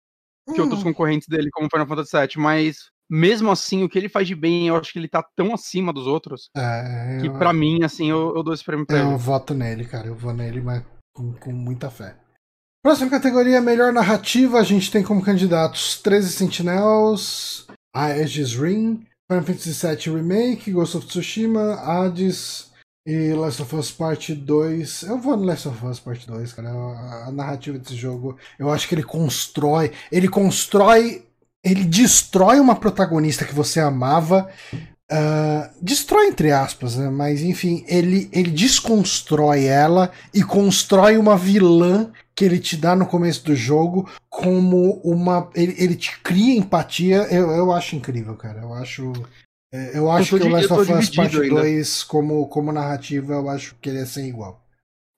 [0.48, 0.54] hum.
[0.54, 4.26] que outros concorrentes dele, como Final Fantasy VII, mas mesmo assim, o que ele faz
[4.26, 7.34] de bem, eu acho que ele tá tão acima dos outros é, que eu...
[7.34, 9.12] para mim, assim, eu, eu, dou esse prêmio pra eu ele.
[9.12, 10.06] Eu voto nele, cara.
[10.06, 10.82] Eu vou nele, mas
[11.12, 12.16] com, com muita fé.
[12.82, 19.86] Próxima categoria, melhor narrativa, a gente tem como candidatos 13 Sentinels, Aegis Ring, Final Fantasy
[19.86, 22.72] VII Remake, Ghost of Tsushima, Hades
[23.06, 25.02] e Last of Us Part 2.
[25.04, 26.70] Eu vou no Last of Us Part 2, cara.
[26.70, 29.92] A, a narrativa desse jogo, eu acho que ele constrói.
[30.10, 31.26] Ele constrói.
[31.64, 34.50] Ele destrói uma protagonista que você amava
[35.12, 37.10] Uh, destrói entre aspas, né?
[37.10, 43.06] Mas enfim, ele, ele desconstrói ela e constrói uma vilã que ele te dá no
[43.06, 45.50] começo do jogo como uma.
[45.54, 47.28] Ele, ele te cria empatia.
[47.30, 48.62] Eu, eu acho incrível, cara.
[48.62, 49.12] Eu acho.
[49.70, 53.50] É, eu acho eu que o Last of Us Part 2, como, como narrativa, eu
[53.50, 54.64] acho que ele é sem igual.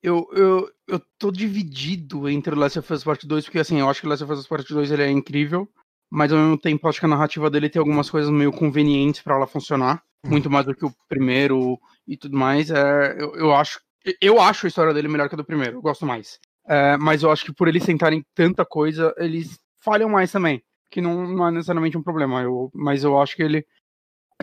[0.03, 3.89] Eu, eu, eu tô dividido entre o Last of Us Part 2, porque assim, eu
[3.89, 5.69] acho que o Last of Us Part 2 ele é incrível
[6.15, 9.35] mas ao mesmo tempo acho que a narrativa dele tem algumas coisas meio convenientes para
[9.35, 10.31] ela funcionar, hum.
[10.31, 11.77] muito mais do que o primeiro
[12.07, 12.70] e tudo mais.
[12.70, 13.81] É, eu, eu, acho
[14.20, 16.39] eu acho a história dele melhor que a do primeiro, eu gosto mais.
[16.69, 21.01] É, mas eu acho que por eles tentarem tanta coisa, eles falham mais também, que
[21.01, 22.43] não, não é necessariamente um problema.
[22.43, 23.66] Eu, mas eu acho que ele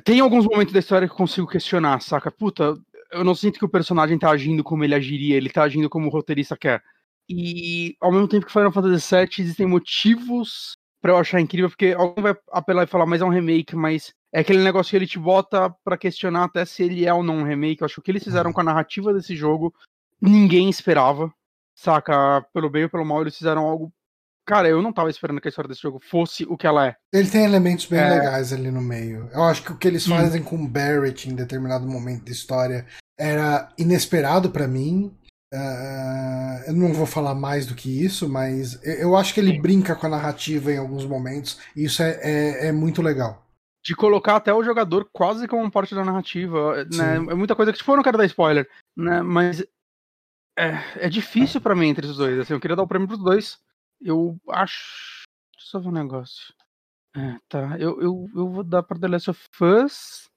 [0.03, 2.30] tem alguns momentos da história que eu consigo questionar, saca?
[2.30, 2.77] Puta,
[3.14, 6.07] eu não sinto que o personagem tá agindo como ele agiria, ele tá agindo como
[6.07, 6.84] o roteirista quer.
[7.30, 11.95] E ao mesmo tempo que Final Fantasy VII existem motivos pra eu achar incrível, porque
[11.98, 15.07] alguém vai apelar e falar, mas é um remake, mas é aquele negócio que ele
[15.07, 17.82] te bota para questionar até se ele é ou não um remake.
[17.82, 18.53] Eu acho que o que eles fizeram uhum.
[18.53, 19.73] com a narrativa desse jogo,
[20.22, 21.34] ninguém esperava.
[21.76, 22.45] Saca?
[22.53, 23.91] Pelo bem ou pelo mal, eles fizeram algo.
[24.45, 26.95] Cara, eu não tava esperando que a história desse jogo fosse o que ela é.
[27.14, 28.10] Ele tem elementos bem é...
[28.10, 29.30] legais ali no meio.
[29.34, 32.86] Eu acho que o que eles fazem com Barrett em determinado momento da história
[33.18, 35.15] era inesperado para mim.
[35.53, 39.61] Uh, eu não vou falar mais do que isso, mas eu acho que ele Sim.
[39.61, 43.45] brinca com a narrativa em alguns momentos, e isso é, é, é, muito legal.
[43.84, 47.15] De colocar até o jogador quase como parte da narrativa, né?
[47.15, 49.22] É muita coisa que, tipo, eu não quero dar spoiler, né?
[49.22, 49.61] Mas
[50.57, 52.40] é, é difícil para mim entre os dois.
[52.40, 53.60] Assim, eu queria dar o prêmio pros dois.
[53.99, 55.23] Eu acho.
[55.53, 56.53] Deixa eu só ver um negócio.
[57.15, 57.78] É, tá.
[57.80, 60.30] Eu, eu, eu vou dar pra The Last of Us,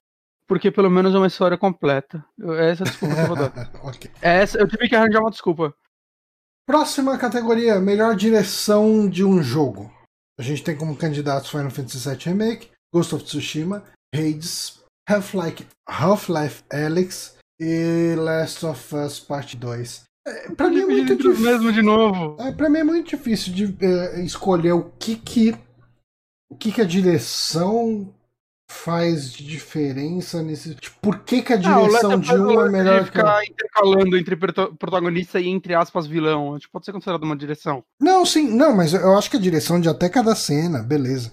[0.46, 2.24] porque pelo menos é uma história completa.
[2.38, 3.70] Eu- Essa é a desculpa que eu vou dar.
[3.84, 4.10] ok.
[4.20, 5.74] Essa, eu tive que arranjar uma desculpa.
[6.66, 9.92] Próxima categoria, melhor direção de um jogo.
[10.38, 13.84] A gente tem como candidatos Final Fantasy VII Remake, Ghost of Tsushima,
[14.14, 20.04] Hades, Half-Life Half-Life Alyx e Last of Us Part 2.
[20.26, 21.44] É, pra mim é muito difícil.
[21.44, 22.36] mesmo de novo.
[22.40, 25.54] É, pra mim é muito difícil de é, escolher o que que
[26.50, 28.12] o que que a direção
[28.74, 30.74] faz diferença nesse.
[30.74, 34.36] Tipo, por que que a direção de um é melhor de que ficar intercalando entre
[34.36, 36.58] protagonista e entre aspas vilão.
[36.58, 37.84] Que pode ser considerado uma direção.
[38.00, 41.32] Não, sim, não, mas eu acho que a direção de até cada cena, beleza.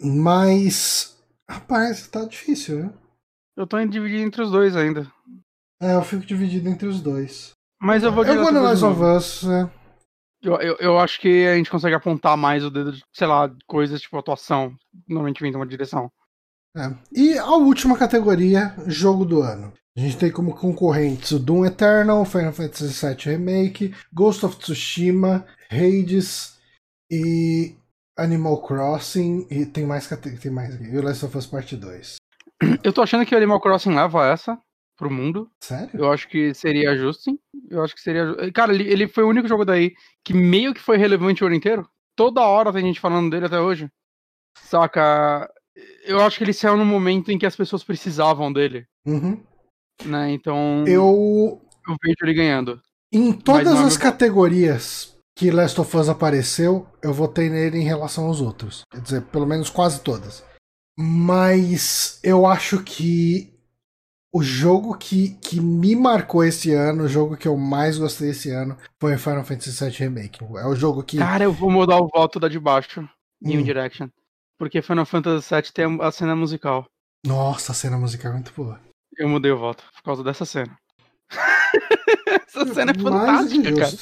[0.00, 1.16] Mas.
[1.48, 2.92] Rapaz, tá difícil, né?
[3.56, 5.06] Eu tô dividido entre os dois ainda.
[5.80, 7.52] É, eu fico dividido entre os dois.
[7.80, 9.00] Mas eu vou Eu vou no Last of.
[9.02, 9.70] Us, é.
[10.42, 13.52] Eu, eu, eu acho que a gente consegue apontar mais o dedo, de, sei lá,
[13.66, 14.74] coisas tipo atuação.
[15.06, 16.10] Normalmente vem de uma direção.
[16.76, 16.90] É.
[17.12, 19.72] E a última categoria, jogo do ano.
[19.96, 25.46] A gente tem como concorrentes o Doom Eternal, Final Fantasy VII Remake, Ghost of Tsushima,
[25.70, 26.58] Hades
[27.10, 27.74] e
[28.16, 29.46] Animal Crossing.
[29.50, 30.84] E tem mais, tem mais aqui.
[30.84, 32.16] E o Last of Us Part 2.
[32.82, 34.58] Eu tô achando que o Animal Crossing leva essa
[34.96, 35.50] pro mundo.
[35.62, 35.90] Sério?
[35.92, 37.38] Eu acho que seria justo, sim.
[37.68, 38.50] Eu acho que seria.
[38.52, 39.94] Cara, ele, ele foi o único jogo daí
[40.24, 41.86] que meio que foi relevante o ano inteiro.
[42.16, 43.90] Toda hora tem gente falando dele até hoje.
[44.56, 45.52] Saca?
[46.04, 49.42] Eu acho que ele saiu no momento em que as pessoas precisavam dele, Uhum.
[50.04, 50.30] né?
[50.32, 51.60] Então Eu.
[51.88, 52.80] eu vejo ele ganhando.
[53.12, 58.26] Em todas é as categorias que Last of Us apareceu, eu votei nele em relação
[58.26, 58.82] aos outros.
[58.90, 60.44] Quer dizer, pelo menos quase todas.
[60.98, 63.52] Mas eu acho que
[64.34, 68.50] o jogo que, que me marcou esse ano, o jogo que eu mais gostei esse
[68.50, 70.42] ano, foi Final Fantasy VII Remake.
[70.44, 71.18] É o jogo que.
[71.18, 73.06] Cara, eu vou mudar o voto da de baixo.
[73.40, 73.64] New Hum.
[73.64, 74.08] Direction.
[74.62, 76.86] Porque Final Fantasy VII tem a cena musical.
[77.26, 78.80] Nossa, a cena musical é muito boa.
[79.18, 80.78] Eu mudei o voto por causa dessa cena.
[82.46, 83.96] Essa cena é fantástica, cara.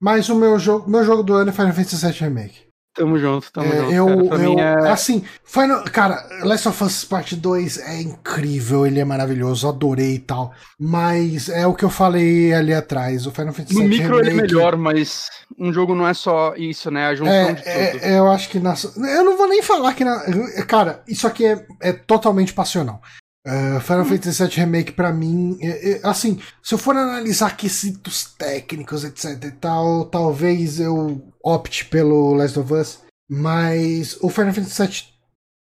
[0.00, 2.68] Mas o meu jogo, meu jogo do ano é Final Fantasy VII Remake.
[2.94, 3.92] Tamo junto, tamo É, junto.
[3.92, 4.42] eu, cara.
[4.42, 4.90] Eu, é.
[4.90, 10.18] assim, Final, cara, Last of Us Part 2 é incrível, ele é maravilhoso, adorei e
[10.18, 10.52] tal.
[10.78, 14.28] Mas é o que eu falei ali atrás, o Final Fantasy No VII micro ele
[14.28, 17.06] é Remake- melhor, mas um jogo não é só isso, né?
[17.06, 17.66] A junção de tudo.
[17.68, 20.20] É, é, eu acho que na, eu não vou nem falar que na,
[20.66, 23.00] cara, isso aqui é, é totalmente passional.
[23.44, 28.24] Uh, Final Fantasy VII Remake pra mim, é- é- assim, se eu for analisar quesitos
[28.38, 33.00] técnicos, etc e tal, talvez eu opte pelo Last of Us,
[33.30, 35.02] mas o Final Fantasy VII,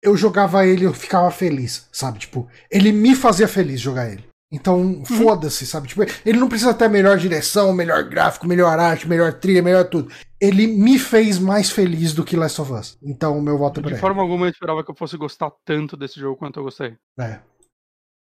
[0.04, 2.20] eu jogava ele, eu ficava feliz, sabe?
[2.20, 4.24] Tipo, ele me fazia feliz jogar ele.
[4.54, 5.88] Então, foda-se, sabe?
[5.88, 10.10] Tipo, ele não precisa ter melhor direção, melhor gráfico, melhor arte, melhor trilha, melhor tudo.
[10.40, 12.98] Ele me fez mais feliz do que Last of Us.
[13.04, 14.02] Então, o meu voto é pra De ele.
[14.02, 16.96] forma alguma eu esperava que eu fosse gostar tanto desse jogo quanto eu gostei.
[17.20, 17.40] É.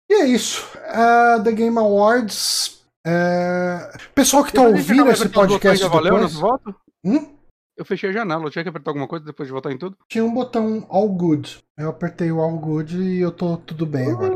[0.09, 0.69] E é isso.
[0.77, 2.81] Uh, The Game Awards.
[3.07, 6.35] uh, Pessoal que tá ouvindo esse podcast já valeu depois.
[6.35, 6.75] nosso voto?
[7.05, 7.35] Hum?
[7.81, 9.97] Eu fechei a janela, eu tinha que apertar alguma coisa depois de votar em tudo?
[10.07, 11.61] Tinha um botão All Good.
[11.79, 14.35] Eu apertei o All Good e eu tô tudo bem agora.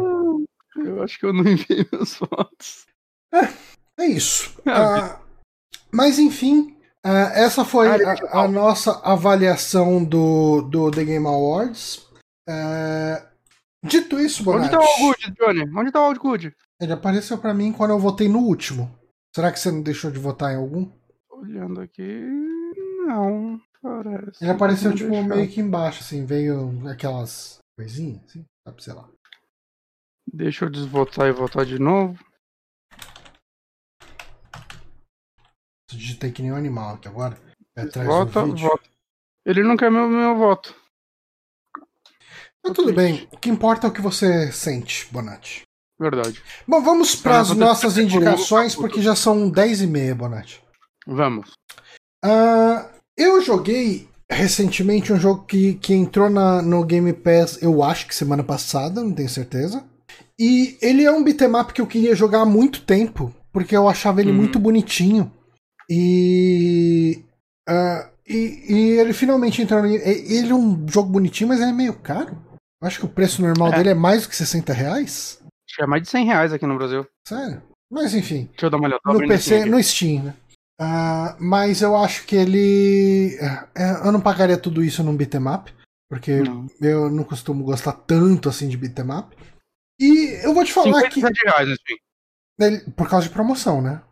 [0.76, 2.86] Eu acho que eu não enviei meus votos.
[4.00, 4.54] É isso.
[4.66, 5.20] Ah, Ah,
[5.92, 12.08] mas enfim, ah, essa foi a, a nossa avaliação do, do The Game Awards.
[12.48, 13.26] Ah,
[13.84, 15.78] dito isso, Onde Bonatti, tá o Algood, Johnny?
[15.78, 16.56] Onde tá o Algood?
[16.80, 18.90] ele apareceu pra mim quando eu votei no último.
[19.36, 20.90] Será que você não deixou de votar em algum?
[21.30, 22.24] Olhando aqui.
[23.06, 24.42] Não, parece.
[24.42, 25.28] Ele apareceu, tipo, deixar.
[25.28, 29.08] meio que embaixo, assim, veio aquelas coisinhas, assim, sabe, sei lá.
[30.32, 32.18] Deixa eu desvotar e votar de novo.
[35.90, 37.38] Digitei que nem um animal aqui agora.
[37.76, 38.68] É Vota, do vídeo.
[38.68, 38.88] vota.
[39.44, 40.74] Ele não quer meu, meu voto.
[42.64, 45.62] Mas tudo bem, o que importa é o que você sente, Bonatti.
[46.00, 46.42] Verdade.
[46.66, 50.64] Bom, vamos para as Cara, nossas indicações, porque já são 10 e meia, Bonatti.
[51.06, 51.52] Vamos.
[52.24, 58.06] Ah, eu joguei recentemente um jogo que, que entrou na, no Game Pass, eu acho
[58.08, 59.84] que semana passada, não tenho certeza.
[60.38, 63.88] E ele é um beat'em up que eu queria jogar há muito tempo, porque eu
[63.88, 64.36] achava ele Uhum.
[64.36, 65.30] muito bonitinho.
[65.88, 67.22] E,
[67.68, 68.64] ah, e.
[68.68, 69.88] e ele finalmente entrou no.
[69.88, 72.36] Ele é um jogo bonitinho, mas ele é meio caro.
[72.82, 73.76] Eu acho que o preço normal É.
[73.76, 75.38] dele é mais do que 60 reais.
[75.42, 77.06] Acho que é mais de 100 reais aqui no Brasil.
[77.26, 77.62] Sério.
[77.92, 78.48] Mas enfim.
[78.52, 79.00] Deixa eu dar uma olhada.
[79.06, 79.70] No PC, aqui.
[79.70, 80.34] no Steam, né?
[80.80, 83.36] Ah, mas eu acho que ele.
[83.76, 85.72] é, eu não pagaria tudo isso num beat'em up,
[86.10, 86.66] porque Não.
[86.80, 89.36] eu não costumo gostar tanto assim de beat'em up.
[90.00, 91.20] E eu vou te falar que.
[91.20, 91.98] 57 reais Steam.
[92.60, 94.02] ele- por causa de promoção, né?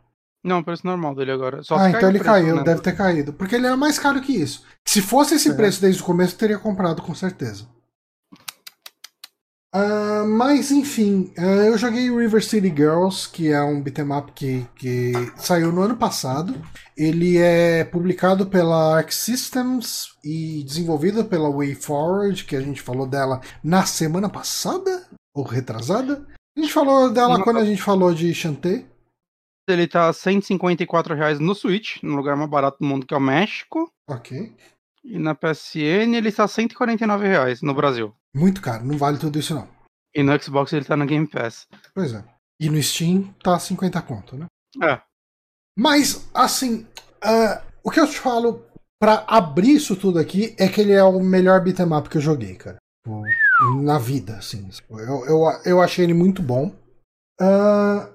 [0.45, 1.63] Não, o preço normal dele agora.
[1.63, 2.63] Só ah, então ele preço, caiu, né?
[2.65, 3.33] deve ter caído.
[3.33, 4.65] Porque ele era mais caro que isso.
[4.85, 5.55] Se fosse esse É.
[5.55, 7.67] preço desde o começo, eu teria comprado com certeza.
[9.75, 14.67] Uh, mas enfim, uh, eu joguei River City Girls, que é um beat'em up que,
[14.77, 16.55] que saiu no ano passado.
[16.95, 23.41] Ele é publicado pela Arc Systems e desenvolvido pela WayForward, que a gente falou dela
[23.65, 26.27] na semana passada ou retrasada.
[26.55, 28.87] A gente falou dela quando a gente falou de Shantae.
[29.67, 33.21] Ele tá 154 reais no Switch, no lugar mais barato do mundo que é o
[33.21, 33.91] México.
[34.07, 34.55] Ok.
[35.03, 38.15] E na PSN ele está 149 reais no Brasil.
[38.35, 39.69] Muito caro, não vale tudo isso não.
[40.15, 41.67] E no Xbox ele tá no Game Pass.
[41.95, 42.25] Pois é.
[42.61, 44.47] E no Steam tá 50 conto, né?
[44.83, 45.01] É.
[45.77, 46.87] Mas, assim,
[47.25, 48.65] uh, o que eu te falo
[49.01, 52.23] para abrir isso tudo aqui é que ele é o melhor beat'em up que eu
[52.23, 52.77] joguei, cara.
[53.83, 54.69] Na vida, assim.
[54.91, 56.73] Eu, eu, eu achei ele muito bom.
[57.41, 58.15] Uh,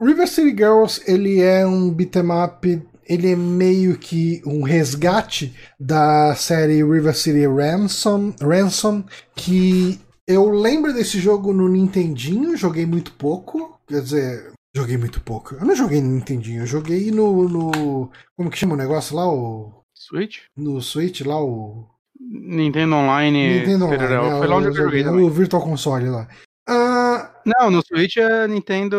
[0.00, 6.34] River City Girls, ele é um beat'em up ele é meio que um resgate da
[6.34, 9.04] série River City Ransom, Ransom
[9.36, 15.54] que eu lembro desse jogo no Nintendinho, joguei muito pouco, quer dizer, joguei muito pouco.
[15.54, 19.30] Eu não joguei no Nintendinho, eu joguei no, no como que chama o negócio lá,
[19.30, 20.40] o Switch?
[20.56, 21.86] No Switch lá o
[22.18, 23.58] Nintendo Online.
[23.58, 24.08] Nintendo Online.
[24.08, 24.38] Né?
[24.38, 26.26] Foi lá onde eu joguei, joguei o Virtual Console lá.
[26.66, 27.32] Uh...
[27.44, 28.96] Não, no Switch é Nintendo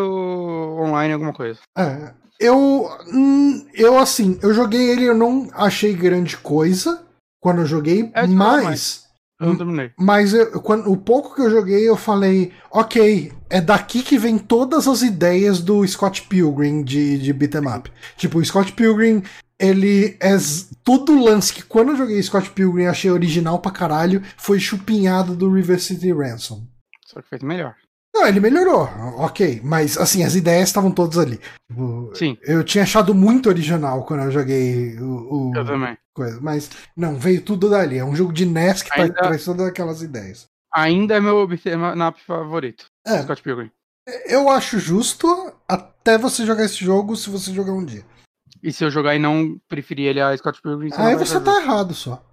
[0.77, 1.59] Online alguma coisa.
[1.77, 2.89] É, eu.
[3.11, 7.03] Hum, eu, assim, eu joguei ele, eu não achei grande coisa
[7.39, 9.03] quando eu joguei, é, mas.
[9.39, 9.91] Eu não terminei.
[9.97, 14.37] Mas eu, quando, o pouco que eu joguei, eu falei, ok, é daqui que vem
[14.37, 17.91] todas as ideias do Scott Pilgrim de, de beat'em up.
[18.15, 19.23] Tipo, o Scott Pilgrim,
[19.59, 20.37] ele é
[20.83, 25.51] todo lance que quando eu joguei Scott Pilgrim achei original pra caralho, foi chupinhado do
[25.51, 26.65] River City Ransom.
[27.05, 27.75] Só que feito melhor.
[28.13, 28.87] Não, ele melhorou,
[29.17, 29.59] ok.
[29.63, 31.39] Mas, assim, as ideias estavam todas ali.
[31.69, 32.37] Tipo, Sim.
[32.43, 35.49] Eu tinha achado muito original quando eu joguei o.
[35.49, 35.97] o eu também.
[36.13, 37.97] Coisa, mas, não, veio tudo dali.
[37.97, 39.15] É um jogo de NES que tá Ainda...
[39.15, 40.45] traz todas aquelas ideias.
[40.71, 41.47] Ainda é meu
[41.95, 42.85] nap favorito.
[43.05, 43.21] É.
[43.23, 43.71] Scott Pilgrim.
[44.25, 45.27] Eu acho justo
[45.67, 48.05] até você jogar esse jogo se você jogar um dia.
[48.61, 50.89] E se eu jogar e não preferir ele a Scott Pilgrim?
[50.89, 52.23] Você Aí você tá errado só.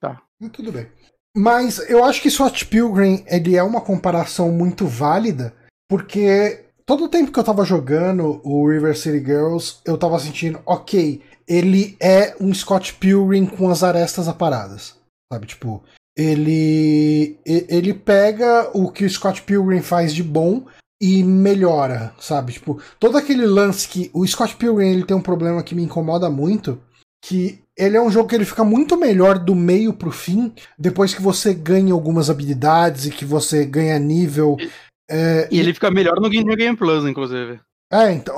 [0.00, 0.22] Tá.
[0.52, 0.90] tudo bem.
[1.36, 5.54] Mas eu acho que Scott Pilgrim ele é uma comparação muito válida,
[5.88, 10.60] porque todo o tempo que eu tava jogando o River City Girls, eu tava sentindo,
[10.66, 14.96] ok, ele é um Scott Pilgrim com as arestas aparadas.
[15.32, 15.82] Sabe, tipo,
[16.16, 20.64] ele ele pega o que o Scott Pilgrim faz de bom
[21.00, 22.52] e melhora, sabe?
[22.52, 26.28] Tipo, todo aquele lance que o Scott Pilgrim ele tem um problema que me incomoda
[26.28, 26.80] muito,
[27.24, 31.14] que ele é um jogo que ele fica muito melhor do meio pro fim, depois
[31.14, 34.56] que você ganha algumas habilidades e que você ganha nível.
[34.60, 34.70] E,
[35.10, 37.58] é, e ele fica melhor no Game Game Plus, inclusive.
[37.92, 38.34] É, então,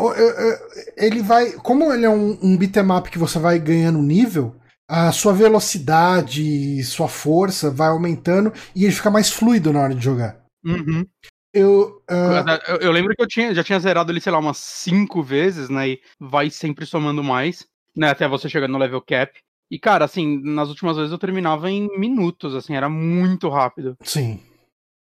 [0.96, 1.52] ele vai.
[1.52, 4.54] Como ele é um, um beat'em up que você vai ganhando nível,
[4.88, 10.02] a sua velocidade, sua força vai aumentando e ele fica mais fluido na hora de
[10.02, 10.40] jogar.
[10.64, 11.04] Uhum.
[11.52, 12.68] Eu, uh...
[12.68, 15.68] eu, eu, lembro que eu tinha, já tinha zerado ele, sei lá, umas cinco vezes,
[15.68, 15.90] né?
[15.90, 17.66] E vai sempre somando mais
[17.96, 19.32] né, até você chegar no level cap.
[19.70, 23.96] E, cara, assim, nas últimas vezes eu terminava em minutos, assim, era muito rápido.
[24.02, 24.40] Sim.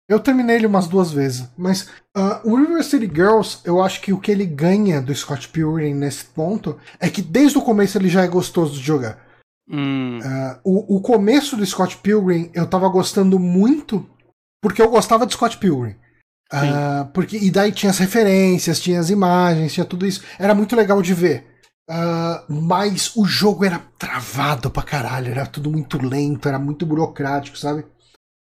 [0.09, 1.83] Eu terminei ele umas duas vezes, mas
[2.17, 5.93] uh, o River City Girls, eu acho que o que ele ganha do Scott Pilgrim
[5.93, 9.23] nesse ponto é que desde o começo ele já é gostoso de jogar.
[9.69, 10.17] Hum.
[10.17, 14.09] Uh, o, o começo do Scott Pilgrim eu tava gostando muito
[14.61, 15.95] porque eu gostava de Scott Pilgrim.
[16.51, 20.23] Uh, porque, e daí tinha as referências, tinha as imagens, tinha tudo isso.
[20.39, 21.48] Era muito legal de ver.
[21.89, 27.57] Uh, mas o jogo era travado pra caralho, era tudo muito lento, era muito burocrático,
[27.57, 27.83] sabe?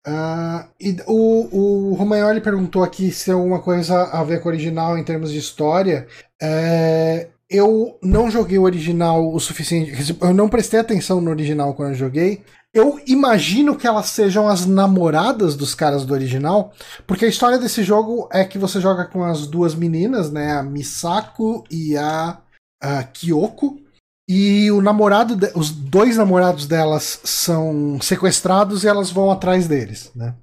[0.06, 4.52] Uh, e o, o Romagnoli perguntou aqui se tem alguma coisa a ver com o
[4.52, 6.06] original em termos de história.
[6.40, 10.16] É, eu não joguei o original o suficiente.
[10.20, 12.42] Eu não prestei atenção no original quando eu joguei.
[12.72, 16.72] Eu imagino que elas sejam as namoradas dos caras do original,
[17.06, 20.52] porque a história desse jogo é que você joga com as duas meninas, né?
[20.52, 22.38] A Misako e a
[22.80, 23.80] a Kyoko.
[24.28, 30.10] E o namorado, de, os dois namorados delas são sequestrados e elas vão atrás deles,
[30.14, 30.34] né?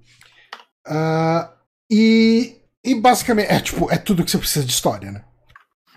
[0.88, 1.49] Uh,
[1.91, 5.24] e, e basicamente é tipo é tudo que você precisa de história, né?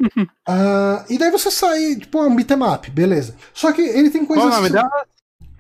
[0.01, 2.59] uh, e daí você sai, tipo, é um beat'em
[2.91, 3.37] beleza.
[3.53, 4.45] Só que ele tem coisas.
[4.45, 5.07] Qual o nome dela?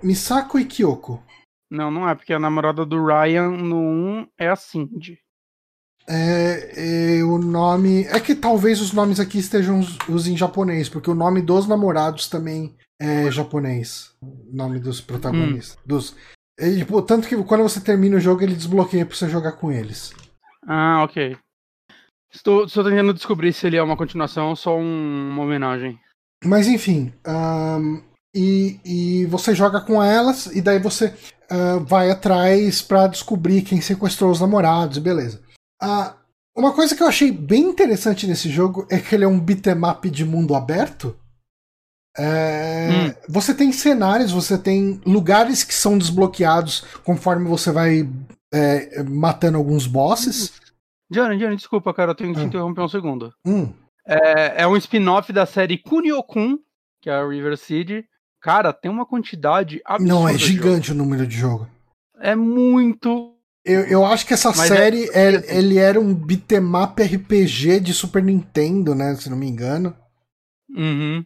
[0.03, 1.23] Misako e Kyoko.
[1.71, 5.19] Não, não é, porque a namorada do Ryan no 1 é a Cindy.
[6.07, 8.05] É, é, o nome.
[8.05, 11.67] É que talvez os nomes aqui estejam os, os, em japonês, porque o nome dos
[11.67, 14.13] namorados também é japonês.
[14.23, 15.77] O nome dos protagonistas.
[15.77, 15.83] Hum.
[15.87, 16.17] Dos,
[16.59, 19.73] é, tipo, tanto que quando você termina o jogo, ele desbloqueia pra você jogar com
[19.73, 20.13] eles.
[20.67, 21.37] Ah, ok.
[22.33, 25.99] Estou, estou tentando descobrir se ele é uma continuação ou só um, uma homenagem.
[26.45, 27.13] Mas enfim.
[27.27, 28.03] Um,
[28.35, 31.15] e, e você joga com elas, e daí você
[31.51, 35.44] uh, vai atrás para descobrir quem sequestrou os namorados, beleza.
[35.85, 36.15] Uh,
[36.57, 40.05] uma coisa que eu achei bem interessante nesse jogo é que ele é um beatmap
[40.05, 41.17] de mundo aberto.
[42.17, 43.15] É, hum.
[43.29, 48.09] Você tem cenários, você tem lugares que são desbloqueados conforme você vai
[48.53, 50.61] é, matando alguns bosses.
[51.11, 52.47] Johnny, Johnny, desculpa, cara, eu tenho que te ah.
[52.47, 53.35] interromper um segundo.
[53.45, 53.73] Hum.
[54.07, 56.59] É, é, um spin-off da série Kunio-kun,
[57.03, 58.05] que é a River City.
[58.41, 60.15] Cara, tem uma quantidade absurda.
[60.15, 61.67] Não, é gigante o número de jogo.
[62.21, 63.34] É muito.
[63.65, 65.37] Eu, eu acho que essa Mas é série, é...
[65.37, 69.15] É, ele era um beatmap RPG de Super Nintendo, né?
[69.15, 69.97] Se não me engano.
[70.69, 71.25] Uhum.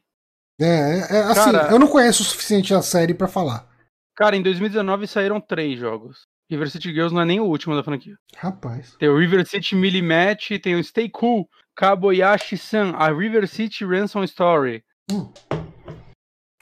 [0.60, 3.68] É, é, é assim, cara, eu não conheço o suficiente a série para falar.
[4.16, 6.26] Cara, em 2019 saíram três jogos.
[6.50, 8.16] River City Girls não é nem o último da franquia.
[8.36, 8.96] Rapaz.
[8.98, 14.24] Tem o River City Melee Match, tem o Stay Cool, Kaboyashi-san, a River City Ransom
[14.24, 14.82] Story.
[15.12, 15.30] Hum.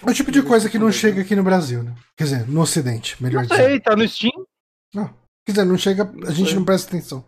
[0.05, 1.95] É o tipo de coisa que não chega aqui no Brasil, né?
[2.17, 4.33] Quer dizer, no Ocidente, melhor não sei, tá no Steam?
[4.93, 5.26] Não.
[5.47, 7.25] Quer dizer, não chega, a gente não presta atenção.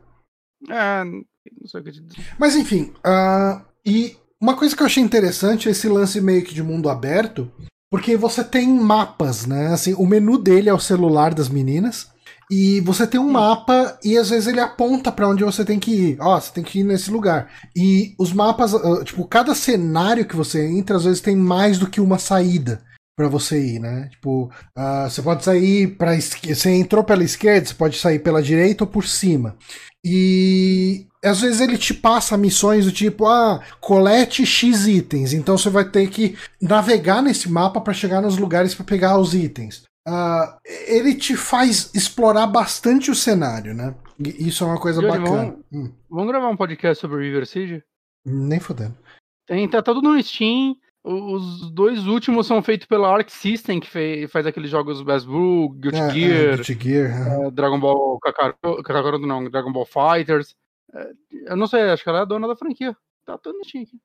[0.69, 1.25] É, não
[1.67, 2.35] sei o que te dizer.
[2.37, 6.53] Mas enfim, uh, e uma coisa que eu achei interessante é esse lance meio que
[6.53, 7.51] de mundo aberto,
[7.89, 9.69] porque você tem mapas, né?
[9.69, 12.09] Assim, o menu dele é o celular das meninas.
[12.51, 15.91] E você tem um mapa e às vezes ele aponta para onde você tem que
[15.91, 16.19] ir.
[16.19, 17.51] Ó, você tem que ir nesse lugar.
[17.77, 21.89] E os mapas, ah, tipo, cada cenário que você entra, às vezes tem mais do
[21.89, 22.83] que uma saída
[23.19, 24.09] para você ir, né?
[24.13, 24.45] Tipo,
[24.79, 28.89] uh, você pode sair para você entrou pela esquerda, você pode sair pela direita ou
[28.89, 29.57] por cima.
[30.05, 35.69] E às vezes ele te passa missões do tipo, ah, colete X itens, então você
[35.69, 39.83] vai ter que navegar nesse mapa para chegar nos lugares para pegar os itens.
[40.07, 43.97] Uh, ele te faz explorar bastante o cenário, né?
[44.21, 45.43] Isso é uma coisa Johnny, bacana.
[45.43, 45.93] Vamos, hum.
[46.09, 47.83] vamos, gravar um podcast sobre River City?
[48.25, 48.97] Nem fodendo.
[49.45, 50.77] Tem, tá tudo no Steam.
[51.11, 55.71] Os dois últimos são feitos pela Arc System, que fez, faz aqueles jogos Best Blue,
[55.71, 60.55] Guilty é, Gear, é, Guilty Gear é, Dragon Ball Kakaroto, não, Dragon Ball Fighters.
[60.95, 61.11] É,
[61.47, 62.95] eu não sei, acho que ela é a dona da franquia.
[63.25, 63.99] Tá tudo Steam aqui.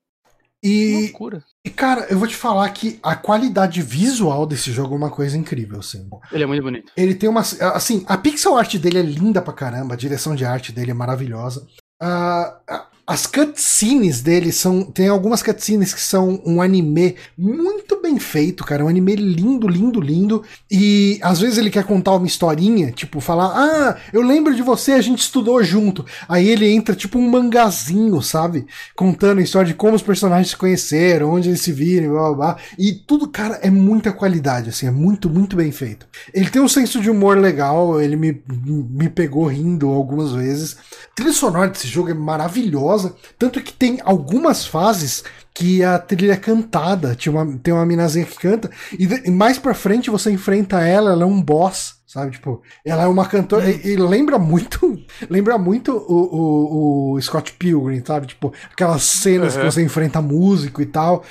[0.64, 1.44] E, loucura.
[1.66, 5.38] E, cara, eu vou te falar que a qualidade visual desse jogo é uma coisa
[5.38, 6.10] incrível, assim.
[6.32, 6.90] Ele é muito bonito.
[6.96, 7.42] Ele tem uma.
[7.42, 10.94] Assim, a pixel art dele é linda pra caramba, a direção de arte dele é
[10.94, 11.68] maravilhosa.
[12.02, 14.82] Uh, as cutscenes dele são.
[14.84, 18.86] Tem algumas cutscenes que são um anime muito bem feito, cara.
[18.86, 20.44] Um anime lindo, lindo, lindo.
[20.72, 24.94] E às vezes ele quer contar uma historinha, tipo, falar: Ah, eu lembro de você,
[24.94, 26.06] a gente estudou junto.
[26.30, 28.66] Aí ele entra tipo um mangazinho, sabe?
[28.96, 32.36] Contando a história de como os personagens se conheceram, onde eles se viram, blá blá
[32.36, 32.58] blá.
[32.80, 36.08] E tudo, cara, é muita qualidade, assim, é muito, muito bem feito.
[36.34, 40.78] Ele tem um senso de humor legal, ele me, me pegou rindo algumas vezes.
[41.12, 42.93] A trilha sonora desse jogo é maravilhosa
[43.38, 47.16] Tanto que tem algumas fases que a trilha é cantada.
[47.16, 48.70] Tem uma, tem uma minazinha que canta.
[48.98, 52.34] E, e mais pra frente você enfrenta ela, ela é um boss sabe?
[52.34, 57.54] Tipo, ela é uma cantora e, e lembra muito, lembra muito o, o, o, Scott
[57.54, 58.28] Pilgrim, sabe?
[58.28, 59.62] Tipo, aquelas cenas uhum.
[59.62, 61.24] que você enfrenta músico e tal.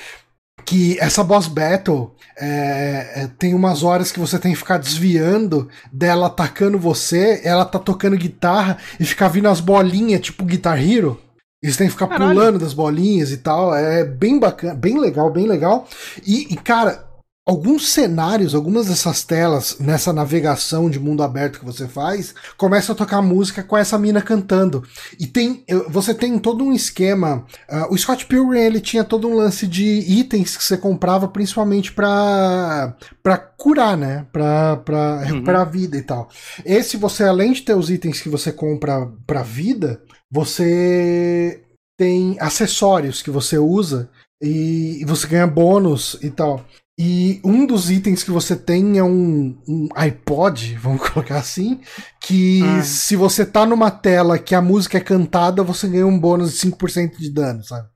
[0.65, 5.69] Que essa boss battle é, é, tem umas horas que você tem que ficar desviando
[5.93, 11.21] dela atacando você, ela tá tocando guitarra e ficar vindo as bolinhas, tipo Guitar Hero.
[11.63, 12.33] Eles têm que ficar Caralho.
[12.33, 13.75] pulando das bolinhas e tal.
[13.75, 15.87] É bem bacana, bem legal, bem legal.
[16.27, 17.13] E, e, cara,
[17.45, 22.95] alguns cenários, algumas dessas telas nessa navegação de mundo aberto que você faz, começa a
[22.95, 24.83] tocar música com essa mina cantando.
[25.19, 27.45] E tem, você tem todo um esquema.
[27.69, 31.93] Uh, o Scott Pilgrim ele tinha todo um lance de itens que você comprava principalmente
[31.93, 34.27] para para curar, né?
[34.33, 35.25] Para para uhum.
[35.25, 36.29] recuperar a vida e tal.
[36.65, 40.01] Esse você além de ter os itens que você compra para vida,
[40.33, 41.63] você
[41.99, 44.11] tem acessórios que você usa
[44.43, 46.65] e você ganha bônus e tal.
[46.99, 51.81] E um dos itens que você tem é um, um iPod, vamos colocar assim,
[52.21, 52.83] que ah.
[52.83, 56.71] se você tá numa tela que a música é cantada, você ganha um bônus de
[56.71, 57.89] 5% de dano, sabe?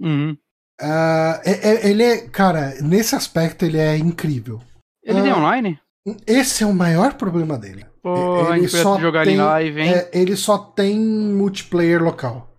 [0.00, 0.36] Uhum.
[0.80, 4.60] Uh, é, é, ele é, cara, nesse aspecto ele é incrível.
[5.04, 5.78] Ele uh, tem online?
[6.26, 7.86] Esse é o maior problema dele.
[8.04, 9.94] Pô, ele a gente só jogar tem, em live, hein?
[9.94, 12.54] É, ele só tem multiplayer local.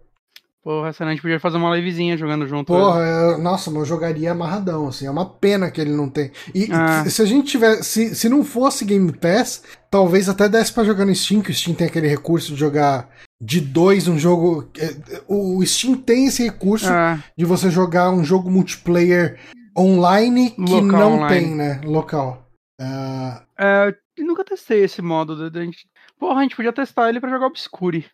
[0.63, 2.65] Porra, senão a gente podia fazer uma livezinha jogando junto.
[2.65, 5.05] Porra, eu, nossa, mas eu jogaria amarradão, assim.
[5.05, 6.31] É uma pena que ele não tem.
[6.55, 7.07] E ah.
[7.07, 7.83] se a gente tiver.
[7.83, 9.61] Se, se não fosse Game Pass,
[9.91, 13.07] talvez até desse pra jogar no Steam, que o Steam tem aquele recurso de jogar
[13.39, 14.67] de dois um jogo.
[14.79, 17.19] É, o Steam tem esse recurso ah.
[17.37, 19.37] de você jogar um jogo multiplayer
[19.77, 21.45] online que Local não online.
[21.45, 21.81] tem, né?
[21.83, 22.49] Local.
[22.81, 23.45] Uh...
[23.59, 25.49] É, nunca testei esse modo.
[25.49, 25.87] De, gente...
[26.17, 28.05] Porra, a gente podia testar ele pra jogar Obscure.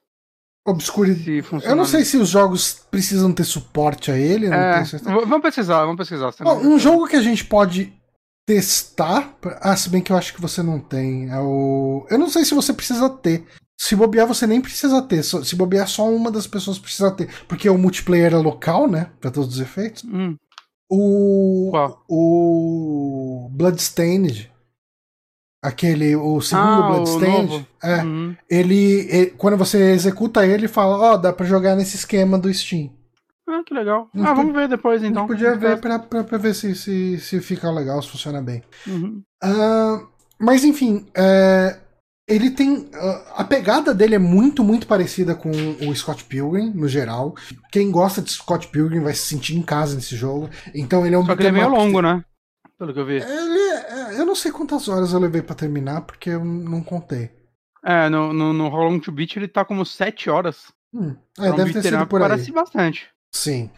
[0.66, 1.44] Obscure.
[1.64, 4.48] Eu não sei se os jogos precisam ter suporte a ele.
[4.48, 6.32] É, vamos pesquisar, vamos pesquisar.
[6.42, 7.92] Bom, um jogo que a gente pode
[8.46, 9.36] testar.
[9.60, 11.30] Ah, se bem que eu acho que você não tem.
[11.32, 12.06] É o...
[12.12, 13.44] Eu não sei se você precisa ter.
[13.80, 15.24] Se bobear, você nem precisa ter.
[15.24, 17.28] Se bobear, só uma das pessoas precisa ter.
[17.48, 19.10] Porque o multiplayer é local, né?
[19.20, 20.04] Pra todos os efeitos.
[20.04, 20.36] Hum.
[20.88, 21.70] O.
[21.72, 22.06] Qual?
[22.08, 23.50] O.
[23.52, 24.51] Bloodstained.
[25.62, 26.16] Aquele.
[26.16, 27.68] O segundo Ah, Bloodstained.
[27.84, 28.04] É.
[28.04, 28.36] Uhum.
[28.50, 32.90] Ele, ele- Quando você executa ele, fala: Ó, dá pra jogar nesse esquema do Steam.
[33.48, 34.08] Ah, que legal.
[34.14, 35.24] Não ah, vamos ver depois A então.
[35.24, 38.64] gente podia ver pra, pra, pra ver se, se, se fica legal, se funciona bem.
[38.88, 39.22] Uhum.
[39.44, 40.02] Ah,
[40.40, 41.78] mas enfim, é,
[42.28, 42.90] ele tem.
[42.94, 47.36] ah, a pegada dele é muito, muito parecida com o Scott Pilgrim, no geral.
[47.72, 50.50] Quem gosta de Scott Pilgrim vai se sentir em casa nesse jogo.
[50.74, 52.24] Então ele é um Só que ele é meio longo, né?
[52.82, 53.18] Pelo que eu vi.
[53.18, 57.30] Ele é- eu não sei quantas horas eu levei pra terminar, porque eu não contei.
[57.86, 60.72] É, no, no, no How Long to Beat ele tá como 7 horas.
[60.92, 62.28] Hum, Pra é, um deve ter sido por aí.
[62.30, 63.08] Parece bastante.
[63.32, 63.70] Sim.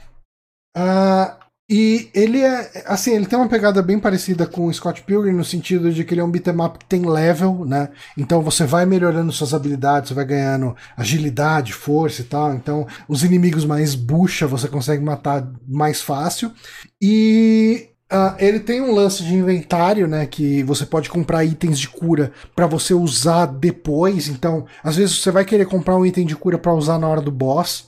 [0.74, 1.38] Ah,
[1.70, 2.84] e ele é.
[2.86, 6.14] Assim, ele tem uma pegada bem parecida com o Scott Pilgrim, no sentido de que
[6.14, 7.90] ele é um beat'em up que tem level, né?
[8.18, 12.54] Então você vai melhorando suas habilidades, você vai ganhando agilidade, força e tal.
[12.54, 16.54] Então, os inimigos mais bucha você consegue matar mais fácil.
[17.02, 17.90] E.
[18.16, 20.28] ah, ele tem um lance de inventário, né?
[20.28, 24.28] Que você pode comprar itens de cura pra você usar depois.
[24.28, 27.22] Então, às vezes você vai querer comprar um item de cura pra usar na hora
[27.22, 27.86] do boss.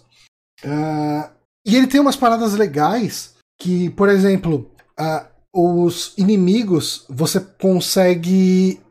[0.66, 1.30] Ah,
[1.64, 8.82] e ele tem umas paradas legais que, por exemplo, ah, os inimigos você consegue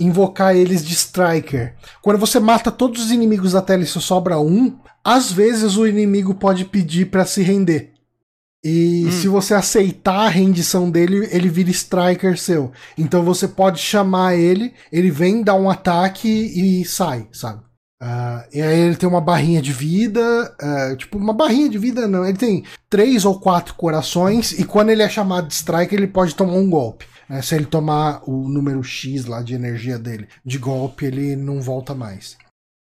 [0.00, 1.74] invocar eles de Striker.
[2.02, 5.86] Quando você mata todos os inimigos da tela e só sobra um, às vezes o
[5.86, 7.92] inimigo pode pedir pra se render.
[8.64, 9.10] E Hum.
[9.12, 12.72] se você aceitar a rendição dele, ele vira Striker seu.
[12.98, 17.62] Então você pode chamar ele, ele vem, dá um ataque e sai, sabe?
[18.02, 20.20] Ah, e aí ele tem uma barrinha de vida,
[20.60, 24.90] ah, tipo, uma barrinha de vida não, ele tem três ou quatro corações, e quando
[24.90, 27.06] ele é chamado de strike, ele pode tomar um golpe.
[27.28, 27.40] né?
[27.42, 31.94] Se ele tomar o número X lá de energia dele de golpe, ele não volta
[31.94, 32.36] mais.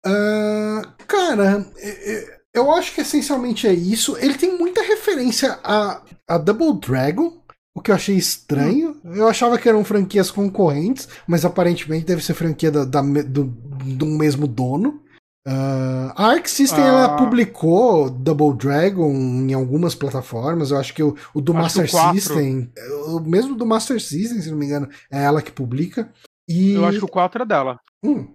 [0.06, 4.18] Ah, cara, é- é- eu acho que essencialmente é isso.
[4.18, 7.42] Ele tem muita referência a, a Double Dragon,
[7.76, 8.98] o que eu achei estranho.
[9.04, 14.06] Eu achava que eram franquias concorrentes, mas aparentemente deve ser franquia da, da do, do
[14.06, 15.02] mesmo dono.
[15.48, 16.88] Ah, a Arc System Ah.
[16.88, 20.72] ela publicou Double Dragon em algumas plataformas.
[20.72, 22.20] Eu acho que o, o do Acho o Master 4.
[22.22, 22.72] System,
[23.08, 26.12] o mesmo do Master System, se não me engano, é ela que publica.
[26.48, 27.80] E, Eu acho que o 4 é dela.
[28.04, 28.28] Hum,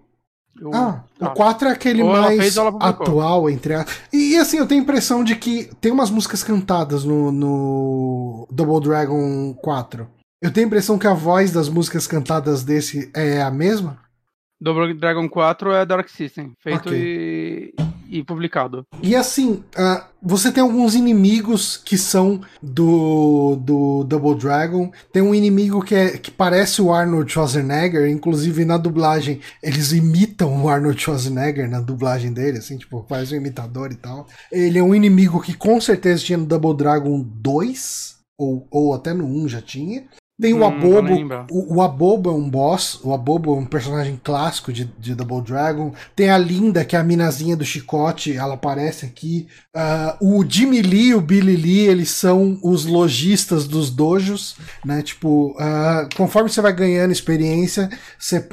[0.59, 1.31] Eu- ah, tá.
[1.31, 3.85] o 4 é aquele Ou mais atual, entre a...
[4.11, 8.79] E assim, eu tenho a impressão de que tem umas músicas cantadas no, no Double
[8.87, 10.07] Dragon 4.
[10.41, 13.99] Eu tenho a impressão que a voz das músicas cantadas desse é a mesma.
[14.61, 16.97] Double Dragon 4 é Dark System, feito Ok.
[16.97, 17.75] e,
[18.09, 18.85] e publicado.
[19.01, 24.91] E assim, ah, você tem alguns inimigos que são do, do Double Dragon.
[25.11, 30.63] Tem um inimigo que, é, que parece o Arnold Schwarzenegger, inclusive na dublagem eles imitam
[30.63, 34.27] o Arnold Schwarzenegger na dublagem dele, assim, tipo, faz um imitador e tal.
[34.51, 39.13] Ele é um inimigo que com certeza tinha no Double Dragon 2, ou, ou até
[39.13, 40.05] no 1 já tinha.
[40.39, 41.45] Tem o Hum, Abobo.
[41.49, 42.99] O, o Abobo é um boss.
[43.03, 45.93] O Abobo é um personagem clássico de, de Double Dragon.
[46.13, 49.47] Tem a Linda, que é a minazinha do chicote, ela aparece aqui.
[49.73, 55.01] Ah, o Jimmy Lee e o Billy Lee, eles são os lojistas dos dojos, né?
[55.01, 57.89] Tipo, ah, conforme você vai ganhando experiência,
[58.19, 58.45] você,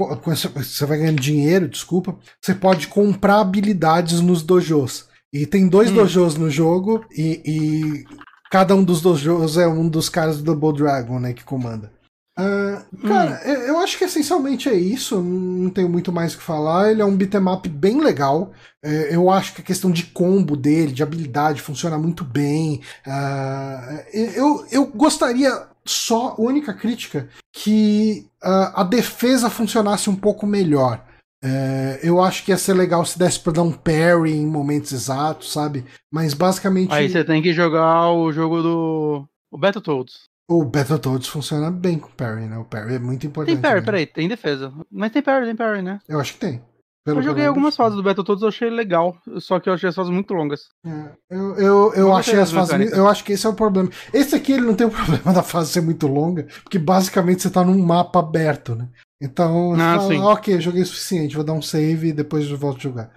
[0.55, 5.07] você vai ganhando dinheiro, desculpa, você pode comprar habilidades nos dojos.
[5.33, 5.95] E tem dois Hum.
[5.95, 8.05] dojos no jogo e, e
[8.53, 11.91] cada um dos dojos é um dos caras do Double Dragon, né, que comanda.
[12.37, 15.23] Ah, cara, eu eu acho que essencialmente é isso.
[15.23, 16.91] Não tenho muito mais o que falar.
[16.91, 18.53] Ele é um beat'em up bem legal.
[18.83, 22.83] É, eu acho que a questão de combo dele, de habilidade, funciona muito bem.
[23.07, 31.03] Ah, eu, eu gostaria só, única crítica, que ah, a defesa funcionasse um pouco melhor.
[31.45, 34.93] É, eu acho que ia ser legal se desse pra dar um parry em momentos
[34.93, 35.85] exatos, sabe?
[36.13, 39.29] Mas basicamente Aí você tem que jogar o jogo do.
[39.51, 40.25] O Battletoads.
[40.49, 42.57] o Battletoads funciona bem com parry, né?
[42.59, 43.55] O parry é muito importante.
[43.55, 43.85] Tem parry, né?
[43.87, 44.73] peraí, tem defesa.
[44.91, 45.99] Mas tem parry, tem parry, né?
[46.09, 46.63] Eu acho que tem.
[47.05, 49.17] Pelo eu joguei algumas fases do Battletoads, eu achei legal.
[49.39, 50.69] Só que eu achei as fases muito longas.
[50.87, 52.71] É, eu, eu, eu Não achei as fases.
[52.73, 52.97] mecânicas.
[52.97, 53.91] Eu acho que esse é o problema.
[54.15, 57.51] Esse aqui ele não tem o problema da fase ser muito longa, porque basicamente você
[57.51, 58.89] tá num mapa aberto, né?
[59.23, 62.79] Então, Ah, fala, ok, joguei o suficiente, vou dar um save e depois eu volto
[62.79, 63.13] a jogar.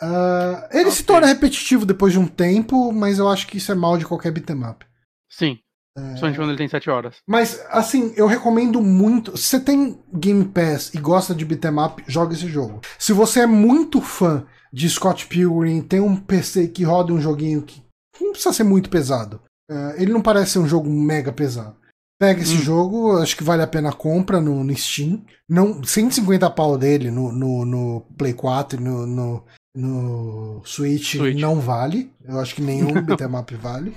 [0.00, 1.06] Ah, ele se Ok.
[1.06, 4.32] torna repetitivo depois de um tempo, mas eu acho que isso é mal de qualquer
[4.32, 4.84] beat'em up.
[5.30, 5.58] Sim.
[5.96, 6.18] É.
[6.18, 7.16] Quando ele tem 7 horas.
[7.28, 9.36] Mas, assim, eu recomendo muito.
[9.36, 12.80] Se você tem Game Pass e gosta de beat'em up, joga esse jogo.
[12.98, 17.60] Se você é muito fã de Scott Pilgrim, tem um PC que roda um joguinho
[17.60, 17.82] que
[18.18, 19.38] não precisa ser muito pesado.
[19.70, 21.76] É, ele não parece ser um jogo mega pesado.
[22.22, 22.62] Pega esse Hum.
[22.62, 25.24] jogo, acho que vale a pena a compra no, no Steam.
[25.48, 29.44] Não, 150 pau dele no, no, no Play 4 e no, no,
[29.74, 31.40] no Switch, Switch.
[31.40, 32.12] não vale.
[32.24, 33.92] Eu acho que nenhum beatmap vale.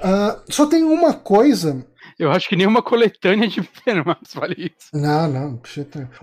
[0.00, 1.86] Ah, só tem uma coisa.
[2.18, 3.60] Eu acho que nenhuma coletânea de
[4.04, 4.88] Maps vale isso.
[4.94, 5.60] Não, não.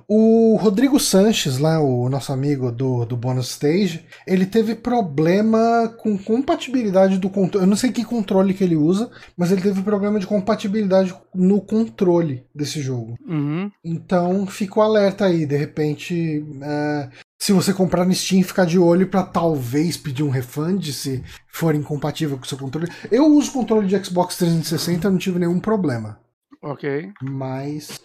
[0.08, 6.18] O Rodrigo Sanches, lá, o nosso amigo do, do Bonus Stage, ele teve problema com
[6.18, 7.66] compatibilidade do controle.
[7.66, 11.62] Eu não sei que controle que ele usa, mas ele teve problema de compatibilidade no
[11.62, 13.16] controle desse jogo.
[13.26, 13.72] Uhum.
[13.84, 17.10] Então fica o alerta aí, de repente, é,
[17.44, 21.76] se você comprar no Steam, ficar de olho pra talvez pedir um refund se for
[21.76, 22.90] incompatível com o seu controle.
[23.12, 26.18] Eu uso controle de Xbox 360, não tive nenhum problema,
[26.62, 27.12] Ok.
[27.22, 28.00] mas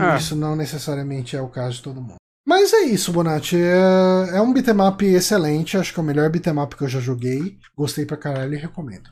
[0.00, 0.16] Ah.
[0.16, 2.16] isso não necessariamente é o caso de todo mundo.
[2.44, 3.56] Mas é isso, Bonatti.
[3.56, 7.56] É, é um beatmap excelente, acho que é o melhor beatmap que eu já joguei.
[7.76, 9.08] Gostei pra caralho e recomendo.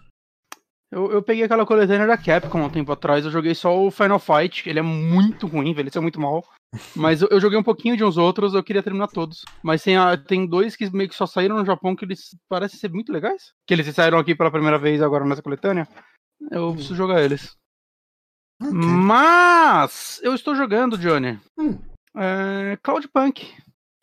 [0.92, 3.90] Eu, eu peguei aquela coletânea da Capcom há um tempo atrás, eu joguei só o
[3.90, 6.44] Final Fight, ele é muito ruim, envelheceu muito mal.
[6.94, 9.42] Mas eu, eu joguei um pouquinho de uns outros, eu queria terminar todos.
[9.62, 12.78] Mas tem, a- tem dois que meio que só saíram no Japão que eles parecem
[12.78, 13.52] ser muito legais.
[13.66, 15.88] Que eles saíram aqui pela primeira vez agora nessa coletânea.
[16.50, 17.56] Eu preciso jogar eles.
[18.62, 18.72] Ok.
[18.72, 21.38] Mas eu estou jogando, Johnny.
[21.58, 21.78] Hum.
[22.16, 23.50] É, Cloudpunk.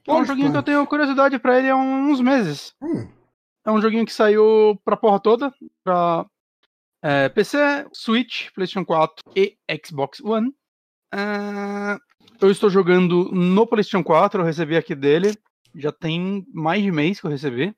[0.08, 2.74] É um joguinho que eu tenho curiosidade pra ele há uns meses.
[2.82, 3.08] Hum,
[3.66, 5.54] É um joguinho que saiu pra porra toda,
[5.84, 6.26] pra
[7.02, 7.58] é, PC,
[7.94, 9.56] Switch, PlayStation 4 e
[9.86, 10.54] Xbox One.
[11.14, 11.98] É,
[12.42, 15.36] eu estou jogando no PlayStation 4, eu recebi aqui dele,
[15.76, 17.74] já tem mais de mês que eu recebi.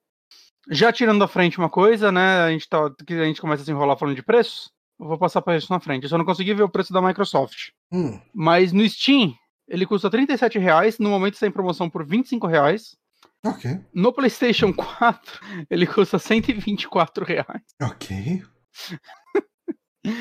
[0.70, 2.42] Já tirando da frente uma coisa, né?
[2.42, 4.72] A gente, tá, a gente começa a se enrolar falando de preços.
[5.00, 6.04] Eu vou passar para isso na frente.
[6.04, 7.70] Eu só não consegui ver o preço da Microsoft.
[7.92, 8.20] hum.
[8.32, 9.34] Mas no Steam,
[9.68, 11.00] ele custa 37 reais.
[11.00, 12.96] No momento está em promoção por 25 reais.
[13.44, 13.80] Ok.
[13.92, 17.64] No PlayStation 4, ele custa 124 reais.
[17.82, 18.44] Ok.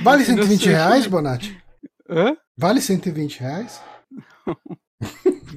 [0.03, 1.63] Vale 120 reais, Bonatti?
[2.09, 2.37] Hã?
[2.57, 3.83] Vale 120 reais?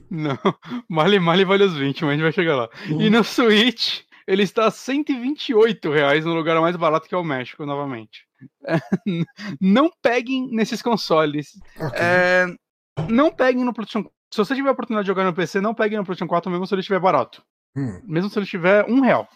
[0.09, 0.37] Não.
[0.89, 2.69] Male Male vale os 20, mas a gente vai chegar lá.
[2.87, 7.23] E no Switch, ele está a 128 reais no lugar mais barato que é o
[7.23, 8.25] México, novamente.
[8.65, 8.77] É,
[9.59, 11.59] não peguem nesses consoles.
[11.77, 11.99] Ok.
[11.99, 12.45] É,
[13.09, 15.97] não peguem no PlayStation Se você tiver a oportunidade de jogar no PC, não peguem
[15.97, 17.43] no PlayStation 4 mesmo se ele estiver barato.
[17.75, 19.27] Hum, Mesmo se ele estiver um real.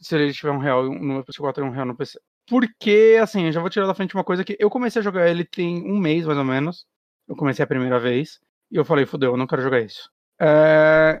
[0.00, 2.18] Se ele tiver um real no PlayStation 4 e um real no PC.
[2.48, 5.28] Porque, assim, eu já vou tirar da frente uma coisa que eu comecei a jogar
[5.28, 6.84] ele tem um mês, mais ou menos.
[7.28, 8.38] Eu comecei a primeira vez.
[8.70, 10.08] E eu falei, fodeu, eu não quero jogar isso.
[10.40, 11.20] É...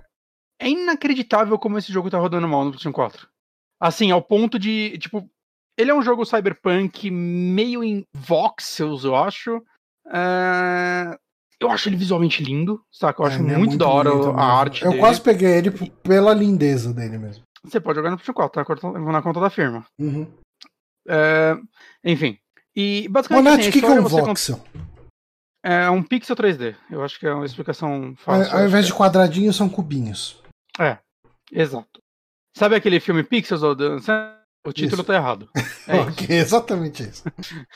[0.60, 3.28] é inacreditável como esse jogo tá rodando mal no PlayStation 4.
[3.80, 5.28] Assim, ao ponto de, tipo,
[5.78, 9.60] ele é um jogo cyberpunk meio em voxels, eu acho.
[10.12, 11.16] É,
[11.60, 13.22] Eu acho ele visualmente lindo, saca?
[13.22, 15.00] Eu acho é, ele é muito, da hora a arte Eu dele.
[15.02, 15.70] quase peguei ele
[16.02, 17.42] pela lindeza dele mesmo.
[17.64, 19.84] Você pode jogar no PlayStation 4, tá na conta- na conta da firma.
[20.00, 20.26] Uhum.
[21.08, 21.56] É,
[22.04, 22.38] enfim.
[22.74, 24.64] E basicamente Bonatti, assim, o que, é um voxel?
[25.64, 26.76] é um pixel 3D.
[26.90, 28.54] Eu acho que é uma explicação fácil.
[28.56, 30.40] ao invés de quadradinhos, são cubinhos.
[30.78, 30.98] é.
[31.52, 32.02] Exato.
[32.56, 33.62] Sabe aquele filme Pixels?
[33.62, 33.98] ou The-
[34.66, 35.04] O título Isso.
[35.04, 35.48] tá errado.
[35.86, 36.08] É isso.
[36.10, 37.22] ok, exatamente isso.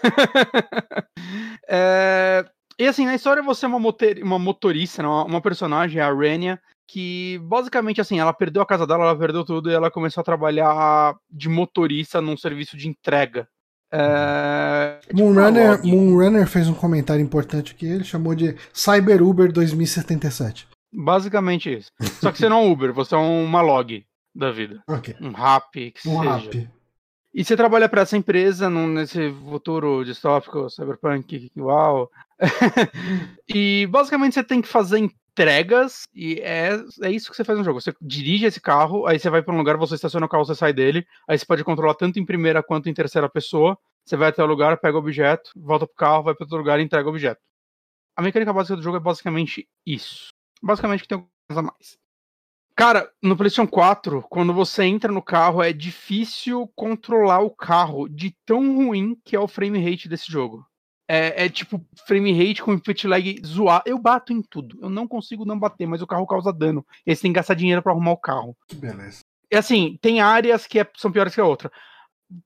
[1.69, 2.44] É,
[2.78, 4.16] E assim, na história você é uma, motor...
[4.23, 6.61] uma motorista, né, uma uma personagem, a Renia,
[6.91, 10.25] que basicamente assim, ela perdeu a casa dela, ela perdeu tudo e ela começou a
[10.25, 13.47] trabalhar de motorista num serviço de entrega.
[13.93, 14.99] É...
[15.01, 15.85] tipo uma Moonrunner.
[15.85, 20.67] Moonrunner fez um comentário importante aqui, ele chamou de Cyber Uber 2077.
[20.93, 21.93] Basicamente isso.
[22.21, 24.05] Só que você não é um Uber, você é uma log
[24.35, 24.83] da vida.
[24.89, 25.15] Ok.
[25.21, 26.37] Um rap, que Um seja.
[26.37, 26.71] rap.
[27.33, 32.11] E você trabalha para essa empresa num, nesse futuro distópico, cyberpunk, uau.
[33.49, 36.73] e basicamente você tem que fazer entregas e é,
[37.03, 37.81] é isso que você faz no jogo.
[37.81, 40.55] Você dirige esse carro, aí você vai para um lugar, você estaciona o carro, você
[40.55, 43.79] sai dele, aí você pode controlar tanto em primeira quanto em terceira pessoa.
[44.05, 46.81] Você vai até o lugar, pega o objeto, volta pro carro, vai para outro lugar
[46.81, 47.41] e entrega o objeto.
[48.17, 50.29] A mecânica básica do jogo é basicamente isso.
[50.62, 51.99] Basicamente que tem alguma coisa a mais.
[52.77, 58.35] Cara, no PlayStation 4, quando você entra no carro, é difícil controlar o carro de
[58.47, 60.67] tão ruim que é o frame rate desse jogo.
[61.12, 63.82] É, é tipo frame rate com input lag zoar.
[63.85, 64.78] Eu bato em tudo.
[64.81, 66.87] Eu não consigo não bater, mas o carro causa dano.
[67.05, 68.57] E você tem que gastar dinheiro pra arrumar o carro.
[68.74, 69.23] Beleza.
[69.51, 71.73] E assim, tem áreas que é- são piores que a outra.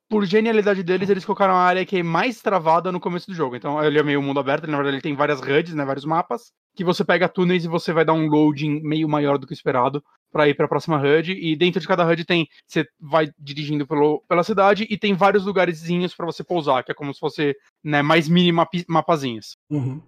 [0.09, 3.55] Por genialidade deles, eles colocaram a área que é mais travada no começo do jogo.
[3.55, 6.53] Então, ele é meio mundo aberto, na verdade ele tem várias HUDs, né, vários mapas,
[6.75, 9.55] que você pega túneis e você vai dar um loading meio maior do que o
[9.55, 10.03] esperado
[10.33, 11.33] para ir para a próxima HUD.
[11.33, 15.45] E dentro de cada HUD tem, você vai dirigindo pelo, pela cidade e tem vários
[15.45, 19.57] lugarzinhos para você pousar, que é como se fosse né, mais mini mapi- mapazinhos.
[19.71, 20.01] Uhum.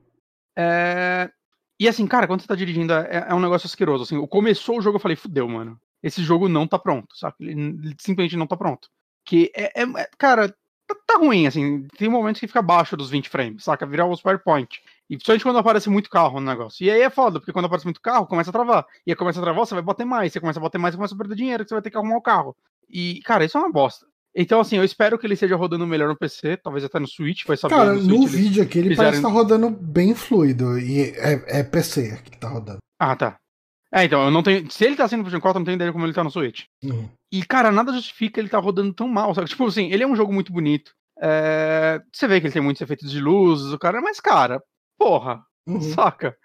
[0.57, 1.31] É,
[1.78, 4.05] E assim, cara, quando você tá dirigindo, é, é um negócio asqueroso.
[4.05, 5.78] Assim, começou o jogo, eu falei, fudeu, mano.
[6.03, 7.35] Esse jogo não tá pronto, sabe?
[7.40, 8.89] Ele simplesmente não tá pronto.
[9.27, 10.48] Que é, é- é- cara,
[10.86, 11.86] tá, tá ruim, assim.
[11.98, 13.85] Tem momentos que fica abaixo dos 20 frames, saca?
[13.85, 14.81] Virar os PowerPoint.
[15.11, 16.85] E principalmente quando aparece muito carro no negócio.
[16.85, 18.86] E aí é foda, porque quando aparece muito carro, começa a travar.
[19.07, 20.32] E aí começa a travar, você vai bater mais.
[20.32, 21.97] Você começa a bater mais, você começa a perder dinheiro, que você vai ter que
[21.97, 22.57] arrumar o carro.
[22.89, 24.07] E, cara, isso é uma bosta.
[24.35, 27.47] Então, assim, eu espero que ele esteja rodando melhor no PC, talvez até no Switch,
[27.47, 27.74] vai saber.
[27.74, 29.11] Cara, no, no vídeo aqui ele fizeram...
[29.11, 30.78] parece estar tá rodando bem fluido.
[30.78, 32.78] E é, é PC que tá rodando.
[32.98, 33.39] Ah, tá.
[33.93, 34.71] É, então, eu não tenho.
[34.71, 36.65] Se ele tá sendo PlayStation 4, eu não tenho ideia como ele tá no Switch.
[36.83, 37.09] Uhum.
[37.33, 39.49] E, cara, nada justifica ele tá rodando tão mal, sabe?
[39.49, 40.93] Tipo assim, ele é um jogo muito bonito.
[41.21, 42.01] É...
[42.13, 44.63] Você vê que ele tem muitos efeitos de luzes, o cara, mas, cara,
[44.99, 45.81] porra, uhum.
[45.81, 46.37] saca?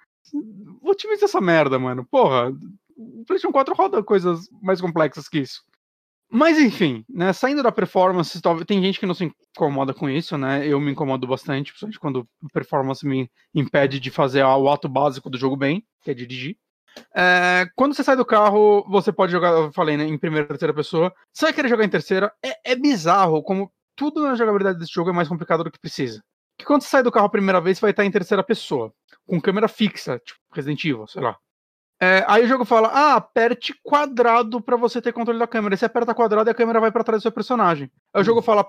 [0.82, 2.06] Otimiza essa merda, mano.
[2.10, 2.50] Porra,
[2.96, 5.62] o PlayStation 4 roda coisas mais complexas que isso.
[6.34, 10.66] Mas enfim, né, saindo da performance, tem gente que não se incomoda com isso, né?
[10.66, 15.30] Eu me incomodo bastante, principalmente quando a performance me impede de fazer o ato básico
[15.30, 16.56] do jogo bem, que é dirigir.
[17.16, 20.50] É, quando você sai do carro, você pode jogar, eu falei, né, em primeira e
[20.50, 21.14] terceira pessoa.
[21.34, 25.10] Você vai querer jogar em terceira, é, é bizarro como tudo na jogabilidade desse jogo
[25.10, 26.24] é mais complicado do que precisa.
[26.58, 28.94] Que quando você sai do carro a primeira vez, você vai estar em terceira pessoa,
[29.28, 31.38] com câmera fixa, tipo Resident Evil, sei lá.
[32.02, 35.76] É, aí o jogo fala: ah, aperte quadrado para você ter controle da câmera.
[35.76, 37.92] Aí você aperta quadrado e a câmera vai para trás do seu personagem.
[38.12, 38.44] Aí o jogo hum.
[38.44, 38.66] fala: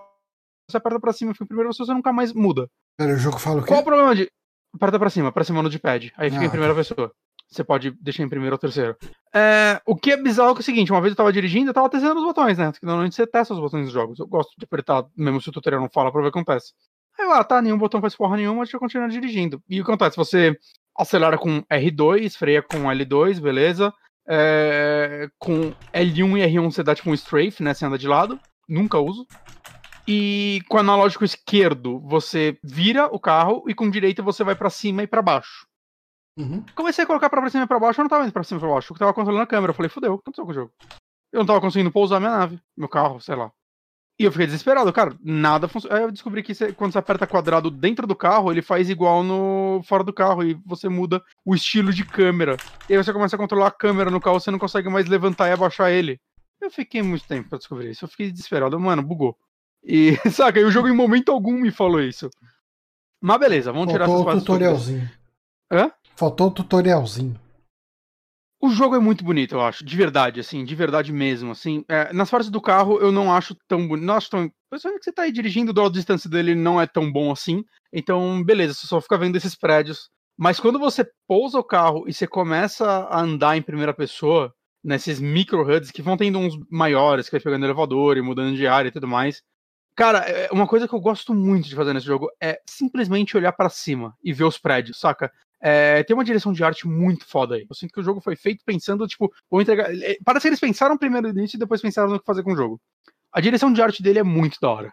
[0.69, 2.69] você aperta pra cima e fica em primeira pessoa, você nunca mais muda.
[2.99, 3.69] Pera, o jogo fala o quê?
[3.69, 4.31] Qual o problema de.
[4.75, 6.13] Aperta pra cima, pra cima no D-pad.
[6.17, 7.13] Aí fica ah, em primeira pessoa.
[7.55, 8.97] Você pode deixar em primeiro ou terceiro.
[9.35, 11.89] É, o que é bizarro é, o seguinte: uma vez eu tava dirigindo, eu tava
[11.89, 12.71] testando os botões, né?
[12.71, 14.19] Porque normalmente você testa os botões dos jogos.
[14.19, 16.73] Eu gosto de apertar, mesmo se o tutorial não fala, pra ver o que acontece.
[17.19, 19.63] Aí lá, ah, tá, nenhum botão faz porra nenhuma, deixa eu continuar dirigindo.
[19.69, 20.17] E o que acontece?
[20.17, 20.59] Você
[20.97, 23.93] acelera com R2, freia com L2, beleza.
[24.27, 27.75] É, com L1 e R1 você dá tipo um strafe, né?
[27.75, 28.39] Você anda de lado.
[28.69, 29.27] Nunca uso.
[30.07, 34.71] E com o analógico esquerdo você vira o carro e com direita você vai para
[34.71, 35.67] cima e para baixo.
[36.37, 36.65] Uhum.
[36.75, 38.61] Comecei a colocar pra cima e pra baixo, eu não tava indo pra cima e
[38.61, 39.71] pra baixo, eu tava controlando a câmera.
[39.71, 40.73] Eu falei, fudeu, o que aconteceu com o jogo?
[41.33, 43.51] Eu não tava conseguindo pousar minha nave, meu carro, sei lá.
[44.19, 45.97] E eu fiquei desesperado, cara, nada funciona.
[45.97, 49.25] Aí eu descobri que você, quando você aperta quadrado dentro do carro, ele faz igual
[49.25, 52.57] no fora do carro e você muda o estilo de câmera.
[52.89, 55.49] E aí você começa a controlar a câmera no carro, você não consegue mais levantar
[55.49, 56.21] e abaixar ele.
[56.61, 58.05] Eu fiquei muito tempo pra descobrir isso.
[58.05, 59.37] Eu fiquei desesperado, mano, bugou.
[59.83, 62.31] E, saca, e o jogo em momento algum me falou isso.
[63.21, 65.11] Mas beleza, vamos Faltou tirar essas tutorialzinho.
[65.73, 65.91] Hã?
[66.17, 67.41] Faltou o tutorialzinho.
[68.61, 71.85] O jogo é muito bonito, eu acho, de verdade, assim, de verdade mesmo, assim.
[71.89, 74.49] É, nas partes do carro eu não acho tão bonito, não acho tão...
[74.71, 77.65] Principalmente que você tá aí dirigindo, o draw distância dele não é tão bom assim,
[77.93, 80.09] então, beleza, você só fica vendo esses prédios.
[80.39, 85.21] Mas quando você pousa o carro e você começa a andar em primeira pessoa, nesses
[85.21, 88.89] micro HUDs que vão tendo uns maiores, que vai pegando elevador e mudando de área
[88.89, 89.43] e tudo mais.
[89.95, 93.53] Cara, é, uma coisa que eu gosto muito de fazer nesse jogo é simplesmente olhar
[93.53, 95.31] para cima e ver os prédios, saca?
[95.65, 97.65] É, tem uma direção de arte muito foda aí.
[97.71, 99.95] Eu sinto que o jogo foi feito pensando, tipo, vou entregar.
[99.95, 102.57] É, parece que eles pensaram primeiro nisso e depois pensaram no que fazer com o
[102.57, 102.81] jogo.
[103.33, 104.93] A direção de arte dele é muito da hora.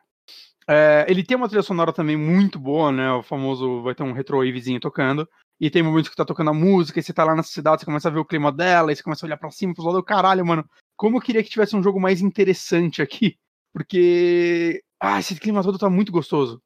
[0.68, 3.12] É, ele tem uma trilha sonora também muito boa, né?
[3.12, 5.28] O famoso vai ter um retrowavezinho tocando.
[5.60, 7.86] E tem momentos que tá tocando a música, e você tá lá na cidade, você
[7.86, 10.04] começa a ver o clima dela, e você começa a olhar pra cima, pros lados.
[10.06, 10.64] Caralho, mano,
[10.96, 13.36] como eu queria que tivesse um jogo mais interessante aqui.
[13.74, 14.84] Porque.
[15.02, 16.62] Ah, esse clima todo tá muito gostoso.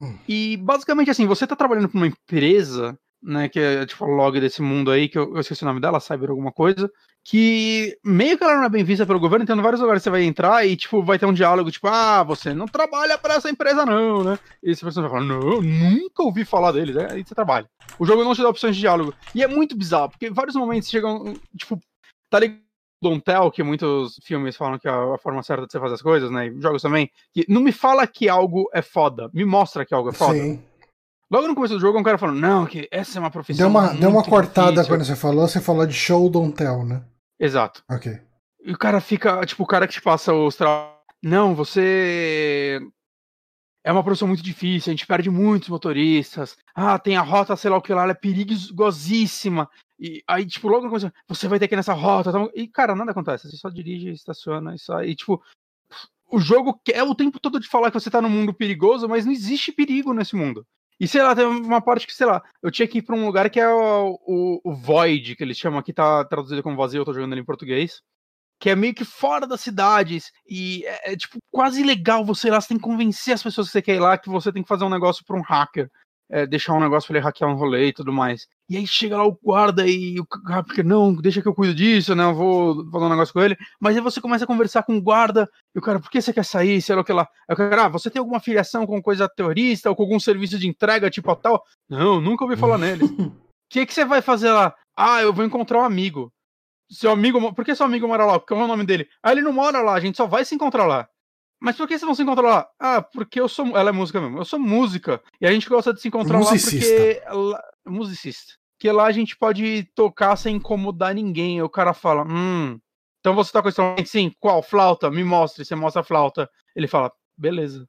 [0.00, 0.16] Hum.
[0.26, 4.40] E basicamente assim, você tá trabalhando pra uma empresa né, que é tipo a log
[4.40, 6.90] desse mundo aí, que eu, eu, esqueci o nome dela, Cyber alguma coisa,
[7.22, 10.10] que meio que ela não é bem vista pelo governo, então em vários lugares você
[10.10, 13.50] vai entrar e tipo vai ter um diálogo tipo, ah, você não trabalha para essa
[13.50, 14.38] empresa não, né?
[14.62, 17.68] E essa pessoa vai falar, não, nunca ouvi falar deles, é aí você trabalha.
[17.98, 19.14] O jogo não te dá opções de diálogo.
[19.34, 21.78] E é muito bizarro, porque vários momentos chegam, tipo,
[22.30, 22.70] tá ligado
[23.02, 26.02] Don't Tell, que muitos filmes falam que é a forma certa de você fazer as
[26.02, 26.48] coisas, né?
[26.48, 27.10] E jogos também.
[27.32, 30.34] Que não me fala que algo é foda, me mostra que algo é foda.
[30.34, 30.62] Sim.
[31.30, 33.58] Logo no começo do jogo, um cara falando, não, que essa é uma profissão.
[33.58, 34.92] Deu uma, deu uma cortada difícil.
[34.92, 37.04] quando você falou, você falou de show don't tell, né?
[37.38, 37.84] Exato.
[37.88, 38.20] Ok.
[38.64, 40.92] E o cara fica, tipo, o cara que te passa os tra...
[41.22, 42.80] Não, você.
[43.84, 46.56] É uma profissão muito difícil, a gente perde muitos motoristas.
[46.74, 49.70] Ah, tem a rota, sei lá o que lá, ela é perigosíssima.
[49.98, 52.32] E aí, tipo, logo no começo, você vai ter que ir nessa rota.
[52.32, 52.48] Tá...
[52.54, 53.48] E, cara, nada acontece.
[53.48, 55.10] Você só dirige, estaciona e sai.
[55.10, 55.40] E, tipo,
[56.30, 59.24] o jogo quer o tempo todo de falar que você tá num mundo perigoso, mas
[59.24, 60.66] não existe perigo nesse mundo.
[61.00, 63.24] E sei lá, tem uma parte que, sei lá, eu tinha que ir pra um
[63.24, 67.00] lugar que é o, o, o Void, que eles chamam aqui, tá traduzido como vazio,
[67.00, 68.02] eu tô jogando ele em português.
[68.60, 70.30] Que é meio que fora das cidades.
[70.46, 73.68] E é, é tipo quase ilegal você ir lá, você tem que convencer as pessoas
[73.68, 75.88] que você quer ir lá que você tem que fazer um negócio pra um hacker
[76.30, 78.46] é, deixar um negócio pra ele hackear um rolê e tudo mais.
[78.68, 81.74] E aí chega lá o guarda e o cara fica, não, deixa que eu cuido
[81.74, 82.24] disso, né?
[82.24, 83.56] Eu vou fazer um negócio com ele.
[83.80, 86.32] Mas aí você começa a conversar com o guarda, e o cara, por que você
[86.32, 86.80] quer sair?
[86.80, 87.28] Sei lá o que lá.
[87.48, 90.58] Aí o cara, ah, você tem alguma filiação com coisa terrorista ou com algum serviço
[90.58, 91.64] de entrega, tipo a tal?
[91.88, 93.04] Não, nunca ouvi falar nele.
[93.70, 94.74] O que, que você vai fazer lá?
[94.96, 96.32] Ah, eu vou encontrar um amigo.
[96.90, 98.40] Seu amigo, por que seu amigo mora lá?
[98.40, 99.06] Qual é o nome dele?
[99.22, 101.08] Ah, ele não mora lá, a gente só vai se encontrar lá.
[101.60, 102.68] Mas por que vocês vão se encontrar lá?
[102.78, 103.66] Ah, porque eu sou.
[103.76, 104.38] Ela é música mesmo.
[104.38, 105.22] Eu sou música.
[105.40, 107.30] E a gente gosta de se encontrar Musicista.
[107.32, 107.90] lá porque.
[107.90, 108.54] Musicista.
[108.78, 111.58] Que lá a gente pode tocar sem incomodar ninguém.
[111.58, 112.78] E o cara fala, hum.
[113.20, 114.08] Então você toca instrumento?
[114.08, 114.62] Sim, qual?
[114.62, 115.10] Flauta?
[115.10, 115.64] Me mostre.
[115.64, 116.48] Você mostra a flauta.
[116.74, 117.86] Ele fala, beleza.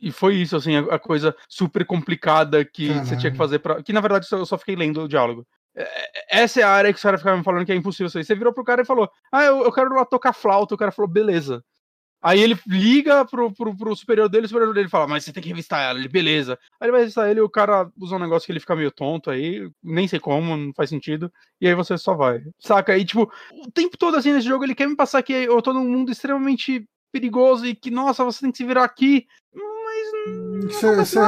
[0.00, 3.06] E foi isso, assim, a, coisa super complicada que Caralho.
[3.06, 5.46] você tinha que fazer para Que na verdade eu só fiquei lendo o diálogo.
[5.74, 8.18] É, é, essa é a área que os caras ficavam falando que é impossível isso
[8.18, 8.24] aí.
[8.24, 10.74] Você virou pro cara e falou: Ah, eu, eu quero lá tocar flauta.
[10.74, 11.64] O cara falou: beleza.
[12.22, 15.42] Aí ele liga pro, pro, pro, superior dele, o superior dele fala, mas você tem
[15.42, 15.98] que revistar ela.
[15.98, 16.56] Ele, beleza.
[16.80, 18.92] Aí ele vai revistar ele e o cara usa um negócio que ele fica meio
[18.92, 21.32] tonto aí, nem sei como, não faz sentido.
[21.60, 22.40] E aí você só vai.
[22.60, 22.96] Saca?
[22.96, 25.72] E tipo, o tempo todo assim nesse jogo ele quer me passar que eu tô
[25.72, 29.26] num mundo extremamente perigoso e que, nossa, você tem que se virar aqui.
[29.52, 30.72] Mas.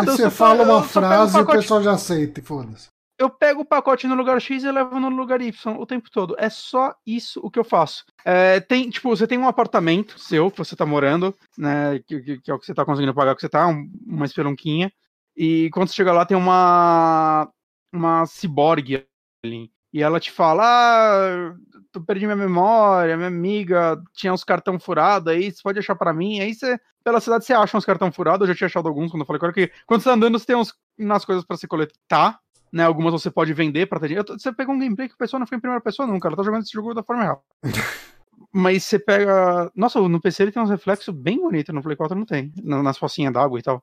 [0.07, 4.15] Você fala uma frase e o pessoal já aceita, foda-se eu pego o pacote no
[4.15, 6.35] lugar X e levo no lugar Y o tempo todo.
[6.39, 8.05] É só isso o que eu faço.
[8.25, 12.01] É, tem, tipo, você tem um apartamento seu que você tá morando, né?
[12.07, 14.27] Que, que, que é o que você tá conseguindo pagar que você tá, um, uma
[14.27, 14.93] espelunquinha.
[15.37, 17.49] E quando você chega lá, tem uma.
[17.93, 19.07] Uma ciborgue
[19.45, 19.71] ali.
[19.93, 21.55] E ela te fala: Ah,
[21.93, 26.13] tu perdi minha memória, minha amiga tinha uns cartão furado aí, você pode achar para
[26.13, 26.41] mim.
[26.41, 28.43] Aí você, pela cidade, você acha uns cartão furado.
[28.43, 30.47] Eu já tinha achado alguns quando eu falei ela que quando você tá andando, você
[30.47, 32.41] tem uns nas coisas para se coletar
[32.75, 32.85] né?
[32.85, 34.27] Algumas você pode vender pra ter dinheiro.
[34.29, 36.35] Você pegou um gameplay que a pessoa não foi em primeira pessoa, não, cara.
[36.35, 37.41] Ela tá jogando esse jogo da forma errada.
[38.53, 39.71] Mas você pega.
[39.77, 42.53] Nossa, no PC ele tem uns reflexos bem bonitos, no Play 4 não tem.
[42.63, 43.83] Nas focinhas d'água e tal.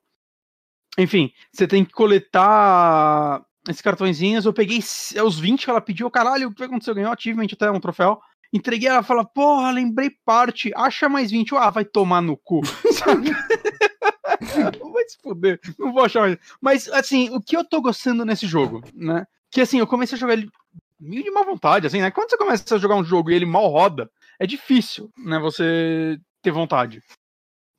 [0.97, 4.45] Enfim, você tem que coletar esses cartõezinhos.
[4.45, 6.11] Eu peguei os 20 que ela pediu.
[6.11, 6.93] Caralho, o que aconteceu?
[6.93, 8.19] Ganhou achievement até um troféu.
[8.51, 11.55] Entreguei ela fala, porra, lembrei parte, acha mais 20.
[11.55, 12.59] Ah, vai tomar no cu.
[14.93, 16.37] vai se fuder, não vou achar mais.
[16.59, 19.25] Mas, assim, o que eu tô gostando nesse jogo, né?
[19.49, 20.49] Que assim, eu comecei a jogar ele
[20.99, 22.11] meio de má vontade, assim, né?
[22.11, 24.09] Quando você começa a jogar um jogo e ele mal roda,
[24.39, 25.39] é difícil, né?
[25.39, 27.01] Você ter vontade.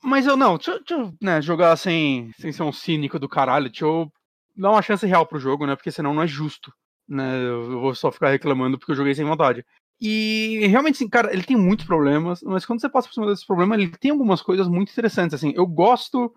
[0.03, 3.69] Mas eu não, deixa, deixa eu né, jogar sem, sem ser um cínico do caralho,
[3.69, 4.13] deixa eu
[4.57, 5.77] dar uma chance real pro jogo, né?
[5.77, 6.73] Porque senão não é justo,
[7.09, 7.41] né?
[7.41, 9.65] Eu vou só ficar reclamando porque eu joguei sem vontade.
[10.05, 13.47] E realmente, assim, cara, ele tem muitos problemas, mas quando você passa por cima desses
[13.47, 15.53] problemas, ele tem algumas coisas muito interessantes, assim.
[15.55, 16.35] Eu gosto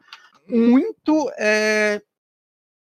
[0.47, 1.31] muito.
[1.35, 1.99] É,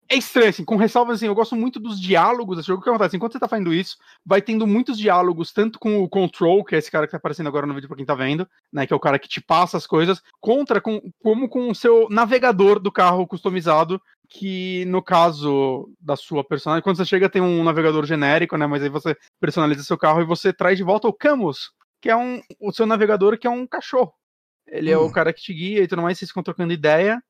[0.09, 3.15] é estranho, assim, com ressalvas, assim, eu gosto muito dos diálogos desse jogo, que acontece,
[3.15, 3.95] enquanto você tá fazendo isso,
[4.25, 7.47] vai tendo muitos diálogos, tanto com o Control, que é esse cara que tá aparecendo
[7.47, 9.77] agora no vídeo pra quem tá vendo, né, que é o cara que te passa
[9.77, 14.01] as coisas, contra, com, como com o seu navegador do carro customizado,
[14.33, 18.65] que no caso da sua personagem, quando você chega tem um navegador genérico, né?
[18.65, 21.71] Mas aí você personaliza seu carro e você traz de volta o Camus,
[22.01, 24.13] que é um, o seu navegador que é um cachorro.
[24.65, 24.93] Ele hum.
[24.93, 25.11] é o hum.
[25.11, 27.21] cara que te guia e tudo mais, vocês ficam trocando ideia.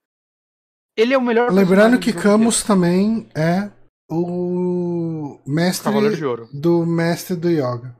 [0.95, 3.72] Ele é o melhor Lembrando que Camus também é
[4.07, 5.91] o mestre
[6.53, 7.95] do mestre do yoga.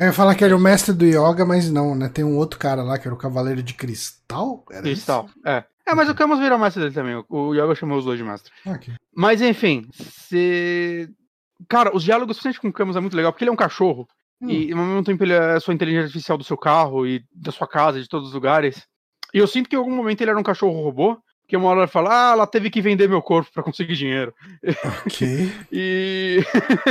[0.00, 2.08] Eu ia falar que era o mestre do yoga, mas não, né?
[2.08, 4.64] Tem um outro cara lá que era o Cavaleiro de Cristal?
[4.70, 5.48] Era Cristal, isso?
[5.48, 5.64] é.
[5.88, 7.24] É, mas o Camus virou mestre dele também.
[7.30, 8.52] O Yoga chamou os dois de mestre.
[8.64, 8.94] Okay.
[9.16, 11.08] Mas enfim, se.
[11.66, 14.06] Cara, os diálogos, principalmente com o Camus, é muito legal, porque ele é um cachorro.
[14.40, 14.50] Hum.
[14.50, 17.50] E ao mesmo tempo ele é a sua inteligência artificial do seu carro e da
[17.50, 18.86] sua casa, de todos os lugares.
[19.32, 21.80] E eu sinto que em algum momento ele era um cachorro robô, que uma hora
[21.80, 24.34] ele fala, ah, ela teve que vender meu corpo para conseguir dinheiro.
[25.06, 25.26] Ok.
[25.72, 26.44] e.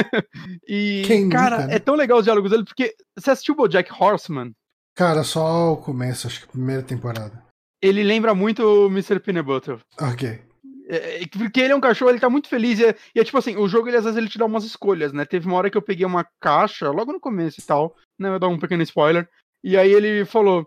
[0.68, 1.04] e.
[1.06, 1.76] Quem cara, nunca, né?
[1.76, 4.54] é tão legal os diálogos dele, porque você assistiu o Jack Horseman?
[4.96, 7.47] Cara, só o começo, acho que a primeira temporada
[7.88, 9.20] ele lembra muito o Mr.
[9.20, 9.80] Peanut Butter.
[10.00, 10.48] Ok.
[10.90, 12.80] É, é, porque ele é um cachorro, ele tá muito feliz.
[12.80, 14.64] E é, e é, tipo assim, o jogo ele, às vezes ele te dá umas
[14.64, 15.26] escolhas, né?
[15.26, 18.30] Teve uma hora que eu peguei uma caixa, logo no começo e tal, né?
[18.30, 19.28] Eu dar um pequeno spoiler.
[19.64, 20.66] E aí ele falou: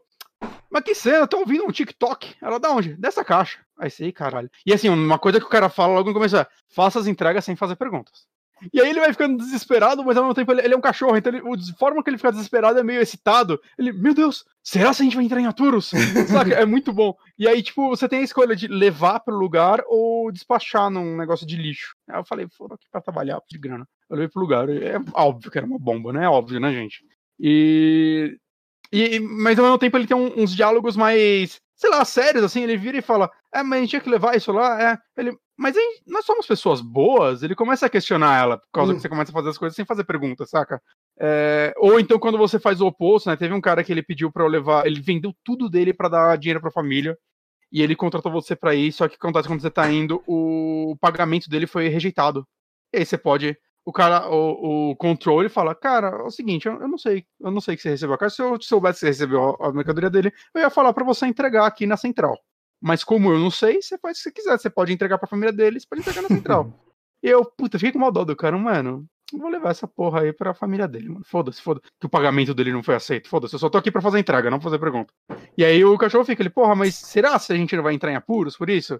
[0.71, 2.35] Mas que cena, eu tô ouvindo um TikTok.
[2.43, 2.95] Ela dá onde?
[2.97, 3.59] Dessa caixa.
[3.79, 4.51] Aí sei, caralho.
[4.67, 7.45] E assim, uma coisa que o cara fala logo no começo é: faça as entregas
[7.45, 8.27] sem fazer perguntas.
[8.73, 11.17] E aí ele vai ficando desesperado, mas ao mesmo tempo ele, ele é um cachorro,
[11.17, 13.61] então ele, a forma que ele fica desesperado é meio excitado.
[13.79, 15.91] Ele, meu Deus, será que a gente vai entrar em Aturos?
[16.31, 16.55] Saca?
[16.55, 17.15] É muito bom.
[17.39, 21.47] E aí, tipo, você tem a escolha de levar pro lugar ou despachar num negócio
[21.47, 21.95] de lixo.
[22.09, 23.87] Aí eu falei, foram aqui pra trabalhar de grana.
[24.09, 24.69] Eu levei pro lugar.
[24.69, 26.25] É óbvio que era uma bomba, né?
[26.25, 27.05] É óbvio, né, gente?
[27.39, 28.37] E.
[28.93, 32.63] e mas ao mesmo tempo ele tem um, uns diálogos mais sei lá, sérios, assim,
[32.63, 35.35] ele vira e fala, é, mas a gente tinha que levar isso lá, é, ele,
[35.61, 38.97] mas aí, nós somos pessoas boas, ele começa a questionar ela, por causa hum.
[38.97, 40.81] que você começa a fazer as coisas sem fazer perguntas, saca?
[41.21, 44.33] É, ou então quando você faz o oposto, né, teve um cara que ele pediu
[44.33, 47.15] para eu levar, ele vendeu tudo dele para dar dinheiro pra família,
[47.71, 51.51] e ele contratou você para ir, só que acontece quando você tá indo, o pagamento
[51.51, 52.49] dele foi rejeitado.
[52.91, 53.55] E aí você pode
[53.85, 57.51] o cara, o, o controle fala, cara, é o seguinte, eu, eu, não sei, eu
[57.51, 58.37] não sei que você recebeu a caixa.
[58.37, 61.27] Se eu soubesse que você recebeu a, a mercadoria dele, eu ia falar para você
[61.27, 62.39] entregar aqui na central.
[62.81, 64.59] Mas como eu não sei, você faz o que você quiser.
[64.59, 66.73] Você pode entregar pra família dele, você pode entregar na central.
[67.23, 69.07] e eu, puta, fiquei com mal dó do cara, mano.
[69.33, 71.25] Vou levar essa porra aí pra família dele, mano.
[71.25, 71.87] Foda-se, foda-se.
[71.99, 73.29] Que o pagamento dele não foi aceito.
[73.29, 75.13] Foda-se, eu só tô aqui pra fazer entrega, não fazer pergunta.
[75.57, 78.11] E aí o cachorro fica, ele, porra, mas será se a gente não vai entrar
[78.11, 78.97] em apuros por isso?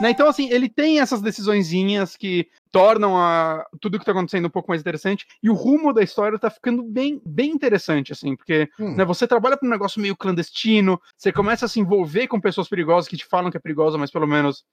[0.00, 0.10] Né?
[0.10, 4.70] Então, assim, ele tem essas decisõezinhas que tornam a, tudo que tá acontecendo um pouco
[4.70, 5.26] mais interessante.
[5.42, 8.94] E o rumo da história tá ficando bem, bem interessante, assim, porque hum.
[8.94, 12.68] né, você trabalha pra um negócio meio clandestino, você começa a se envolver com pessoas
[12.68, 14.64] perigosas que te falam que é perigosa, mas pelo menos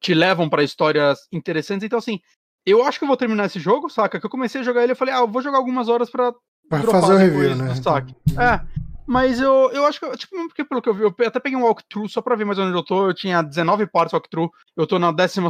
[0.00, 1.84] te levam para histórias interessantes.
[1.84, 2.20] Então, assim,
[2.66, 4.18] eu acho que eu vou terminar esse jogo, saca?
[4.18, 6.32] Que eu comecei a jogar ele, eu falei, ah, eu vou jogar algumas horas pra.
[6.68, 7.74] Pra fazer o review, né?
[7.74, 8.14] Saca?
[8.38, 8.84] É.
[9.06, 11.64] Mas eu, eu acho que, tipo, porque pelo que eu vi, eu até peguei um
[11.64, 13.08] walkthrough só pra ver mais onde eu tô.
[13.08, 15.40] Eu tinha 19 partes walkthrough, eu tô na 12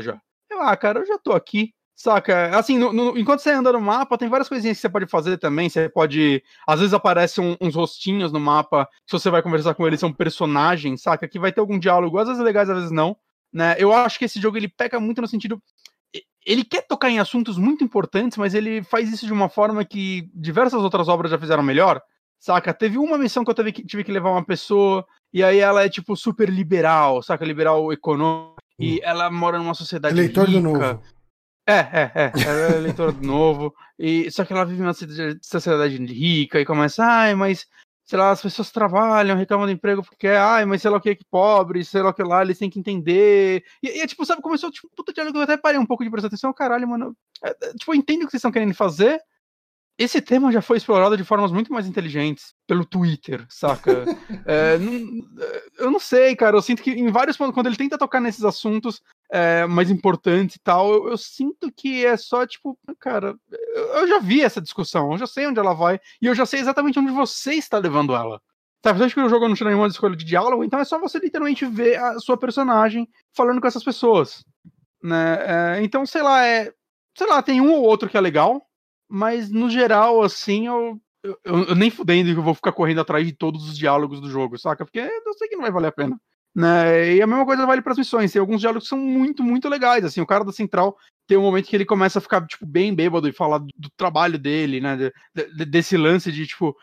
[0.00, 0.20] já.
[0.48, 1.72] Eu, ah, cara, eu já tô aqui.
[1.96, 2.56] Saca?
[2.56, 5.36] Assim, no, no, enquanto você anda no mapa, tem várias coisinhas que você pode fazer
[5.36, 5.68] também.
[5.68, 6.42] Você pode.
[6.66, 8.88] Às vezes aparecem um, uns rostinhos no mapa.
[9.06, 11.28] Se você vai conversar com eles, são personagens, saca?
[11.28, 13.14] Que vai ter algum diálogo, às vezes legais, às vezes não.
[13.52, 13.74] Né?
[13.78, 15.60] Eu acho que esse jogo ele peca muito no sentido
[16.46, 20.30] ele quer tocar em assuntos muito importantes, mas ele faz isso de uma forma que
[20.34, 22.00] diversas outras obras já fizeram melhor.
[22.38, 22.72] Saca?
[22.72, 25.84] Teve uma missão que eu tive que, tive que levar uma pessoa, e aí ela
[25.84, 27.44] é tipo super liberal, saca?
[27.44, 28.84] Liberal econômico, hum.
[28.84, 30.14] e ela mora numa sociedade.
[30.14, 30.58] Eleitor rica.
[30.58, 31.02] do novo.
[31.66, 32.32] É, é, é.
[32.42, 33.74] Ela é eleitor do novo.
[33.98, 37.66] E, só que ela vive numa sociedade rica e começa, ai, mas
[38.10, 41.14] sei lá, as pessoas trabalham, reclamam do emprego porque, ai, mas sei lá o que,
[41.14, 43.64] que pobre, sei lá o que lá, eles têm que entender.
[43.80, 46.26] E, e tipo, sabe, começou, tipo, puta diálogo, eu até parei um pouco de prestar
[46.26, 47.16] atenção, caralho, mano.
[47.40, 49.20] É, é, tipo, eu entendo o que vocês estão querendo fazer.
[49.96, 53.92] Esse tema já foi explorado de formas muito mais inteligentes pelo Twitter, saca?
[54.44, 56.56] é, não, é, eu não sei, cara.
[56.56, 59.00] Eu sinto que em vários pontos, quando ele tenta tocar nesses assuntos,
[59.30, 64.08] é, mais importantes e tal, eu, eu, sinto que é só tipo, cara, eu, eu,
[64.08, 66.98] já vi essa discussão, eu já sei onde ela vai e eu já sei exatamente
[66.98, 68.42] onde você está levando ela.
[68.82, 70.98] Sabe, você acha que o jogo não tira nenhuma escolha de diálogo, então é só
[70.98, 74.44] você literalmente ver a sua personagem falando com essas pessoas.
[75.02, 75.38] Né?
[75.78, 76.72] É, então, sei lá, é.
[77.16, 78.62] Sei lá, tem um ou outro que é legal,
[79.08, 83.26] mas no geral, assim, eu, eu, eu nem fudendo que eu vou ficar correndo atrás
[83.26, 84.84] de todos os diálogos do jogo, saca?
[84.84, 86.18] Porque eu sei que não vai valer a pena.
[86.54, 87.14] Né?
[87.14, 88.32] E a mesma coisa vale para as missões.
[88.32, 90.04] Tem alguns diálogos que são muito, muito legais.
[90.04, 90.96] Assim, o cara da Central
[91.26, 93.90] tem um momento que ele começa a ficar, tipo, bem bêbado e falar do, do
[93.96, 94.96] trabalho dele, né?
[94.96, 96.76] De, de, desse lance de, tipo,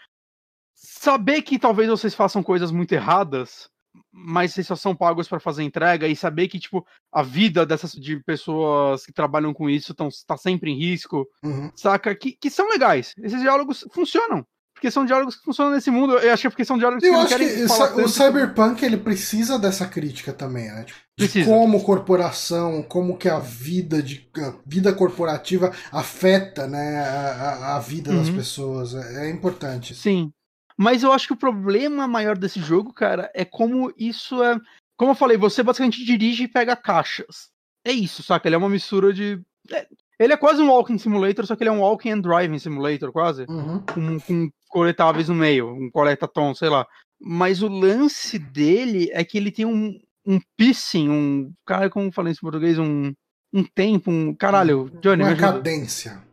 [0.74, 3.70] saber que talvez vocês façam coisas muito erradas,
[4.12, 7.92] mas vocês só são pagos para fazer entrega e saber que, tipo, a vida dessas
[7.92, 11.70] de pessoas que trabalham com isso está sempre em risco, uhum.
[11.76, 12.16] saca?
[12.16, 13.14] Que, que são legais.
[13.18, 14.46] Esses diálogos funcionam
[14.78, 16.14] porque são diálogos que funcionam nesse mundo.
[16.20, 18.98] Eu acho que é porque são diálogos eu que não querem que o Cyberpunk ele
[18.98, 20.84] precisa dessa crítica também, né?
[20.84, 27.76] Tipo, de como corporação, como que a vida de a vida corporativa afeta, né, a,
[27.76, 28.18] a vida uhum.
[28.18, 28.94] das pessoas.
[28.94, 29.96] É, é importante.
[29.96, 30.32] Sim.
[30.78, 34.60] Mas eu acho que o problema maior desse jogo, cara, é como isso é.
[34.96, 37.50] Como eu falei, você basicamente dirige e pega caixas.
[37.84, 38.48] É isso, saca?
[38.48, 39.42] Ele é uma mistura de.
[39.72, 39.88] É,
[40.20, 43.12] ele é quase um walking simulator, só que ele é um walking and driving simulator,
[43.12, 43.46] quase.
[43.48, 43.80] Uhum.
[43.82, 46.86] Com, com coletáveis no meio, um coleta-tom, sei lá.
[47.20, 51.54] Mas o lance dele é que ele tem um, um pacing, um.
[51.66, 53.14] Cara, como falei em português, um,
[53.54, 54.36] um tempo, um.
[54.36, 55.24] Caralho, Johnny.
[55.24, 56.24] Uma cadência.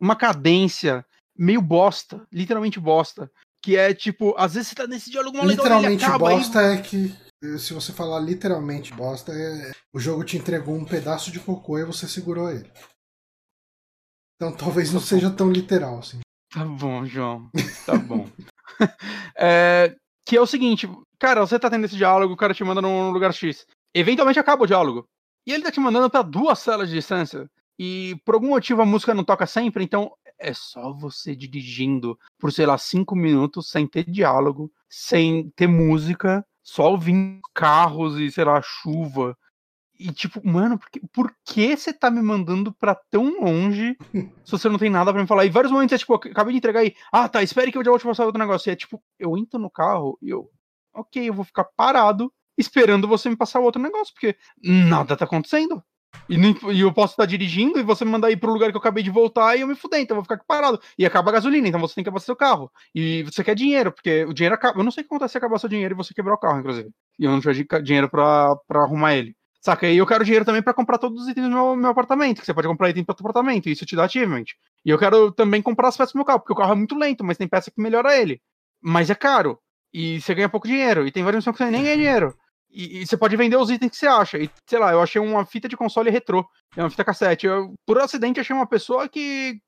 [0.00, 1.04] Uma cadência
[1.36, 3.30] meio bosta, literalmente bosta.
[3.62, 6.78] Que é tipo, às vezes você tá nesse diálogo mal Literalmente legal, bosta aí...
[6.78, 7.14] é que.
[7.58, 11.84] Se você falar literalmente bosta, é, o jogo te entregou um pedaço de cocô e
[11.86, 12.70] você segurou ele.
[14.40, 16.20] Então talvez não seja tão literal assim.
[16.50, 17.50] Tá bom, João.
[17.84, 18.26] Tá bom.
[19.36, 19.94] é,
[20.24, 20.88] que é o seguinte,
[21.18, 23.66] cara, você tá tendo esse diálogo, o cara te manda num lugar X.
[23.94, 25.06] Eventualmente acaba o diálogo.
[25.46, 27.50] E ele tá te mandando para duas celas de distância.
[27.78, 32.50] E por algum motivo a música não toca sempre, então é só você dirigindo por,
[32.50, 38.44] sei lá, cinco minutos sem ter diálogo, sem ter música, só ouvindo carros e, sei
[38.44, 39.36] lá, chuva.
[40.00, 43.94] E tipo, mano, por que, por que você tá me mandando pra tão longe
[44.42, 45.44] se você não tem nada pra me falar?
[45.44, 47.90] E vários momentos é tipo, acabei de entregar aí, ah tá, espere que eu já
[47.90, 48.70] vou te passar outro negócio.
[48.70, 50.50] E é tipo, eu entro no carro e eu,
[50.94, 55.82] ok, eu vou ficar parado esperando você me passar outro negócio, porque nada tá acontecendo.
[56.28, 56.36] E,
[56.72, 59.02] e eu posso estar dirigindo e você me mandar ir pro lugar que eu acabei
[59.02, 60.80] de voltar e eu me fuder, então eu vou ficar aqui parado.
[60.98, 62.70] E acaba a gasolina, então você tem que abastecer o carro.
[62.94, 64.78] E você quer dinheiro, porque o dinheiro acaba.
[64.78, 66.58] Eu não sei o que acontece se acabar seu dinheiro e você quebrar o carro,
[66.60, 66.90] inclusive.
[67.18, 69.36] E eu não tiver dinheiro pra, pra arrumar ele.
[69.60, 69.86] Saca?
[69.86, 72.46] E eu quero dinheiro também para comprar todos os itens do meu, meu apartamento, que
[72.46, 74.44] você pode comprar item para o apartamento, e isso te dá achievement.
[74.84, 76.96] E eu quero também comprar as peças do meu carro, porque o carro é muito
[76.96, 78.40] lento, mas tem peça que melhora ele.
[78.80, 79.58] Mas é caro.
[79.92, 81.06] E você ganha pouco dinheiro.
[81.06, 82.34] E tem várias missões que você nem ganha dinheiro.
[82.70, 84.38] E, e, você pode vender os itens que você acha.
[84.38, 86.48] E, sei lá, eu achei uma fita de console retrô.
[86.76, 87.46] É uma fita cassete.
[87.46, 89.60] Eu, por acidente, achei uma pessoa que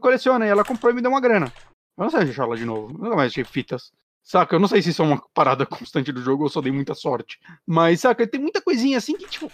[0.00, 1.52] coleciona e ela comprou e me deu uma grana.
[1.98, 2.92] Eu não sei achar ela de novo.
[2.92, 3.90] Eu nunca mais achei fitas.
[4.28, 4.54] Saca?
[4.54, 6.92] Eu não sei se isso é uma parada constante do jogo ou só dei muita
[6.92, 7.40] sorte.
[7.66, 8.26] Mas, saca?
[8.26, 9.50] Tem muita coisinha assim que, tipo.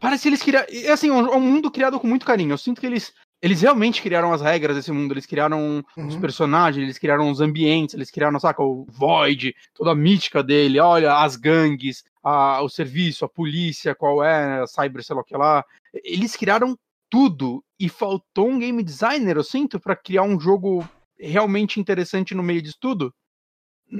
[0.00, 0.66] Parece que eles criaram.
[0.68, 2.50] É assim, é um mundo criado com muito carinho.
[2.50, 6.08] Eu sinto que eles Eles realmente criaram as regras desse mundo, eles criaram uhum.
[6.08, 10.80] os personagens, eles criaram os ambientes, eles criaram, saca, o Void, toda a mítica dele,
[10.80, 15.24] olha, as gangues, a, o serviço, a polícia, qual é, a cyber, sei lá o
[15.24, 15.64] que lá.
[16.04, 16.76] Eles criaram
[17.08, 20.84] tudo e faltou um game designer, eu sinto, para criar um jogo
[21.16, 23.14] realmente interessante no meio disso tudo.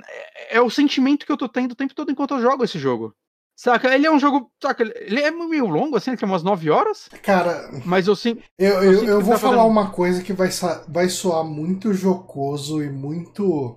[0.06, 2.78] É, é o sentimento que eu tô tendo o tempo todo enquanto eu jogo esse
[2.78, 3.14] jogo.
[3.60, 3.94] Saca?
[3.94, 4.50] Ele é um jogo.
[4.62, 4.82] Saca?
[4.82, 7.10] Ele é meio longo, assim, que é umas 9 horas.
[7.22, 7.70] Cara.
[7.84, 8.38] Mas eu sim.
[8.58, 9.70] Eu, eu, eu, eu vou tá falar fazendo...
[9.70, 10.48] uma coisa que vai,
[10.88, 13.76] vai soar muito jocoso e muito.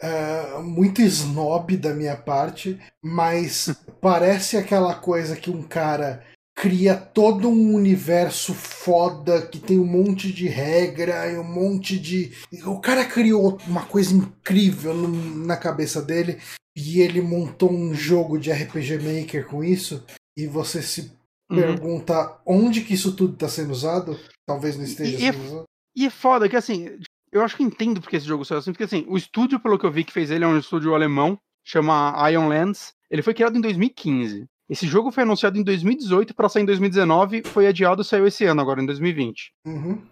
[0.00, 6.22] Uh, muito snob da minha parte, mas parece aquela coisa que um cara
[6.60, 12.32] cria todo um universo foda que tem um monte de regra e um monte de.
[12.66, 16.38] O cara criou uma coisa incrível na cabeça dele
[16.76, 20.04] e ele montou um jogo de RPG Maker com isso.
[20.36, 21.12] E você se
[21.50, 21.56] uhum.
[21.56, 24.18] pergunta onde que isso tudo está sendo usado?
[24.44, 25.64] Talvez não esteja e, é sendo usado.
[25.96, 26.98] E é foda que assim,
[27.30, 29.86] eu acho que entendo porque esse jogo saiu assim, porque assim, o estúdio, pelo que
[29.86, 32.92] eu vi que fez ele, é um estúdio alemão, chama Ion Lands.
[33.08, 34.44] Ele foi criado em 2015.
[34.68, 38.44] Esse jogo foi anunciado em 2018 para sair em 2019, foi adiado e saiu esse
[38.44, 39.52] ano, agora em 2020.
[39.64, 40.02] Uhum.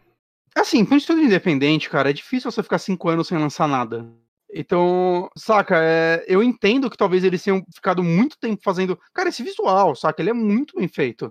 [0.57, 4.07] Assim, para um estúdio independente, cara, é difícil você ficar cinco anos sem lançar nada.
[4.51, 8.99] Então, saca, é, eu entendo que talvez eles tenham ficado muito tempo fazendo.
[9.13, 11.31] Cara, esse visual, saca, ele é muito bem feito.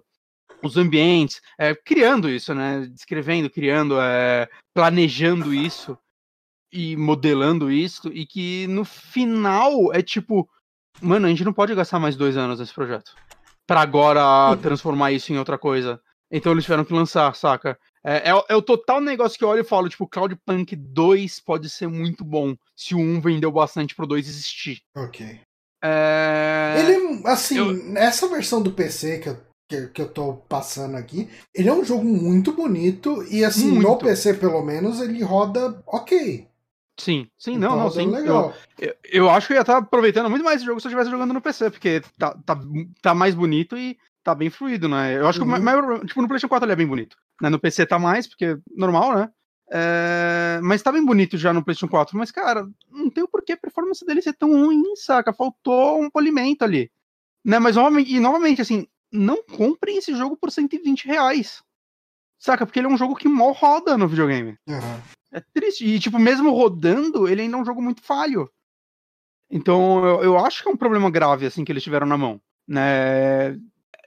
[0.61, 2.87] Os ambientes, é, criando isso, né?
[2.91, 5.97] Descrevendo, criando, é, planejando isso
[6.71, 10.47] e modelando isso, e que no final é tipo,
[11.01, 13.11] Mano, a gente não pode gastar mais dois anos nesse projeto.
[13.67, 14.57] Pra agora uhum.
[14.57, 15.99] transformar isso em outra coisa.
[16.31, 17.77] Então eles tiveram que lançar, saca?
[18.03, 21.69] É, é, é, o total negócio que eu olho e falo, tipo, Cloudpunk 2 pode
[21.69, 24.81] ser muito bom se o 1 vendeu bastante pro 2 existir.
[24.95, 25.39] Ok.
[25.83, 26.75] É...
[26.79, 27.97] Ele, assim, eu...
[27.97, 31.83] essa versão do PC que eu, que, que, eu tô passando aqui, ele é um
[31.83, 33.87] jogo muito bonito e, assim, muito.
[33.87, 36.47] no PC pelo menos, ele roda ok.
[36.97, 38.07] Sim, sim, não, então, não, sim.
[38.07, 38.53] Legal.
[38.79, 41.11] Eu, eu, acho que eu ia estar aproveitando muito mais esse jogo se eu estivesse
[41.11, 42.57] jogando no PC, porque tá, tá,
[43.01, 45.17] tá mais bonito e tá bem fluido, né?
[45.17, 45.45] Eu acho uhum.
[45.45, 45.63] que o uhum.
[45.63, 47.17] maior, tipo, no PlayStation 4 ele é bem bonito.
[47.41, 47.49] Né?
[47.49, 49.29] No PC tá mais, porque normal, né?
[49.71, 50.59] É...
[50.63, 52.17] Mas tá bem bonito já no PlayStation 4.
[52.17, 55.33] Mas, cara, não tem o porquê a performance dele ser tão ruim, saca?
[55.33, 56.89] Faltou um polimento ali.
[57.43, 57.59] Né?
[57.59, 61.61] Mas, e novamente, assim, não comprem esse jogo por 120 reais.
[62.39, 62.65] Saca?
[62.65, 64.57] Porque ele é um jogo que mal roda no videogame.
[64.67, 65.01] Uhum.
[65.35, 65.85] É triste.
[65.85, 68.49] E, tipo, mesmo rodando, ele ainda é um jogo muito falho.
[69.51, 72.41] Então, eu, eu acho que é um problema grave, assim, que eles tiveram na mão.
[72.65, 73.49] Né?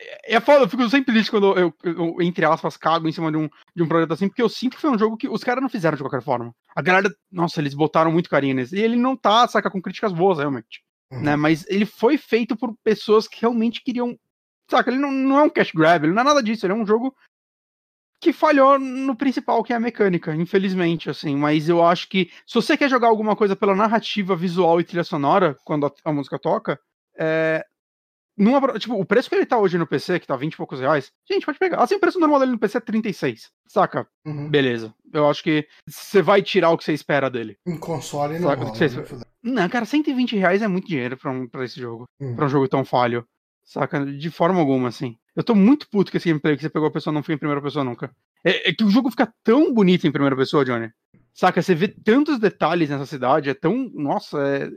[0.00, 3.12] É, é foda, eu fico sempre triste quando eu, eu, eu, entre aspas, cago em
[3.12, 5.28] cima de um, de um projeto assim, porque eu sinto que foi um jogo que
[5.28, 6.54] os caras não fizeram de qualquer forma.
[6.74, 8.74] A galera, nossa, eles botaram muito carinho nesse.
[8.74, 10.82] E ele não tá, saca, com críticas boas, realmente.
[11.12, 11.22] Uhum.
[11.22, 11.36] Né?
[11.36, 14.18] Mas ele foi feito por pessoas que realmente queriam.
[14.70, 16.76] Saca, ele não, não é um cash grab, ele não é nada disso, ele é
[16.76, 17.14] um jogo
[18.20, 21.36] que falhou no principal, que é a mecânica, infelizmente, assim.
[21.36, 25.04] Mas eu acho que se você quer jogar alguma coisa pela narrativa visual e trilha
[25.04, 26.78] sonora, quando a, a música toca,
[27.18, 27.64] é,
[28.38, 30.80] numa, tipo, o preço que ele tá hoje no PC, que tá 20 e poucos
[30.80, 31.82] reais, gente, pode pegar.
[31.82, 34.06] Assim, o preço normal dele no PC é 36, saca?
[34.24, 34.48] Uhum.
[34.48, 34.94] Beleza.
[35.12, 37.56] Eu acho que você vai tirar o que você espera dele.
[37.66, 38.88] Em console não rola, você...
[38.88, 39.22] Né?
[39.42, 42.04] Não, cara, 120 reais é muito dinheiro pra, um, pra esse jogo.
[42.20, 42.36] Uhum.
[42.36, 43.26] Pra um jogo tão falho.
[43.64, 44.04] Saca?
[44.06, 45.16] De forma alguma, assim.
[45.38, 47.38] Eu tô muito puto com esse gameplay que você pegou a pessoa não foi em
[47.38, 48.10] primeira pessoa nunca.
[48.44, 50.90] É, é, que o jogo fica tão bonito em primeira pessoa, Johnny.
[51.32, 51.62] Saca?
[51.62, 53.88] Você vê tantos detalhes nessa cidade, é tão.
[53.94, 54.68] Nossa, é...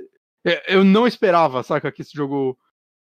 [0.45, 2.55] é eu não esperava, saca, que esse jogo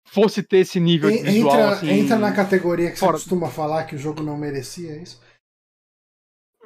[0.05, 1.53] fosse ter esse nível de visual.
[1.53, 3.17] Entra, assim, entra na categoria que fora...
[3.17, 5.21] você costuma falar que o jogo não merecia, é isso?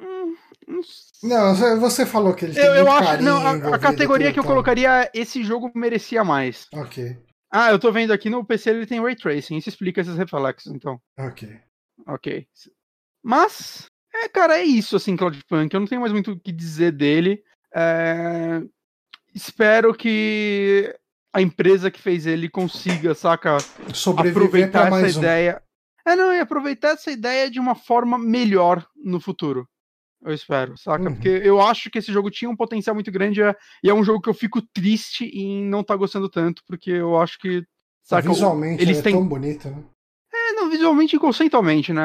[0.00, 0.36] Hum,
[1.24, 4.44] não, você falou que ele tem eu, eu acho, não, a, a categoria que eu
[4.44, 6.68] colocaria é esse jogo merecia mais.
[6.72, 7.18] Ok.
[7.56, 9.56] Ah, eu tô vendo aqui no PC ele tem Ray Tracing.
[9.56, 11.00] Isso explica esses reflexos, então.
[11.16, 11.56] Ok.
[12.04, 12.48] Ok.
[13.22, 15.72] Mas, é, cara, é isso, assim, Cloudpunk.
[15.72, 17.44] Eu não tenho mais muito o que dizer dele.
[17.72, 18.60] É...
[19.32, 20.92] Espero que
[21.32, 23.58] a empresa que fez ele consiga, saca?
[23.94, 25.62] Sobreviver aproveitar essa ideia.
[26.06, 26.10] Um.
[26.10, 29.68] É, não, e aproveitar essa ideia de uma forma melhor no futuro.
[30.24, 31.04] Eu espero, saca?
[31.04, 31.14] Uhum.
[31.14, 34.02] Porque eu acho que esse jogo tinha um potencial muito grande é, e é um
[34.02, 37.62] jogo que eu fico triste em não estar tá gostando tanto, porque eu acho que.
[38.02, 39.12] Saca, visualmente eles é têm...
[39.12, 39.84] tão bonito, né?
[40.32, 42.02] É, não, visualmente e conceitualmente, né?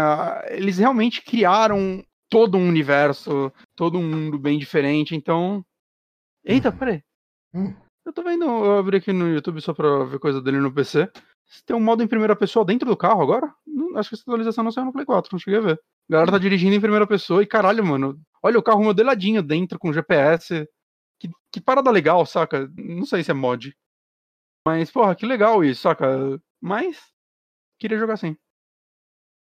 [0.49, 5.65] Eles realmente criaram todo um universo, todo um mundo bem diferente, então.
[6.43, 6.77] Eita, uhum.
[6.77, 7.01] peraí.
[7.53, 7.73] Hum.
[8.05, 11.09] Eu tô vendo, eu abri aqui no YouTube só pra ver coisa dele no PC.
[11.65, 13.53] Tem um modo em primeira pessoa dentro do carro agora?
[13.95, 15.81] Acho que essa atualização não saiu no Play 4, não cheguei a ver.
[16.09, 18.19] A galera tá dirigindo em primeira pessoa e caralho, mano.
[18.41, 20.67] Olha o carro modeladinho dentro com GPS.
[21.19, 22.71] Que, que parada legal, saca?
[22.77, 23.75] Não sei se é mod.
[24.65, 26.39] Mas, porra, que legal isso, saca?
[26.61, 26.97] Mas.
[27.79, 28.37] Queria jogar assim.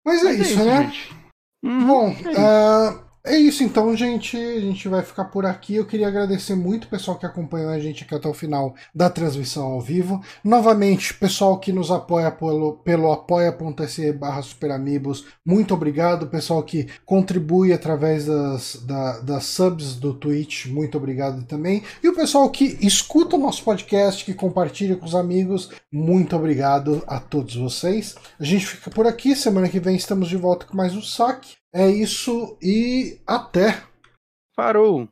[0.06, 1.26] Mas é, Mas isso, é isso, né?
[1.64, 4.38] Uhum, Bom, é uh, É isso então, gente.
[4.38, 5.76] A gente vai ficar por aqui.
[5.76, 9.10] Eu queria agradecer muito o pessoal que acompanhou a gente aqui até o final da
[9.10, 10.22] transmissão ao vivo.
[10.44, 16.28] Novamente, pessoal que nos apoia pelo, pelo apoia.se barra superamigos, muito obrigado.
[16.28, 21.82] Pessoal que contribui através das, da, das subs do Twitch, muito obrigado também.
[22.04, 27.02] E o pessoal que escuta o nosso podcast, que compartilha com os amigos, muito obrigado
[27.08, 28.14] a todos vocês.
[28.40, 29.36] A gente fica por aqui.
[29.36, 31.65] Semana que vem estamos de volta com mais um saque.
[31.78, 33.84] É isso e até.
[34.56, 35.10] Parou!